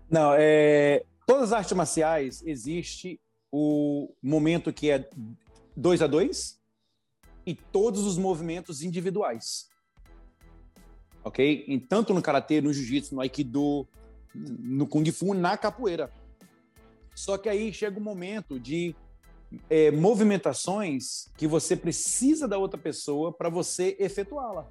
Não, 0.10 0.34
é, 0.38 1.06
todas 1.26 1.54
as 1.54 1.60
artes 1.60 1.72
marciais 1.72 2.44
existe 2.46 3.18
o 3.50 4.14
momento 4.22 4.74
que 4.74 4.92
é 4.92 5.10
dois 5.74 6.02
a 6.02 6.08
dois 6.08 6.60
e 7.46 7.56
todos 7.56 8.04
os 8.04 8.18
movimentos 8.18 8.84
individuais. 8.84 9.70
Ok? 11.24 11.64
E 11.66 11.80
tanto 11.80 12.14
no 12.14 12.22
karatê, 12.22 12.60
no 12.60 12.74
jiu-jitsu, 12.74 13.16
no 13.16 13.22
aikido, 13.22 13.88
no 14.36 14.86
kung 14.86 15.10
fu, 15.14 15.34
na 15.34 15.58
capoeira. 15.58 16.12
Só 17.16 17.38
que 17.38 17.48
aí 17.48 17.72
chega 17.72 17.98
o 17.98 18.04
momento 18.04 18.60
de 18.60 18.94
é, 19.70 19.92
movimentações 19.92 21.30
que 21.38 21.48
você 21.48 21.76
precisa 21.76 22.48
da 22.48 22.58
outra 22.58 22.80
pessoa 22.80 23.32
para 23.32 23.50
você 23.50 23.96
efetuá-la. 24.00 24.68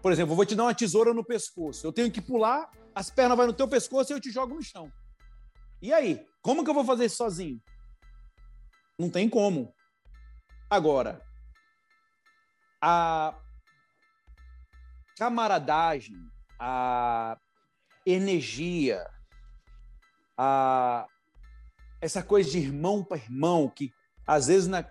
Por 0.00 0.12
exemplo, 0.12 0.32
eu 0.32 0.36
vou 0.36 0.44
te 0.44 0.54
dar 0.54 0.64
uma 0.64 0.74
tesoura 0.74 1.14
no 1.14 1.24
pescoço. 1.24 1.86
Eu 1.86 1.92
tenho 1.92 2.10
que 2.10 2.20
pular, 2.20 2.70
as 2.94 3.10
pernas 3.10 3.36
vão 3.36 3.46
no 3.46 3.52
teu 3.52 3.66
pescoço 3.66 4.12
e 4.12 4.14
eu 4.14 4.20
te 4.20 4.30
jogo 4.30 4.54
no 4.54 4.62
chão. 4.62 4.92
E 5.80 5.92
aí? 5.92 6.26
Como 6.42 6.62
que 6.62 6.70
eu 6.70 6.74
vou 6.74 6.84
fazer 6.84 7.06
isso 7.06 7.16
sozinho? 7.16 7.60
Não 8.98 9.10
tem 9.10 9.28
como. 9.28 9.74
Agora, 10.70 11.22
a 12.80 13.34
camaradagem, 15.16 16.16
a 16.58 17.38
energia, 18.04 19.06
a 20.36 21.06
essa 22.00 22.22
coisa 22.22 22.50
de 22.50 22.58
irmão 22.58 23.02
para 23.02 23.16
irmão 23.16 23.66
que 23.66 23.90
às 24.26 24.46
vezes, 24.46 24.68
na, 24.68 24.84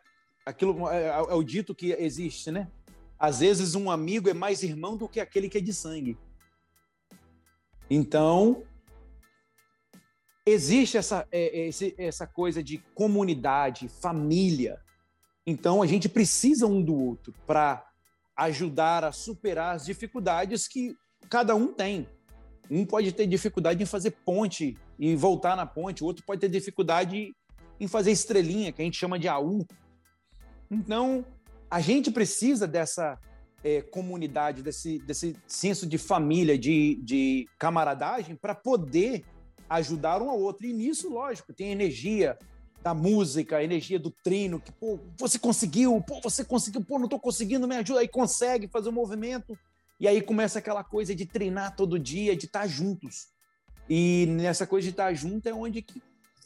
aquilo 0.46 0.90
é, 0.90 1.04
é, 1.04 1.08
é, 1.08 1.34
o 1.34 1.44
dito 1.44 1.74
que 1.74 1.92
existe, 1.92 2.52
né? 2.52 2.70
Às 3.18 3.40
vezes 3.40 3.76
um 3.76 3.90
amigo 3.90 4.30
é 4.30 4.34
mais 4.34 4.64
irmão 4.64 4.98
do 4.98 5.08
que 5.08 5.20
aquele 5.20 5.50
que 5.50 5.58
é 5.58 5.62
de 5.62 5.74
sangue. 5.74 6.18
Então, 7.90 8.64
existe 10.46 10.98
essa, 10.98 11.28
é, 11.32 11.70
essa 11.98 12.28
coisa 12.28 12.62
de 12.62 12.80
comunidade, 12.94 13.88
família. 13.88 14.82
Então, 15.46 15.82
a 15.82 15.88
gente 15.88 16.10
precisa 16.10 16.68
um 16.68 16.82
do 16.82 16.96
outro 16.96 17.34
para 17.46 17.86
ajudar 18.36 19.04
a 19.04 19.12
superar 19.12 19.76
as 19.76 19.86
dificuldades 19.86 20.68
que 20.68 20.96
cada 21.30 21.56
um 21.56 21.68
tem. 21.68 22.08
Um 22.70 22.86
pode 22.86 23.12
ter 23.12 23.28
dificuldade 23.28 23.84
em 23.84 23.86
fazer 23.86 24.12
ponte 24.26 24.78
e 24.98 25.16
voltar 25.16 25.56
na 25.56 25.66
ponte, 25.66 26.04
o 26.04 26.08
outro 26.08 26.24
pode 26.26 26.42
ter 26.42 26.50
dificuldade 26.50 27.34
em 27.84 27.88
fazer 27.88 28.12
estrelinha, 28.12 28.72
que 28.72 28.82
a 28.82 28.86
gente 28.86 28.98
chama 28.98 29.20
de 29.20 29.28
AU. 29.28 29.66
Então, 30.72 31.26
a 31.70 31.82
gente 31.82 32.12
precisa 32.12 32.68
dessa 32.68 33.20
é, 33.64 33.82
comunidade, 33.82 34.62
desse, 34.62 35.00
desse 35.00 35.36
senso 35.48 35.86
de 35.86 35.98
família, 35.98 36.58
de, 36.58 37.00
de 37.04 37.48
camaradagem, 37.60 38.36
para 38.36 38.56
poder 38.56 39.24
ajudar 39.70 40.22
um 40.22 40.30
ao 40.30 40.40
outro. 40.40 40.66
E 40.66 40.74
nisso, 40.74 41.10
lógico, 41.10 41.54
tem 41.54 41.72
energia 41.72 42.38
da 42.82 42.94
música, 42.94 43.58
a 43.58 43.64
energia 43.64 43.98
do 43.98 44.12
treino, 44.12 44.60
que, 44.60 44.72
pô, 44.72 45.00
você 45.18 45.40
conseguiu, 45.40 46.02
pô, 46.02 46.20
você 46.22 46.44
conseguiu, 46.44 46.84
pô, 46.84 46.98
não 46.98 47.06
estou 47.06 47.20
conseguindo, 47.20 47.68
me 47.68 47.76
ajuda, 47.78 48.02
aí 48.02 48.08
consegue 48.08 48.68
fazer 48.68 48.90
o 48.90 48.92
um 48.92 48.96
movimento. 48.96 49.58
E 50.00 50.08
aí 50.08 50.22
começa 50.22 50.60
aquela 50.60 50.84
coisa 50.84 51.16
de 51.16 51.26
treinar 51.26 51.76
todo 51.76 52.00
dia, 52.00 52.36
de 52.36 52.46
estar 52.46 52.62
tá 52.62 52.68
juntos. 52.68 53.28
E 53.90 54.26
nessa 54.30 54.68
coisa 54.68 54.86
de 54.86 54.92
estar 54.92 55.06
tá 55.06 55.14
junto 55.14 55.48
é 55.48 55.54
onde 55.54 55.82
que 55.82 56.02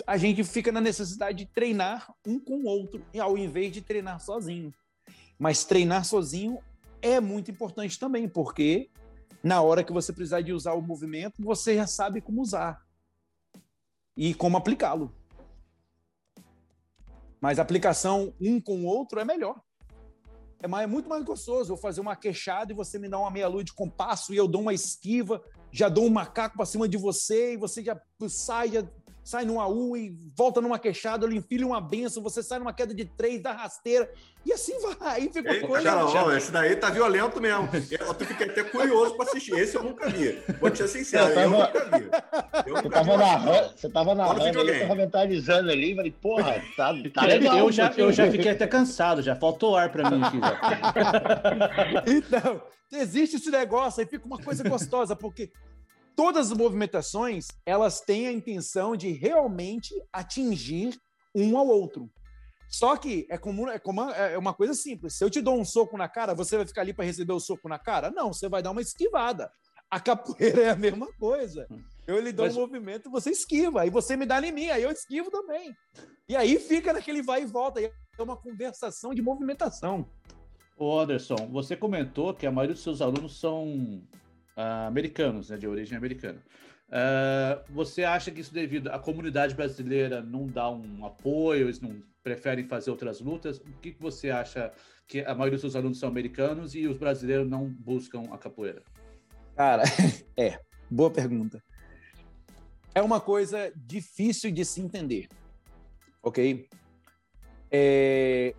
a 0.05 0.17
gente 0.17 0.43
fica 0.43 0.71
na 0.71 0.81
necessidade 0.81 1.39
de 1.39 1.45
treinar 1.45 2.13
um 2.25 2.39
com 2.39 2.57
o 2.57 2.65
outro, 2.65 3.03
ao 3.19 3.37
invés 3.37 3.71
de 3.71 3.81
treinar 3.81 4.19
sozinho. 4.19 4.73
Mas 5.39 5.63
treinar 5.63 6.05
sozinho 6.05 6.59
é 7.01 7.19
muito 7.19 7.51
importante 7.51 7.97
também, 7.97 8.27
porque 8.27 8.89
na 9.43 9.61
hora 9.61 9.83
que 9.83 9.93
você 9.93 10.11
precisar 10.11 10.41
de 10.41 10.51
usar 10.51 10.73
o 10.73 10.81
movimento, 10.81 11.43
você 11.43 11.75
já 11.75 11.87
sabe 11.87 12.21
como 12.21 12.41
usar 12.41 12.81
e 14.15 14.33
como 14.33 14.57
aplicá-lo. 14.57 15.13
Mas 17.39 17.59
aplicação 17.59 18.33
um 18.41 18.59
com 18.59 18.81
o 18.81 18.85
outro 18.85 19.19
é 19.19 19.25
melhor. 19.25 19.61
É, 20.59 20.67
mais, 20.67 20.85
é 20.85 20.87
muito 20.87 21.07
mais 21.07 21.23
gostoso 21.23 21.71
eu 21.71 21.77
fazer 21.77 22.01
uma 22.01 22.15
queixada 22.15 22.71
e 22.71 22.75
você 22.75 22.97
me 22.97 23.07
dá 23.07 23.19
uma 23.19 23.29
meia-lua 23.29 23.63
de 23.63 23.73
compasso 23.73 24.33
e 24.33 24.37
eu 24.37 24.47
dou 24.47 24.61
uma 24.61 24.73
esquiva, 24.73 25.41
já 25.71 25.87
dou 25.87 26.05
um 26.05 26.09
macaco 26.09 26.57
para 26.57 26.65
cima 26.65 26.89
de 26.89 26.97
você 26.97 27.53
e 27.53 27.57
você 27.57 27.83
já 27.83 27.99
sai, 28.27 28.69
já 28.69 28.83
sai 29.27 29.43
num 29.43 29.59
AU 29.59 29.97
e 29.97 30.15
volta 30.33 30.61
numa 30.61 30.79
queixada, 30.79 31.25
ele 31.25 31.35
enfilha 31.35 31.67
uma 31.67 31.81
benção, 31.81 32.23
você 32.23 32.41
sai 32.41 32.59
numa 32.59 32.71
queda 32.71 32.93
de 32.93 33.03
três, 33.03 33.41
dá 33.41 33.51
rasteira, 33.51 34.09
e 34.45 34.53
assim 34.53 34.79
vai. 34.79 34.95
Aí 35.01 35.29
fica 35.33 35.53
Eita, 35.53 35.67
coisa. 35.67 35.83
Cara, 35.83 36.05
ó, 36.05 36.31
esse 36.31 36.49
daí 36.49 36.77
tá 36.77 36.89
violento 36.89 37.41
mesmo. 37.41 37.67
Eu 37.73 38.13
fiquei 38.13 38.49
até 38.49 38.63
curioso 38.63 39.17
para 39.17 39.25
assistir. 39.25 39.51
Esse 39.51 39.75
eu 39.75 39.83
nunca 39.83 40.09
vi. 40.09 40.41
Vou 40.61 40.69
te 40.69 40.77
ser 40.77 40.87
sincero, 40.87 41.35
tava... 41.35 41.41
eu 41.41 41.49
nunca 41.49 41.97
vi. 41.97 42.09
Eu 42.67 42.75
você, 42.75 42.89
tava 42.89 43.17
narrando, 43.17 43.73
você 43.75 43.89
tava 43.89 44.15
narrando, 44.15 44.59
eu 44.61 44.79
tava 44.79 44.95
mentalizando 44.95 45.71
ali, 45.71 45.93
falei, 45.93 46.11
porra, 46.21 46.63
tá, 46.77 46.93
tá 47.13 47.25
legal. 47.25 47.57
Eu 47.57 47.69
já, 47.69 47.93
eu 47.97 48.13
já 48.13 48.31
fiquei 48.31 48.51
até 48.51 48.65
cansado, 48.65 49.21
já 49.21 49.35
faltou 49.35 49.75
ar 49.75 49.91
para 49.91 50.09
mim 50.09 50.23
aqui. 50.23 50.39
Já. 50.39 52.03
então, 52.07 52.61
existe 52.93 53.35
esse 53.35 53.51
negócio, 53.51 53.99
aí 53.99 54.07
fica 54.07 54.25
uma 54.25 54.41
coisa 54.41 54.63
gostosa, 54.63 55.17
porque 55.17 55.51
todas 56.17 56.51
as 56.51 56.57
movimentações 56.57 57.45
elas 57.63 58.01
têm 58.01 58.27
a 58.27 58.31
intenção 58.31 58.97
de 58.97 59.11
realmente 59.11 59.93
atingir 60.11 60.99
um 61.33 61.55
ao 61.55 61.67
outro. 61.67 62.09
Só 62.67 62.97
que 62.97 63.27
é 63.29 63.37
comum, 63.37 63.69
é, 63.69 63.77
comum, 63.79 64.09
é 64.09 64.37
uma 64.37 64.53
coisa 64.53 64.73
simples. 64.73 65.15
Se 65.15 65.23
eu 65.23 65.29
te 65.29 65.39
dou 65.39 65.57
um 65.57 65.63
soco 65.63 65.95
na 65.95 66.09
cara, 66.09 66.33
você 66.33 66.57
vai 66.57 66.65
ficar 66.65 66.81
ali 66.81 66.91
para 66.91 67.05
receber 67.05 67.31
o 67.31 67.39
soco 67.39 67.69
na 67.69 67.77
cara? 67.77 68.09
Não, 68.09 68.33
você 68.33 68.49
vai 68.49 68.63
dar 68.63 68.71
uma 68.71 68.81
esquivada. 68.81 69.49
A 69.89 69.99
capoeira 69.99 70.63
é 70.65 70.69
a 70.71 70.75
mesma 70.75 71.07
coisa. 71.13 71.67
Eu 72.07 72.19
lhe 72.19 72.33
dou 72.33 72.47
Mas... 72.47 72.57
um 72.57 72.61
movimento, 72.61 73.11
você 73.11 73.29
esquiva, 73.29 73.81
aí 73.81 73.89
você 73.89 74.17
me 74.17 74.25
dá 74.25 74.41
em 74.41 74.51
mim, 74.51 74.69
aí 74.69 74.81
eu 74.83 74.91
esquivo 74.91 75.29
também. 75.29 75.71
E 76.27 76.35
aí 76.35 76.59
fica 76.59 76.91
naquele 76.91 77.21
vai 77.21 77.43
e 77.43 77.45
volta, 77.45 77.79
é 77.79 77.91
uma 78.19 78.35
conversação 78.35 79.13
de 79.13 79.21
movimentação. 79.21 80.09
Ô 80.75 80.99
Anderson, 80.99 81.47
você 81.51 81.75
comentou 81.75 82.33
que 82.33 82.47
a 82.47 82.51
maioria 82.51 82.73
dos 82.73 82.83
seus 82.83 83.01
alunos 83.01 83.39
são 83.39 84.01
uh, 84.57 84.87
americanos, 84.87 85.49
né, 85.49 85.57
de 85.57 85.67
origem 85.67 85.97
americana. 85.97 86.41
Uh, 86.89 87.63
você 87.71 88.03
acha 88.03 88.31
que 88.31 88.41
isso 88.41 88.53
devido 88.53 88.87
à 88.87 88.97
comunidade 88.97 89.53
brasileira 89.53 90.21
não 90.21 90.47
dá 90.47 90.69
um 90.69 91.05
apoio, 91.05 91.65
eles 91.65 91.79
não 91.79 92.01
preferem 92.23 92.65
fazer 92.65 92.89
outras 92.89 93.21
lutas? 93.21 93.59
O 93.59 93.79
que, 93.81 93.91
que 93.91 94.01
você 94.01 94.29
acha 94.29 94.71
que 95.07 95.19
a 95.21 95.33
maioria 95.33 95.51
dos 95.51 95.61
seus 95.61 95.75
alunos 95.75 95.99
são 95.99 96.09
americanos 96.09 96.75
e 96.75 96.87
os 96.87 96.97
brasileiros 96.97 97.47
não 97.47 97.69
buscam 97.69 98.23
a 98.31 98.37
capoeira? 98.37 98.81
Cara, 99.55 99.83
é, 100.35 100.59
boa 100.89 101.11
pergunta. 101.11 101.61
É 102.95 103.01
uma 103.01 103.21
coisa 103.21 103.71
difícil 103.75 104.51
de 104.51 104.65
se 104.65 104.81
entender, 104.81 105.27
ok? 106.23 106.67
É, 107.69 108.55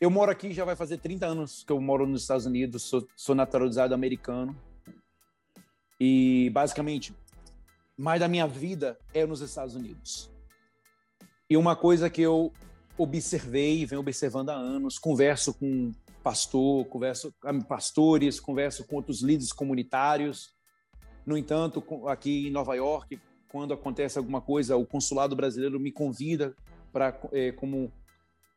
eu 0.00 0.10
moro 0.10 0.30
aqui, 0.30 0.52
já 0.52 0.64
vai 0.64 0.76
fazer 0.76 0.98
30 0.98 1.26
anos 1.26 1.64
que 1.64 1.72
eu 1.72 1.80
moro 1.80 2.06
nos 2.06 2.22
Estados 2.22 2.46
Unidos, 2.46 2.82
sou, 2.82 3.08
sou 3.16 3.34
naturalizado 3.34 3.94
americano. 3.94 4.54
E, 6.00 6.50
basicamente, 6.50 7.14
mais 7.96 8.20
da 8.20 8.28
minha 8.28 8.46
vida 8.46 8.98
é 9.12 9.24
nos 9.26 9.40
Estados 9.40 9.74
Unidos. 9.74 10.30
E 11.48 11.56
uma 11.56 11.76
coisa 11.76 12.10
que 12.10 12.22
eu 12.22 12.52
observei, 12.96 13.84
venho 13.84 14.00
observando 14.00 14.50
há 14.50 14.54
anos, 14.54 14.98
converso 14.98 15.52
com 15.54 15.92
pastor, 16.22 16.86
converso 16.86 17.34
com 17.40 17.60
pastores, 17.60 18.40
converso 18.40 18.86
com 18.86 18.96
outros 18.96 19.20
líderes 19.20 19.52
comunitários. 19.52 20.54
No 21.26 21.36
entanto, 21.36 21.84
aqui 22.08 22.48
em 22.48 22.50
Nova 22.50 22.74
York, 22.74 23.20
quando 23.48 23.74
acontece 23.74 24.18
alguma 24.18 24.40
coisa, 24.40 24.76
o 24.76 24.86
consulado 24.86 25.36
brasileiro 25.36 25.78
me 25.78 25.92
convida 25.92 26.56
para 26.92 27.18
é, 27.32 27.52
como 27.52 27.92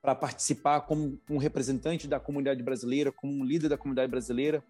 para 0.01 0.15
participar 0.15 0.81
como 0.81 1.19
um 1.29 1.37
representante 1.37 2.07
da 2.07 2.19
comunidade 2.19 2.63
brasileira, 2.63 3.11
como 3.11 3.33
um 3.33 3.43
líder 3.43 3.67
da 3.67 3.77
comunidade 3.77 4.09
brasileira. 4.09 4.63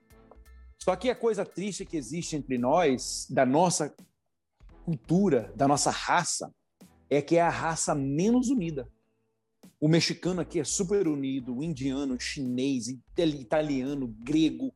Só 0.80 0.96
que 0.96 1.10
a 1.10 1.16
coisa 1.16 1.46
triste 1.46 1.86
que 1.86 1.98
existe 1.98 2.36
entre 2.36 2.58
nós, 2.58 3.28
da 3.30 3.46
nossa 3.46 3.94
cultura, 4.86 5.52
da 5.56 5.68
nossa 5.68 5.92
raça, 5.92 6.54
é 7.10 7.22
que 7.22 7.36
é 7.36 7.42
a 7.42 7.50
raça 7.50 7.94
menos 7.96 8.50
unida. 8.50 8.88
O 9.80 9.88
mexicano 9.88 10.42
aqui 10.42 10.60
é 10.60 10.64
super 10.64 11.08
unido, 11.08 11.56
o 11.56 11.64
indiano, 11.64 12.20
chinês, 12.20 12.88
italiano, 12.88 14.08
grego, 14.20 14.74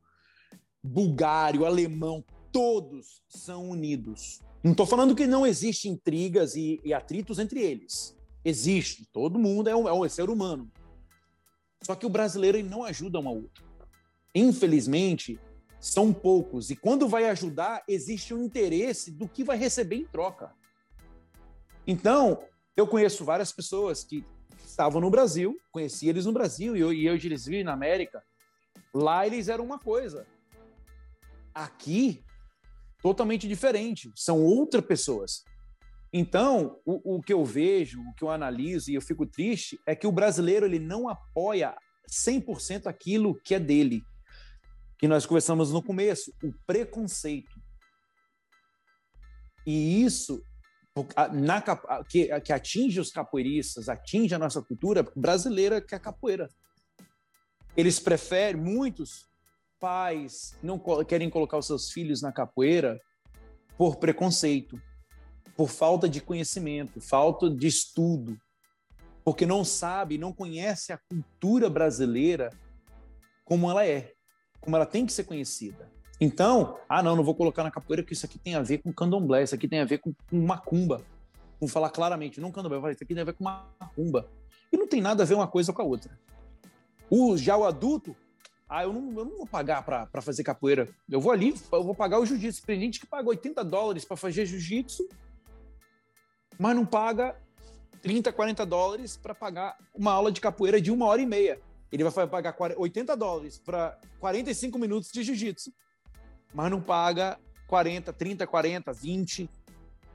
bulgário, 0.83 1.65
alemão, 1.65 2.23
todos 2.51 3.23
são 3.27 3.69
unidos. 3.69 4.39
Não 4.63 4.71
estou 4.71 4.85
falando 4.85 5.15
que 5.15 5.25
não 5.25 5.45
existem 5.45 5.93
intrigas 5.93 6.55
e, 6.55 6.79
e 6.83 6.93
atritos 6.93 7.39
entre 7.39 7.61
eles. 7.61 8.15
Existe, 8.43 9.07
todo 9.11 9.39
mundo 9.39 9.69
é 9.69 9.75
um, 9.75 9.87
é 9.87 9.93
um 9.93 10.07
ser 10.07 10.29
humano. 10.29 10.71
Só 11.81 11.95
que 11.95 12.05
o 12.05 12.09
brasileiro 12.09 12.57
ele 12.57 12.69
não 12.69 12.83
ajuda 12.83 13.19
um 13.19 13.27
ao 13.27 13.35
outro. 13.35 13.63
Infelizmente, 14.35 15.39
são 15.81 16.13
poucos. 16.13 16.69
E 16.69 16.75
quando 16.75 17.09
vai 17.09 17.25
ajudar, 17.25 17.83
existe 17.87 18.33
um 18.35 18.43
interesse 18.43 19.11
do 19.11 19.27
que 19.27 19.43
vai 19.43 19.57
receber 19.57 19.95
em 19.95 20.05
troca. 20.05 20.53
Então, 21.87 22.43
eu 22.77 22.87
conheço 22.87 23.25
várias 23.25 23.51
pessoas 23.51 24.03
que 24.03 24.23
estavam 24.63 25.01
no 25.01 25.09
Brasil, 25.09 25.57
conheci 25.71 26.07
eles 26.07 26.25
no 26.27 26.31
Brasil 26.31 26.77
e 26.77 26.79
eu, 26.79 26.93
e 26.93 27.07
eles 27.07 27.45
vi 27.45 27.63
na 27.63 27.73
América. 27.73 28.23
Lá 28.93 29.25
eles 29.25 29.49
eram 29.49 29.65
uma 29.65 29.79
coisa. 29.79 30.27
Aqui, 31.53 32.23
totalmente 33.01 33.47
diferente. 33.47 34.11
São 34.15 34.39
outras 34.39 34.85
pessoas. 34.85 35.43
Então, 36.13 36.79
o, 36.85 37.15
o, 37.15 37.21
que 37.21 37.33
eu 37.33 37.43
vejo, 37.43 38.01
o 38.01 38.13
que 38.13 38.23
eu 38.23 38.29
analiso 38.29 38.91
e 38.91 38.95
eu 38.95 39.01
fico 39.01 39.25
triste 39.25 39.79
é 39.85 39.95
que 39.95 40.05
o 40.05 40.11
brasileiro 40.11 40.65
ele 40.65 40.77
não 40.79 41.09
apoia 41.09 41.75
100% 42.07 42.85
aquilo 42.85 43.33
que 43.43 43.55
é 43.55 43.59
dele. 43.59 44.03
Que 45.01 45.07
nós 45.07 45.25
conversamos 45.25 45.73
no 45.73 45.83
começo, 45.83 46.31
o 46.41 46.53
preconceito. 46.65 47.59
E 49.65 50.03
isso 50.03 50.41
na, 51.33 51.61
que, 52.07 52.39
que 52.41 52.53
atinge 52.53 52.99
os 52.99 53.11
capoeiristas, 53.11 53.89
atinge 53.89 54.33
a 54.33 54.39
nossa 54.39 54.61
cultura 54.61 55.03
brasileira, 55.15 55.81
que 55.81 55.93
é 55.93 55.97
a 55.97 56.01
capoeira. 56.01 56.49
Eles 57.75 57.99
preferem, 57.99 58.61
muitos 58.61 59.27
pais 59.79 60.55
não 60.61 60.79
querem 61.03 61.29
colocar 61.29 61.57
os 61.57 61.65
seus 61.65 61.91
filhos 61.91 62.21
na 62.21 62.31
capoeira 62.31 63.01
por 63.77 63.97
preconceito 63.97 64.79
por 65.55 65.69
falta 65.69 66.09
de 66.09 66.21
conhecimento, 66.21 66.99
falta 66.99 67.49
de 67.49 67.67
estudo, 67.67 68.35
porque 69.23 69.45
não 69.45 69.63
sabe, 69.63 70.17
não 70.17 70.33
conhece 70.33 70.91
a 70.91 70.97
cultura 70.97 71.69
brasileira 71.69 72.49
como 73.45 73.69
ela 73.69 73.85
é, 73.85 74.13
como 74.61 74.75
ela 74.75 74.85
tem 74.85 75.05
que 75.05 75.11
ser 75.11 75.25
conhecida. 75.25 75.89
Então, 76.19 76.77
ah, 76.87 77.01
não, 77.01 77.15
não 77.15 77.23
vou 77.23 77.35
colocar 77.35 77.63
na 77.63 77.71
capoeira 77.71 78.03
porque 78.03 78.13
isso 78.13 78.25
aqui 78.25 78.37
tem 78.37 78.55
a 78.55 78.61
ver 78.61 78.77
com 78.77 78.93
candomblé, 78.93 79.43
isso 79.43 79.55
aqui 79.55 79.67
tem 79.67 79.81
a 79.81 79.85
ver 79.85 79.97
com, 79.97 80.13
com 80.29 80.39
macumba. 80.39 81.01
Vamos 81.59 81.73
falar 81.73 81.89
claramente, 81.89 82.39
não 82.39 82.51
candomblé, 82.51 82.91
isso 82.91 83.03
aqui 83.03 83.13
tem 83.13 83.21
a 83.21 83.25
ver 83.25 83.33
com 83.33 83.43
macumba. 83.43 84.29
E 84.71 84.77
não 84.77 84.87
tem 84.87 85.01
nada 85.01 85.23
a 85.23 85.25
ver 85.25 85.33
uma 85.33 85.47
coisa 85.47 85.73
com 85.73 85.81
a 85.81 85.85
outra. 85.85 86.17
O, 87.09 87.35
já 87.35 87.57
o 87.57 87.65
adulto, 87.65 88.15
ah, 88.69 88.83
eu 88.83 88.93
não, 88.93 89.19
eu 89.19 89.25
não 89.25 89.37
vou 89.37 89.47
pagar 89.47 89.83
para 89.83 90.21
fazer 90.21 90.43
capoeira. 90.43 90.87
Eu 91.09 91.19
vou 91.19 91.31
ali, 91.31 91.53
eu 91.71 91.83
vou 91.83 91.95
pagar 91.95 92.19
o 92.19 92.25
jiu-jitsu. 92.25 92.65
Tem 92.65 92.79
gente 92.79 92.99
que 92.99 93.07
paga 93.07 93.27
80 93.27 93.65
dólares 93.65 94.05
para 94.05 94.15
fazer 94.15 94.45
jiu-jitsu 94.45 95.09
mas 96.61 96.75
não 96.75 96.85
paga 96.85 97.35
30, 98.03 98.31
40 98.31 98.65
dólares 98.67 99.17
para 99.17 99.33
pagar 99.33 99.75
uma 99.95 100.11
aula 100.11 100.31
de 100.31 100.39
capoeira 100.39 100.79
de 100.79 100.91
uma 100.91 101.07
hora 101.07 101.19
e 101.19 101.25
meia. 101.25 101.59
Ele 101.91 102.03
vai 102.03 102.27
pagar 102.27 102.55
80 102.77 103.15
dólares 103.17 103.57
para 103.57 103.99
45 104.19 104.79
minutos 104.79 105.11
de 105.11 105.23
jiu-jitsu, 105.23 105.73
mas 106.53 106.71
não 106.71 106.81
paga 106.81 107.37
40, 107.67 108.13
30, 108.13 108.47
40, 108.47 108.93
20 108.93 109.49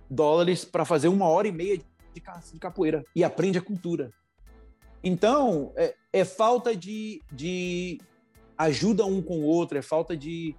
dólares 0.08 0.64
para 0.64 0.84
fazer 0.84 1.08
uma 1.08 1.28
hora 1.28 1.48
e 1.48 1.52
meia 1.52 1.78
de 1.78 2.58
capoeira 2.58 3.04
e 3.14 3.22
aprende 3.22 3.58
a 3.58 3.62
cultura. 3.62 4.10
Então, 5.02 5.72
é, 5.76 5.94
é 6.12 6.24
falta 6.24 6.74
de, 6.74 7.22
de 7.30 8.00
ajuda 8.56 9.04
um 9.04 9.20
com 9.20 9.38
o 9.40 9.44
outro, 9.44 9.76
é 9.76 9.82
falta 9.82 10.16
de, 10.16 10.56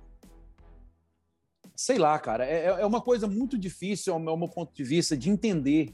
sei 1.76 1.98
lá, 1.98 2.18
cara, 2.20 2.46
é, 2.46 2.66
é 2.66 2.86
uma 2.86 3.02
coisa 3.02 3.28
muito 3.28 3.58
difícil, 3.58 4.14
ao 4.14 4.20
meu 4.20 4.48
ponto 4.48 4.74
de 4.74 4.84
vista, 4.84 5.18
de 5.18 5.30
entender 5.30 5.94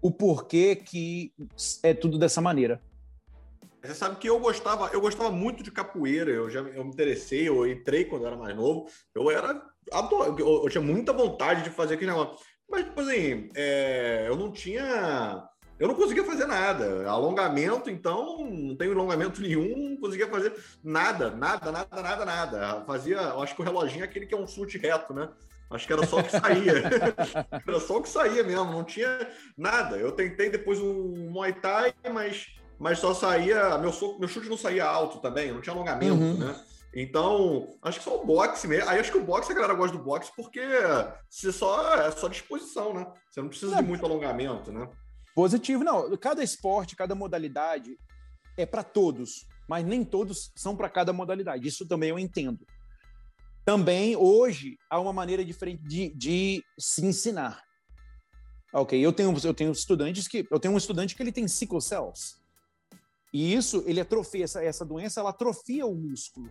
o 0.00 0.10
porquê 0.10 0.76
que 0.76 1.32
é 1.82 1.92
tudo 1.92 2.18
dessa 2.18 2.40
maneira. 2.40 2.80
Você 3.82 3.94
sabe 3.94 4.16
que 4.16 4.28
eu 4.28 4.38
gostava, 4.40 4.90
eu 4.92 5.00
gostava 5.00 5.30
muito 5.30 5.62
de 5.62 5.70
capoeira, 5.70 6.30
eu 6.30 6.50
já 6.50 6.60
eu 6.60 6.84
me 6.84 6.90
interessei, 6.90 7.48
eu 7.48 7.66
entrei 7.66 8.04
quando 8.04 8.22
eu 8.22 8.28
era 8.28 8.36
mais 8.36 8.56
novo, 8.56 8.88
eu 9.14 9.30
era 9.30 9.62
eu, 10.38 10.62
eu 10.64 10.68
tinha 10.68 10.82
muita 10.82 11.12
vontade 11.12 11.62
de 11.62 11.70
fazer 11.70 11.94
aquele 11.94 12.10
negócio. 12.10 12.38
Mas, 12.68 12.84
tipo 12.84 13.00
assim, 13.00 13.48
é, 13.54 14.26
eu 14.28 14.36
não 14.36 14.52
tinha 14.52 15.48
eu 15.78 15.86
não 15.86 15.94
conseguia 15.94 16.24
fazer 16.24 16.46
nada. 16.46 17.08
Alongamento, 17.08 17.88
então, 17.88 18.44
não 18.44 18.76
tenho 18.76 18.92
alongamento 18.92 19.40
nenhum, 19.40 19.90
não 19.90 19.96
conseguia 19.96 20.26
fazer 20.26 20.52
nada, 20.82 21.30
nada, 21.30 21.70
nada, 21.70 22.02
nada, 22.02 22.24
nada. 22.24 22.84
Fazia, 22.84 23.16
eu 23.16 23.40
acho 23.40 23.54
que 23.54 23.62
o 23.62 23.64
reloginho 23.64 24.02
é 24.02 24.04
aquele 24.04 24.26
que 24.26 24.34
é 24.34 24.38
um 24.38 24.46
chute 24.46 24.76
reto, 24.76 25.14
né? 25.14 25.28
Acho 25.70 25.86
que 25.86 25.92
era 25.92 26.06
só 26.06 26.18
o 26.18 26.24
que 26.24 26.30
saía. 26.30 26.72
era 27.66 27.80
só 27.80 27.98
o 27.98 28.02
que 28.02 28.08
saía 28.08 28.42
mesmo, 28.42 28.72
não 28.72 28.82
tinha 28.82 29.30
nada. 29.56 29.96
Eu 29.96 30.12
tentei 30.12 30.50
depois 30.50 30.80
o 30.80 31.14
Muay 31.30 31.52
Thai, 31.52 31.94
mas, 32.12 32.46
mas 32.78 32.98
só 32.98 33.12
saía. 33.12 33.76
Meu, 33.78 33.92
soco, 33.92 34.18
meu 34.18 34.28
chute 34.28 34.48
não 34.48 34.56
saía 34.56 34.84
alto 34.84 35.18
também, 35.18 35.52
não 35.52 35.60
tinha 35.60 35.74
alongamento, 35.74 36.14
uhum. 36.14 36.38
né? 36.38 36.64
Então, 36.94 37.68
acho 37.82 37.98
que 37.98 38.04
só 38.04 38.20
o 38.20 38.26
boxe 38.26 38.66
mesmo. 38.66 38.88
Aí 38.88 38.98
acho 38.98 39.12
que 39.12 39.18
o 39.18 39.24
boxe, 39.24 39.52
a 39.52 39.54
galera 39.54 39.74
gosta 39.74 39.96
do 39.96 40.02
boxe 40.02 40.32
porque 40.34 40.60
você 41.28 41.52
só, 41.52 41.94
é 41.94 42.10
só 42.10 42.28
disposição, 42.28 42.94
né? 42.94 43.06
Você 43.30 43.40
não 43.40 43.48
precisa 43.48 43.76
de 43.76 43.82
muito 43.82 44.04
alongamento, 44.04 44.72
né? 44.72 44.88
Positivo, 45.34 45.84
não. 45.84 46.16
Cada 46.16 46.42
esporte, 46.42 46.96
cada 46.96 47.14
modalidade 47.14 47.96
é 48.56 48.64
para 48.64 48.82
todos, 48.82 49.46
mas 49.68 49.84
nem 49.84 50.02
todos 50.02 50.50
são 50.56 50.74
para 50.74 50.88
cada 50.88 51.12
modalidade. 51.12 51.68
Isso 51.68 51.86
também 51.86 52.10
eu 52.10 52.18
entendo. 52.18 52.66
Também, 53.64 54.16
hoje, 54.16 54.78
há 54.90 54.98
uma 54.98 55.12
maneira 55.12 55.44
diferente 55.44 55.82
de, 55.84 56.08
de 56.16 56.64
se 56.78 57.04
ensinar. 57.04 57.62
Ok, 58.72 58.98
eu 58.98 59.12
tenho, 59.12 59.36
eu 59.44 59.54
tenho 59.54 59.72
estudantes 59.72 60.26
que. 60.26 60.46
Eu 60.50 60.58
tenho 60.58 60.72
um 60.72 60.78
estudante 60.78 61.14
que 61.14 61.22
ele 61.22 61.32
tem 61.32 61.46
sickle 61.46 61.80
cells. 61.80 62.37
E 63.32 63.54
isso, 63.54 63.82
ele 63.86 64.00
atrofia, 64.00 64.44
essa, 64.44 64.62
essa 64.62 64.84
doença, 64.84 65.20
ela 65.20 65.30
atrofia 65.30 65.86
o 65.86 65.94
músculo. 65.94 66.50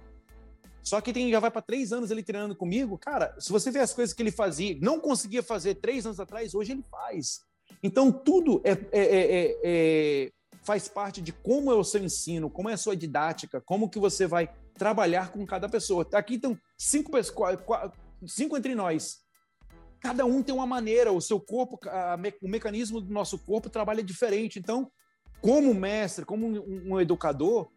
Só 0.84 1.02
que 1.02 1.12
tem, 1.12 1.30
já 1.30 1.40
vai 1.40 1.52
para 1.52 1.62
três 1.62 1.92
anos 1.92 2.12
ele 2.12 2.24
treinando 2.24 2.56
comigo. 2.56 2.98
Cara, 2.98 3.36
se 3.40 3.52
você 3.52 3.70
vê 3.70 3.80
as 3.80 3.94
coisas 3.94 4.14
que 4.14 4.22
ele 4.22 4.32
fazia, 4.32 4.78
não 4.82 5.00
conseguia 5.00 5.44
fazer 5.44 5.76
três 5.76 6.06
anos 6.06 6.20
atrás, 6.20 6.56
hoje 6.56 6.72
ele 6.72 6.84
faz. 6.90 7.42
Então, 7.84 8.12
tudo 8.12 8.62
é, 8.64 8.72
é, 8.72 9.02
é, 9.02 9.60
é, 9.64 10.32
faz 10.64 10.88
parte 10.88 11.22
de 11.22 11.34
como 11.34 11.72
é 11.72 11.76
o 11.76 11.84
seu 11.84 12.02
ensino, 12.02 12.50
como 12.50 12.70
é 12.70 12.74
a 12.74 12.78
sua 12.78 12.96
didática, 12.96 13.60
como 13.60 13.90
que 13.90 14.00
você 14.00 14.26
vai 14.26 14.50
trabalhar 14.76 15.32
com 15.32 15.46
cada 15.46 15.68
pessoa. 15.68 16.08
Aqui 16.14 16.36
estão 16.36 16.58
cinco, 16.78 17.12
cinco 18.26 18.56
entre 18.56 18.74
nós. 18.74 19.18
Cada 20.00 20.26
um 20.26 20.42
tem 20.42 20.54
uma 20.56 20.66
maneira, 20.66 21.12
o 21.12 21.20
seu 21.20 21.40
corpo, 21.40 21.78
a, 21.90 22.18
o 22.42 22.48
mecanismo 22.48 23.02
do 23.02 23.12
nosso 23.12 23.38
corpo 23.40 23.70
trabalha 23.70 24.04
diferente. 24.04 24.58
Então, 24.60 24.90
como 25.42 25.74
mestre, 25.74 26.26
como 26.26 26.48
um, 26.48 26.94
um 26.94 27.02
educador 27.02 27.70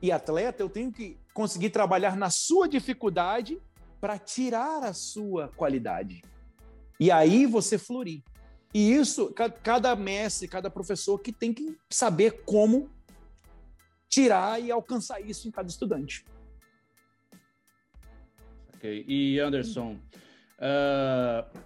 e 0.00 0.12
atleta, 0.12 0.62
eu 0.62 0.68
tenho 0.68 0.92
que 0.92 1.18
conseguir 1.34 1.70
trabalhar 1.70 2.16
na 2.16 2.30
sua 2.30 2.68
dificuldade 2.68 3.60
para 4.00 4.18
tirar 4.18 4.84
a 4.84 4.92
sua 4.92 5.48
qualidade. 5.48 6.22
E 7.00 7.10
aí 7.10 7.46
você 7.46 7.78
florir. 7.78 8.22
E 8.74 8.92
isso, 8.92 9.32
cada 9.62 9.96
mestre, 9.96 10.46
cada 10.46 10.70
professor 10.70 11.18
que 11.18 11.32
tem 11.32 11.54
que 11.54 11.76
saber 11.90 12.42
como 12.44 12.90
tirar 14.08 14.60
e 14.60 14.70
alcançar 14.70 15.20
isso 15.20 15.48
em 15.48 15.50
cada 15.50 15.68
estudante. 15.68 16.24
Ok. 18.74 19.04
E 19.08 19.40
Anderson, 19.40 19.98
uh, 20.58 21.58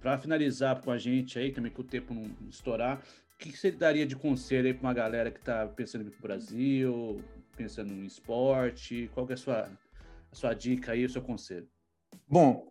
para 0.00 0.18
finalizar 0.18 0.80
com 0.80 0.90
a 0.90 0.98
gente 0.98 1.38
aí, 1.38 1.52
também 1.52 1.72
que 1.72 1.80
o 1.80 1.84
tempo 1.84 2.14
não 2.14 2.30
estourar, 2.48 3.02
o 3.34 3.38
que, 3.38 3.56
você 3.56 3.70
daria 3.70 4.06
de 4.06 4.16
conselho 4.16 4.66
aí 4.66 4.74
para 4.74 4.86
uma 4.86 4.94
galera 4.94 5.30
que 5.30 5.40
está 5.40 5.66
pensando 5.66 6.04
em 6.04 6.06
ir 6.06 6.10
para 6.10 6.18
o 6.18 6.22
Brasil, 6.22 7.24
pensando 7.56 7.92
em 7.92 8.04
esporte? 8.04 9.10
Qual 9.12 9.26
que 9.26 9.32
é 9.32 9.34
a 9.34 9.38
sua, 9.38 9.70
a 10.30 10.34
sua 10.34 10.54
dica 10.54 10.92
aí, 10.92 11.04
o 11.04 11.10
seu 11.10 11.22
conselho? 11.22 11.68
Bom, 12.28 12.70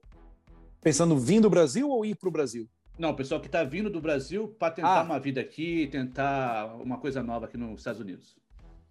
pensando 0.81 1.17
vindo 1.17 1.43
do 1.43 1.49
Brasil 1.49 1.89
ou 1.89 2.05
ir 2.05 2.15
para 2.15 2.29
o 2.29 2.31
Brasil? 2.31 2.67
Não, 2.97 3.09
o 3.09 3.15
pessoal 3.15 3.41
que 3.41 3.47
está 3.47 3.63
vindo 3.63 3.89
do 3.89 3.99
Brasil 3.99 4.47
para 4.47 4.73
tentar 4.73 4.99
ah. 4.99 5.03
uma 5.03 5.19
vida 5.19 5.41
aqui, 5.41 5.87
tentar 5.91 6.75
uma 6.75 6.99
coisa 6.99 7.23
nova 7.23 7.45
aqui 7.45 7.57
nos 7.57 7.79
Estados 7.79 7.99
Unidos. 7.99 8.37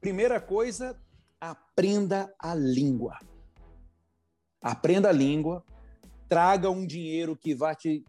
Primeira 0.00 0.40
coisa, 0.40 0.98
aprenda 1.40 2.32
a 2.38 2.54
língua. 2.54 3.16
Aprenda 4.60 5.08
a 5.08 5.12
língua, 5.12 5.64
traga 6.28 6.70
um 6.70 6.86
dinheiro 6.86 7.36
que 7.36 7.54
vai 7.54 7.74
te 7.74 8.04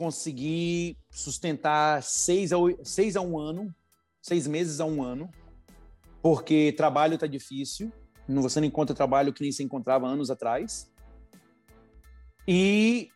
conseguir 0.00 0.96
sustentar 1.10 2.02
seis 2.02 2.54
a, 2.54 2.56
seis 2.82 3.16
a 3.16 3.20
um 3.20 3.38
ano, 3.38 3.70
seis 4.22 4.46
meses 4.46 4.80
a 4.80 4.86
um 4.86 5.02
ano, 5.02 5.30
porque 6.22 6.72
trabalho 6.72 7.16
está 7.16 7.26
difícil, 7.26 7.92
você 8.26 8.60
não 8.60 8.66
encontra 8.66 8.96
trabalho 8.96 9.30
que 9.30 9.42
nem 9.42 9.52
se 9.52 9.62
encontrava 9.62 10.06
anos 10.06 10.30
atrás. 10.30 10.90
E 12.48 13.10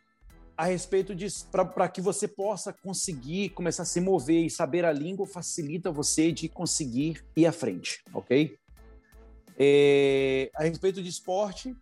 a 0.55 0.65
respeito 0.65 1.15
disso, 1.15 1.47
para 1.49 1.89
que 1.89 2.01
você 2.01 2.27
possa 2.27 2.71
conseguir 2.71 3.49
começar 3.49 3.81
a 3.81 3.87
se 3.87 3.99
mover 3.99 4.45
e 4.45 4.49
saber 4.51 4.85
a 4.85 4.93
língua, 4.93 5.25
facilita 5.25 5.91
você 5.91 6.31
de 6.31 6.47
conseguir 6.47 7.25
ir 7.35 7.47
à 7.47 7.51
frente, 7.51 8.03
ok? 8.13 8.55
É, 9.57 10.51
a 10.53 10.65
respeito 10.65 11.01
de 11.01 11.09
esporte, 11.09 11.75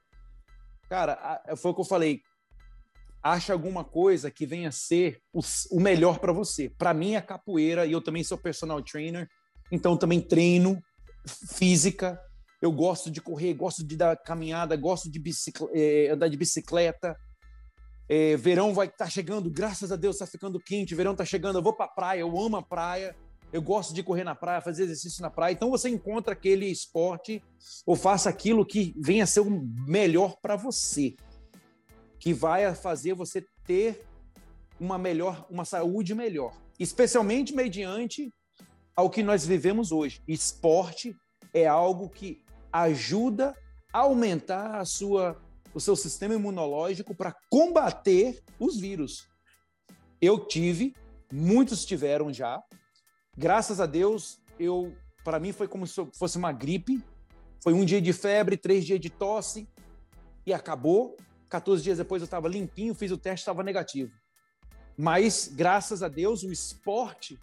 cara, 0.87 1.43
foi 1.57 1.71
o 1.71 1.73
que 1.73 1.81
eu 1.81 1.85
falei. 1.85 2.21
Acha 3.23 3.53
alguma 3.53 3.83
coisa 3.83 4.29
que 4.29 4.45
venha 4.45 4.69
a 4.69 4.71
ser 4.71 5.21
o, 5.31 5.39
o 5.71 5.79
melhor 5.79 6.19
para 6.19 6.33
você. 6.33 6.69
Para 6.69 6.93
mim 6.93 7.15
é 7.15 7.21
capoeira 7.21 7.85
e 7.85 7.93
eu 7.93 8.01
também 8.01 8.23
sou 8.23 8.37
personal 8.37 8.81
trainer, 8.83 9.27
então 9.71 9.95
também 9.95 10.19
treino 10.19 10.81
física. 11.55 12.19
Eu 12.61 12.71
gosto 12.71 13.09
de 13.09 13.21
correr, 13.21 13.53
gosto 13.53 13.85
de 13.85 13.95
dar 13.95 14.17
caminhada, 14.17 14.75
gosto 14.75 15.09
de 15.09 15.21
é, 15.73 16.09
andar 16.09 16.27
de 16.27 16.37
bicicleta 16.37 17.15
é, 18.09 18.35
verão 18.35 18.73
vai 18.73 18.87
estar 18.87 19.05
tá 19.05 19.09
chegando, 19.09 19.49
graças 19.49 19.91
a 19.91 19.95
Deus 19.95 20.15
está 20.15 20.27
ficando 20.27 20.59
quente, 20.59 20.95
verão 20.95 21.13
está 21.13 21.25
chegando, 21.25 21.57
eu 21.57 21.63
vou 21.63 21.73
para 21.73 21.85
a 21.85 21.89
praia, 21.89 22.19
eu 22.19 22.39
amo 22.39 22.57
a 22.57 22.61
praia, 22.61 23.15
eu 23.51 23.61
gosto 23.61 23.93
de 23.93 24.03
correr 24.03 24.23
na 24.23 24.35
praia, 24.35 24.61
fazer 24.61 24.83
exercício 24.83 25.21
na 25.21 25.29
praia. 25.29 25.53
Então 25.53 25.69
você 25.69 25.89
encontra 25.89 26.33
aquele 26.33 26.65
esporte 26.65 27.41
ou 27.85 27.95
faça 27.95 28.29
aquilo 28.29 28.65
que 28.65 28.93
venha 28.99 29.25
ser 29.25 29.41
o 29.41 29.49
melhor 29.87 30.37
para 30.41 30.55
você, 30.55 31.15
que 32.23 32.33
vai 32.33 32.73
fazer 32.73 33.13
você 33.13 33.45
ter 33.65 34.01
uma 34.79 34.97
melhor, 34.97 35.45
uma 35.49 35.65
saúde 35.65 36.15
melhor, 36.15 36.55
especialmente 36.79 37.53
mediante 37.53 38.33
ao 38.95 39.09
que 39.09 39.21
nós 39.21 39.45
vivemos 39.45 39.91
hoje. 39.91 40.21
Esporte 40.25 41.13
é 41.53 41.67
algo 41.67 42.07
que 42.07 42.41
ajuda 42.71 43.53
a 43.91 43.99
aumentar 43.99 44.79
a 44.79 44.85
sua 44.85 45.37
o 45.73 45.81
seu 45.81 45.97
sistema 45.97 46.33
imunológico 46.33 47.13
para 47.13 47.35
combater 47.49 48.41
os 48.57 48.79
vírus. 48.79 49.27
Eu 50.21 50.47
tive, 50.47 50.95
muitos 51.29 51.83
tiveram 51.83 52.31
já. 52.31 52.63
Graças 53.37 53.81
a 53.81 53.85
Deus, 53.85 54.39
eu 54.57 54.95
para 55.25 55.41
mim 55.41 55.51
foi 55.51 55.67
como 55.67 55.85
se 55.85 55.95
fosse 56.17 56.37
uma 56.37 56.53
gripe. 56.53 57.03
Foi 57.61 57.73
um 57.73 57.83
dia 57.83 58.01
de 58.01 58.13
febre, 58.13 58.55
três 58.55 58.85
dias 58.85 59.01
de 59.01 59.09
tosse 59.09 59.67
e 60.45 60.53
acabou. 60.53 61.17
14 61.53 61.83
dias 61.83 61.99
depois 61.99 62.19
eu 62.19 62.25
estava 62.25 62.47
limpinho, 62.47 62.95
fiz 62.95 63.11
o 63.11 63.17
teste, 63.17 63.41
estava 63.41 63.61
negativo. 63.61 64.11
Mas 64.97 65.47
graças 65.53 66.01
a 66.01 66.07
Deus 66.07 66.41
o 66.41 66.51
esporte 66.51 67.39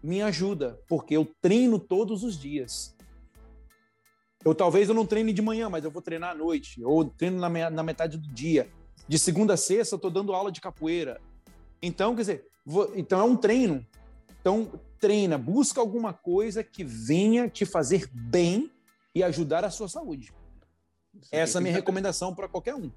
me 0.00 0.22
ajuda, 0.22 0.80
porque 0.86 1.16
eu 1.16 1.28
treino 1.40 1.76
todos 1.76 2.22
os 2.22 2.38
dias. 2.38 2.94
Eu 4.44 4.54
talvez 4.54 4.88
eu 4.88 4.94
não 4.94 5.04
treine 5.04 5.32
de 5.32 5.42
manhã, 5.42 5.68
mas 5.68 5.82
eu 5.82 5.90
vou 5.90 6.00
treinar 6.00 6.30
à 6.30 6.34
noite, 6.36 6.84
ou 6.84 7.04
treino 7.04 7.40
na, 7.40 7.48
na 7.68 7.82
metade 7.82 8.16
do 8.16 8.32
dia. 8.32 8.70
De 9.08 9.18
segunda 9.18 9.54
a 9.54 9.56
sexta, 9.56 9.96
eu 9.96 9.96
estou 9.96 10.10
dando 10.10 10.32
aula 10.32 10.52
de 10.52 10.60
capoeira. 10.60 11.20
Então, 11.82 12.14
quer 12.14 12.20
dizer, 12.20 12.46
vou, 12.64 12.92
então 12.94 13.18
é 13.18 13.24
um 13.24 13.36
treino. 13.36 13.84
Então, 14.40 14.70
treina, 15.00 15.36
busca 15.36 15.80
alguma 15.80 16.12
coisa 16.12 16.62
que 16.62 16.84
venha 16.84 17.48
te 17.48 17.66
fazer 17.66 18.08
bem 18.12 18.70
e 19.12 19.20
ajudar 19.24 19.64
a 19.64 19.70
sua 19.70 19.88
saúde. 19.88 20.32
Essa 21.32 21.58
é 21.58 21.60
a 21.60 21.62
minha 21.62 21.74
recomendação 21.74 22.32
para 22.32 22.46
qualquer 22.46 22.76
um. 22.76 22.92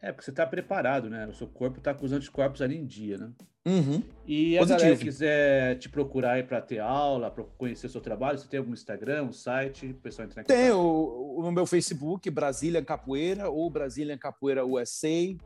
É, 0.00 0.12
porque 0.12 0.24
você 0.24 0.30
está 0.30 0.46
preparado, 0.46 1.10
né? 1.10 1.26
O 1.26 1.34
seu 1.34 1.48
corpo 1.48 1.78
está 1.78 1.92
com 1.92 2.06
os 2.06 2.12
anticorpos 2.12 2.62
ali 2.62 2.76
em 2.76 2.86
dia, 2.86 3.18
né? 3.18 3.32
Uhum. 3.66 4.00
E 4.26 4.56
a 4.56 4.64
galera 4.64 4.96
quiser 4.96 5.76
te 5.78 5.88
procurar 5.88 6.34
aí 6.34 6.44
para 6.44 6.60
ter 6.60 6.78
aula, 6.78 7.28
para 7.30 7.42
conhecer 7.58 7.88
seu 7.88 8.00
trabalho, 8.00 8.38
você 8.38 8.46
tem 8.48 8.58
algum 8.58 8.72
Instagram, 8.72 9.24
um 9.24 9.32
site, 9.32 9.88
o 9.88 9.94
pessoal 9.94 10.26
entrar 10.26 10.42
em 10.42 10.46
Tem 10.46 10.70
o, 10.70 11.38
o 11.38 11.50
meu 11.50 11.66
Facebook, 11.66 12.30
Brasília 12.30 12.80
Capoeira 12.82 13.50
ou 13.50 13.68
Brasília 13.68 14.16
Capoeira 14.16 14.64
USA. 14.64 15.36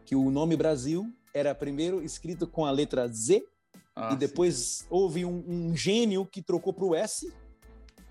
que 0.04 0.16
o 0.16 0.32
nome 0.32 0.58
Brasil 0.58 1.14
era 1.34 1.54
primeiro 1.56 2.04
escrito 2.04 2.48
com 2.48 2.66
a 2.66 2.72
letra 2.72 3.08
Z 3.08 3.44
ah, 3.96 4.14
e 4.14 4.16
depois 4.16 4.56
sim. 4.56 4.86
houve 4.90 5.26
um, 5.26 5.44
um, 5.48 5.76
gênio 5.76 6.26
que 6.26 6.42
trocou 6.42 6.74
para 6.74 6.86
o 6.86 6.96
S. 6.96 7.34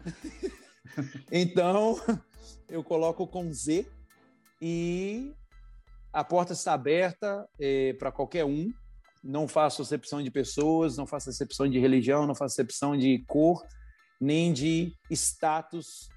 então 1.32 2.00
eu 2.68 2.82
coloco 2.84 3.26
com 3.26 3.52
Z 3.52 3.86
e 4.60 5.32
a 6.12 6.24
porta 6.24 6.52
está 6.52 6.72
aberta 6.72 7.48
é, 7.58 7.92
para 7.94 8.12
qualquer 8.12 8.44
um. 8.44 8.72
Não 9.22 9.48
faço 9.48 9.82
acepção 9.82 10.22
de 10.22 10.30
pessoas, 10.30 10.96
não 10.96 11.06
faço 11.06 11.30
acepção 11.30 11.68
de 11.68 11.78
religião, 11.78 12.26
não 12.26 12.34
faço 12.34 12.54
acepção 12.54 12.96
de 12.96 13.24
cor, 13.26 13.66
nem 14.20 14.52
de 14.52 14.94
status. 15.10 16.08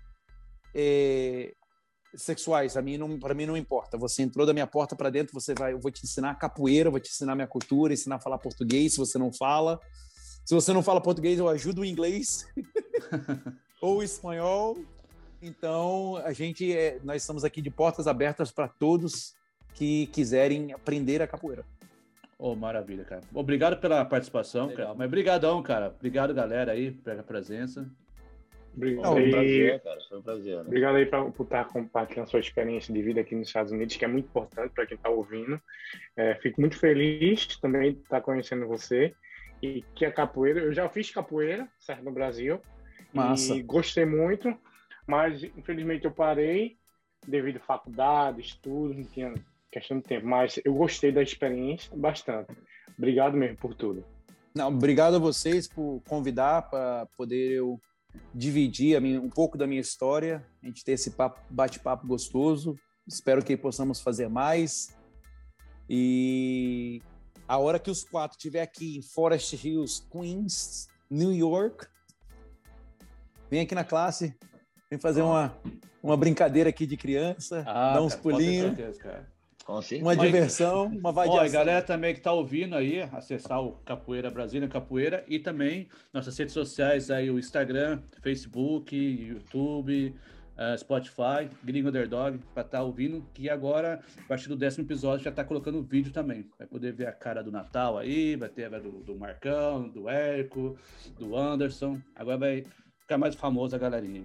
É, 0.74 1.54
sexuais, 2.16 2.76
a 2.76 2.82
mim 2.82 2.97
não, 2.97 3.20
para 3.20 3.34
mim 3.34 3.45
não 3.45 3.55
importa. 3.55 3.97
Você 3.97 4.22
entrou 4.22 4.45
da 4.45 4.53
minha 4.53 4.68
porta 4.68 4.95
para 4.95 5.09
dentro, 5.09 5.34
você 5.34 5.53
vai, 5.53 5.74
eu 5.74 5.80
vou 5.80 5.91
te 5.91 6.03
ensinar 6.03 6.36
capoeira, 6.36 6.89
vou 6.89 6.99
te 6.99 7.09
ensinar 7.09 7.36
minha 7.36 7.47
cultura, 7.47 7.93
ensinar 7.93 8.16
a 8.16 8.20
falar 8.20 8.38
português, 8.38 8.93
se 8.93 8.99
você 8.99 9.18
não 9.18 9.32
fala. 9.32 9.80
Se 10.45 10.53
você 10.53 10.74
não 10.74 10.84
fala 10.84 10.99
português, 10.99 11.39
eu 11.39 11.47
ajudo 11.47 11.82
o 11.82 11.86
inglês 11.86 12.47
ou 13.82 14.03
espanhol. 14.03 14.78
Então, 15.41 16.18
a 16.18 16.34
gente 16.34 16.72
é, 16.76 16.99
nós 17.03 17.22
estamos 17.22 17.43
aqui 17.43 17.62
de 17.62 17.70
portas 17.70 18.07
abertas 18.07 18.51
para 18.51 18.68
todos 18.68 19.34
que 19.74 20.07
quiserem 20.07 20.74
aprender 20.74 21.22
a 21.22 21.28
capoeira. 21.28 21.66
Oh, 22.38 22.55
maravilha, 22.55 23.03
cara. 23.03 23.22
Obrigado 23.34 23.78
pela 23.78 24.03
participação, 24.03 24.68
Legal. 24.68 24.88
cara. 24.88 24.97
Mas 24.97 25.09
brigadão, 25.09 25.62
cara. 25.62 25.93
Obrigado, 25.95 26.34
galera 26.34 26.72
aí, 26.72 26.91
pela 26.91 27.22
presença. 27.24 27.88
Obrigado, 28.76 29.17
aí, 29.17 29.32
prazer, 29.32 29.84
cara. 29.84 29.99
Foi 30.07 30.17
um 30.17 30.22
prazer. 30.22 30.55
Né? 30.55 30.61
Obrigado 30.61 30.95
aí 30.95 31.05
pra, 31.05 31.26
por 31.26 31.43
estar 31.43 31.65
compartilhando 31.65 32.30
sua 32.30 32.39
experiência 32.39 32.93
de 32.93 33.01
vida 33.01 33.22
aqui 33.22 33.36
nos 33.36 33.47
Estados 33.47 33.72
Unidos, 33.72 33.95
que 33.95 34.05
é 34.05 34.07
muito 34.07 34.26
importante 34.26 34.72
para 34.74 34.86
quem 34.86 34.95
está 34.95 35.09
ouvindo. 35.09 35.61
É, 36.15 36.36
fico 36.36 36.61
muito 36.61 36.78
feliz 36.78 37.47
também 37.57 37.93
de 37.93 37.99
estar 37.99 38.22
conhecendo 38.22 38.67
você. 38.67 39.13
E 39.61 39.84
que 39.93 40.05
a 40.05 40.11
capoeira, 40.11 40.61
eu 40.61 40.74
já 40.74 40.89
fiz 40.89 41.11
capoeira, 41.11 41.67
certo, 41.80 42.03
no 42.03 42.11
Brasil. 42.11 42.59
Massa. 43.13 43.53
E 43.53 43.61
gostei 43.61 44.05
muito, 44.05 44.55
mas 45.05 45.43
infelizmente 45.43 46.05
eu 46.05 46.11
parei 46.11 46.78
devido 47.28 47.57
à 47.57 47.59
faculdade, 47.59 48.41
estudo, 48.41 48.93
não 48.93 49.03
tinha 49.03 49.34
questão 49.69 49.97
de 49.97 50.03
tempo. 50.03 50.26
Mas 50.26 50.59
eu 50.63 50.74
gostei 50.74 51.11
da 51.11 51.22
experiência 51.22 51.95
bastante. 51.95 52.51
Obrigado 52.97 53.36
mesmo 53.36 53.57
por 53.57 53.76
tudo. 53.76 54.03
Não, 54.55 54.67
obrigado 54.67 55.15
a 55.15 55.19
vocês 55.19 55.67
por 55.67 56.01
convidar 56.07 56.63
para 56.63 57.05
poder 57.17 57.51
eu 57.51 57.80
dividir 58.34 58.99
minha, 59.01 59.22
um 59.22 59.30
pouco 59.30 59.57
da 59.57 59.68
minha 59.68 59.82
história, 59.82 60.45
a 60.64 60.68
gente 60.68 60.84
ter 60.84 60.93
esse 60.93 61.14
bate-papo 61.49 62.07
gostoso. 62.07 62.76
Espero 63.07 63.43
que 63.43 63.57
possamos 63.57 63.99
fazer 63.99 64.30
mais. 64.30 64.95
E 65.89 67.01
a 67.47 67.57
hora 67.57 67.80
que 67.80 67.91
os 67.91 68.03
quatro 68.03 68.38
estiver 68.38 68.62
aqui 68.62 68.97
em 68.97 69.01
Forest 69.01 69.55
Hills, 69.55 70.03
Queens, 70.09 70.88
New 71.09 71.34
York, 71.34 71.86
vem 73.49 73.62
aqui 73.62 73.76
na 73.76 73.84
classe, 73.84 74.34
vem 74.89 74.97
fazer 74.97 75.22
uma, 75.22 75.57
uma 76.01 76.16
brincadeira 76.16 76.70
aqui 76.70 76.86
de 76.86 76.95
criança, 76.95 77.64
ah, 77.68 77.95
dar 77.95 78.01
uns 78.01 78.16
pulinhos. 78.16 78.78
Uma 80.01 80.15
diversão, 80.15 80.86
uma 80.88 81.11
vadiação. 81.11 81.41
Olha, 81.41 81.51
galera 81.51 81.82
também 81.82 82.13
que 82.13 82.19
está 82.19 82.34
ouvindo 82.34 82.76
aí, 82.76 83.01
acessar 83.01 83.61
o 83.61 83.74
Capoeira 83.86 84.30
Brasília 84.30 84.67
Capoeira 84.67 85.24
e 85.28 85.39
também 85.39 85.88
nossas 86.13 86.38
redes 86.38 86.53
sociais 86.53 87.09
aí, 87.09 87.30
o 87.30 87.39
Instagram, 87.39 88.01
Facebook, 88.22 88.95
YouTube, 88.95 90.15
uh, 90.57 90.78
Spotify, 90.78 91.49
Gringo 91.63 91.89
Underdog, 91.89 92.38
para 92.53 92.63
estar 92.63 92.80
tá 92.80 92.84
ouvindo, 92.84 93.26
que 93.34 93.49
agora, 93.49 94.01
a 94.17 94.28
partir 94.28 94.49
do 94.49 94.55
décimo 94.55 94.86
episódio, 94.86 95.24
já 95.24 95.30
está 95.30 95.43
colocando 95.43 95.82
vídeo 95.82 96.11
também. 96.11 96.49
Vai 96.57 96.67
poder 96.67 96.93
ver 96.93 97.07
a 97.07 97.11
cara 97.11 97.43
do 97.43 97.51
Natal 97.51 97.97
aí, 97.97 98.36
vai 98.36 98.49
ter 98.49 98.74
a 98.74 98.80
do, 98.80 98.91
do 99.03 99.15
Marcão, 99.15 99.88
do 99.88 100.09
Érico, 100.09 100.78
do 101.17 101.36
Anderson. 101.36 101.99
Agora 102.15 102.38
vai 102.38 102.65
ficar 103.12 103.18
mais 103.18 103.36
famoso 103.36 103.76
a 103.76 103.80
galerinha. 103.80 104.24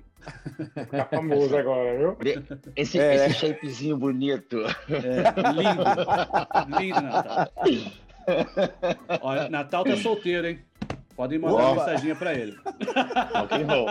Ficar 0.74 1.06
famoso 1.06 1.56
agora, 1.56 1.98
viu? 1.98 2.16
Esse, 2.76 3.00
é. 3.00 3.26
esse 3.26 3.34
shapezinho 3.34 3.96
bonito. 3.96 4.58
É, 4.88 5.24
lindo. 5.52 6.78
lindo, 6.78 7.00
Natal. 7.00 7.48
Olha, 9.22 9.48
Natal 9.48 9.84
tá 9.84 9.96
solteiro, 9.96 10.46
hein? 10.46 10.60
Podem 11.16 11.38
mandar 11.38 11.54
Opa. 11.54 11.64
uma 11.64 11.74
mensagem 11.74 12.14
para 12.14 12.34
ele. 12.34 12.56
Roll. 13.66 13.88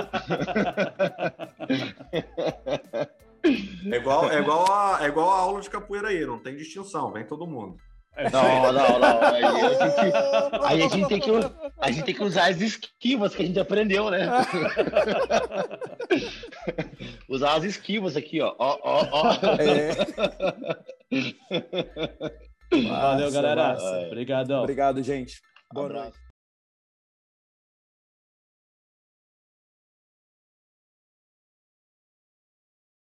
É 3.91 3.98
igual, 3.98 4.32
é, 4.32 4.39
igual 4.39 4.72
a, 4.72 5.00
é 5.04 5.08
igual 5.08 5.30
a 5.30 5.39
aula 5.39 5.62
de 5.62 5.70
capoeira 5.70 6.08
aí, 6.08 6.26
não 6.26 6.39
tem 6.39 6.56
distinção, 6.56 7.12
vem 7.12 7.24
todo 7.24 7.46
mundo. 7.46 7.78
É 8.18 8.30
não, 8.30 8.72
não, 8.72 8.99
não. 8.99 9.22
Aí 9.22 9.43
a 9.43 9.51
gente, 9.51 9.76
aí 10.63 10.82
a 10.84 10.88
gente, 10.88 11.05
tem, 11.07 11.20
que, 11.20 11.30
a 11.80 11.91
gente 11.91 12.05
tem 12.05 12.16
que 12.16 12.24
usar 12.24 12.49
as 12.49 12.61
esquivas 12.61 13.36
que 13.36 13.43
a 13.43 13.45
gente 13.45 13.59
aprendeu, 13.59 14.09
né? 14.09 14.26
usar 17.28 17.55
as 17.55 17.66
esquivas 17.66 18.16
aqui, 18.16 18.39
ó. 18.41 18.55
ó, 18.57 18.80
ó, 18.82 19.05
ó. 19.11 19.34
É. 19.59 19.91
Valeu, 22.89 23.32
galera. 23.32 23.78
Obrigadão. 24.07 24.61
Obrigado, 24.61 25.03
gente. 25.03 25.41
Boa 25.74 25.89
noite. 25.89 26.24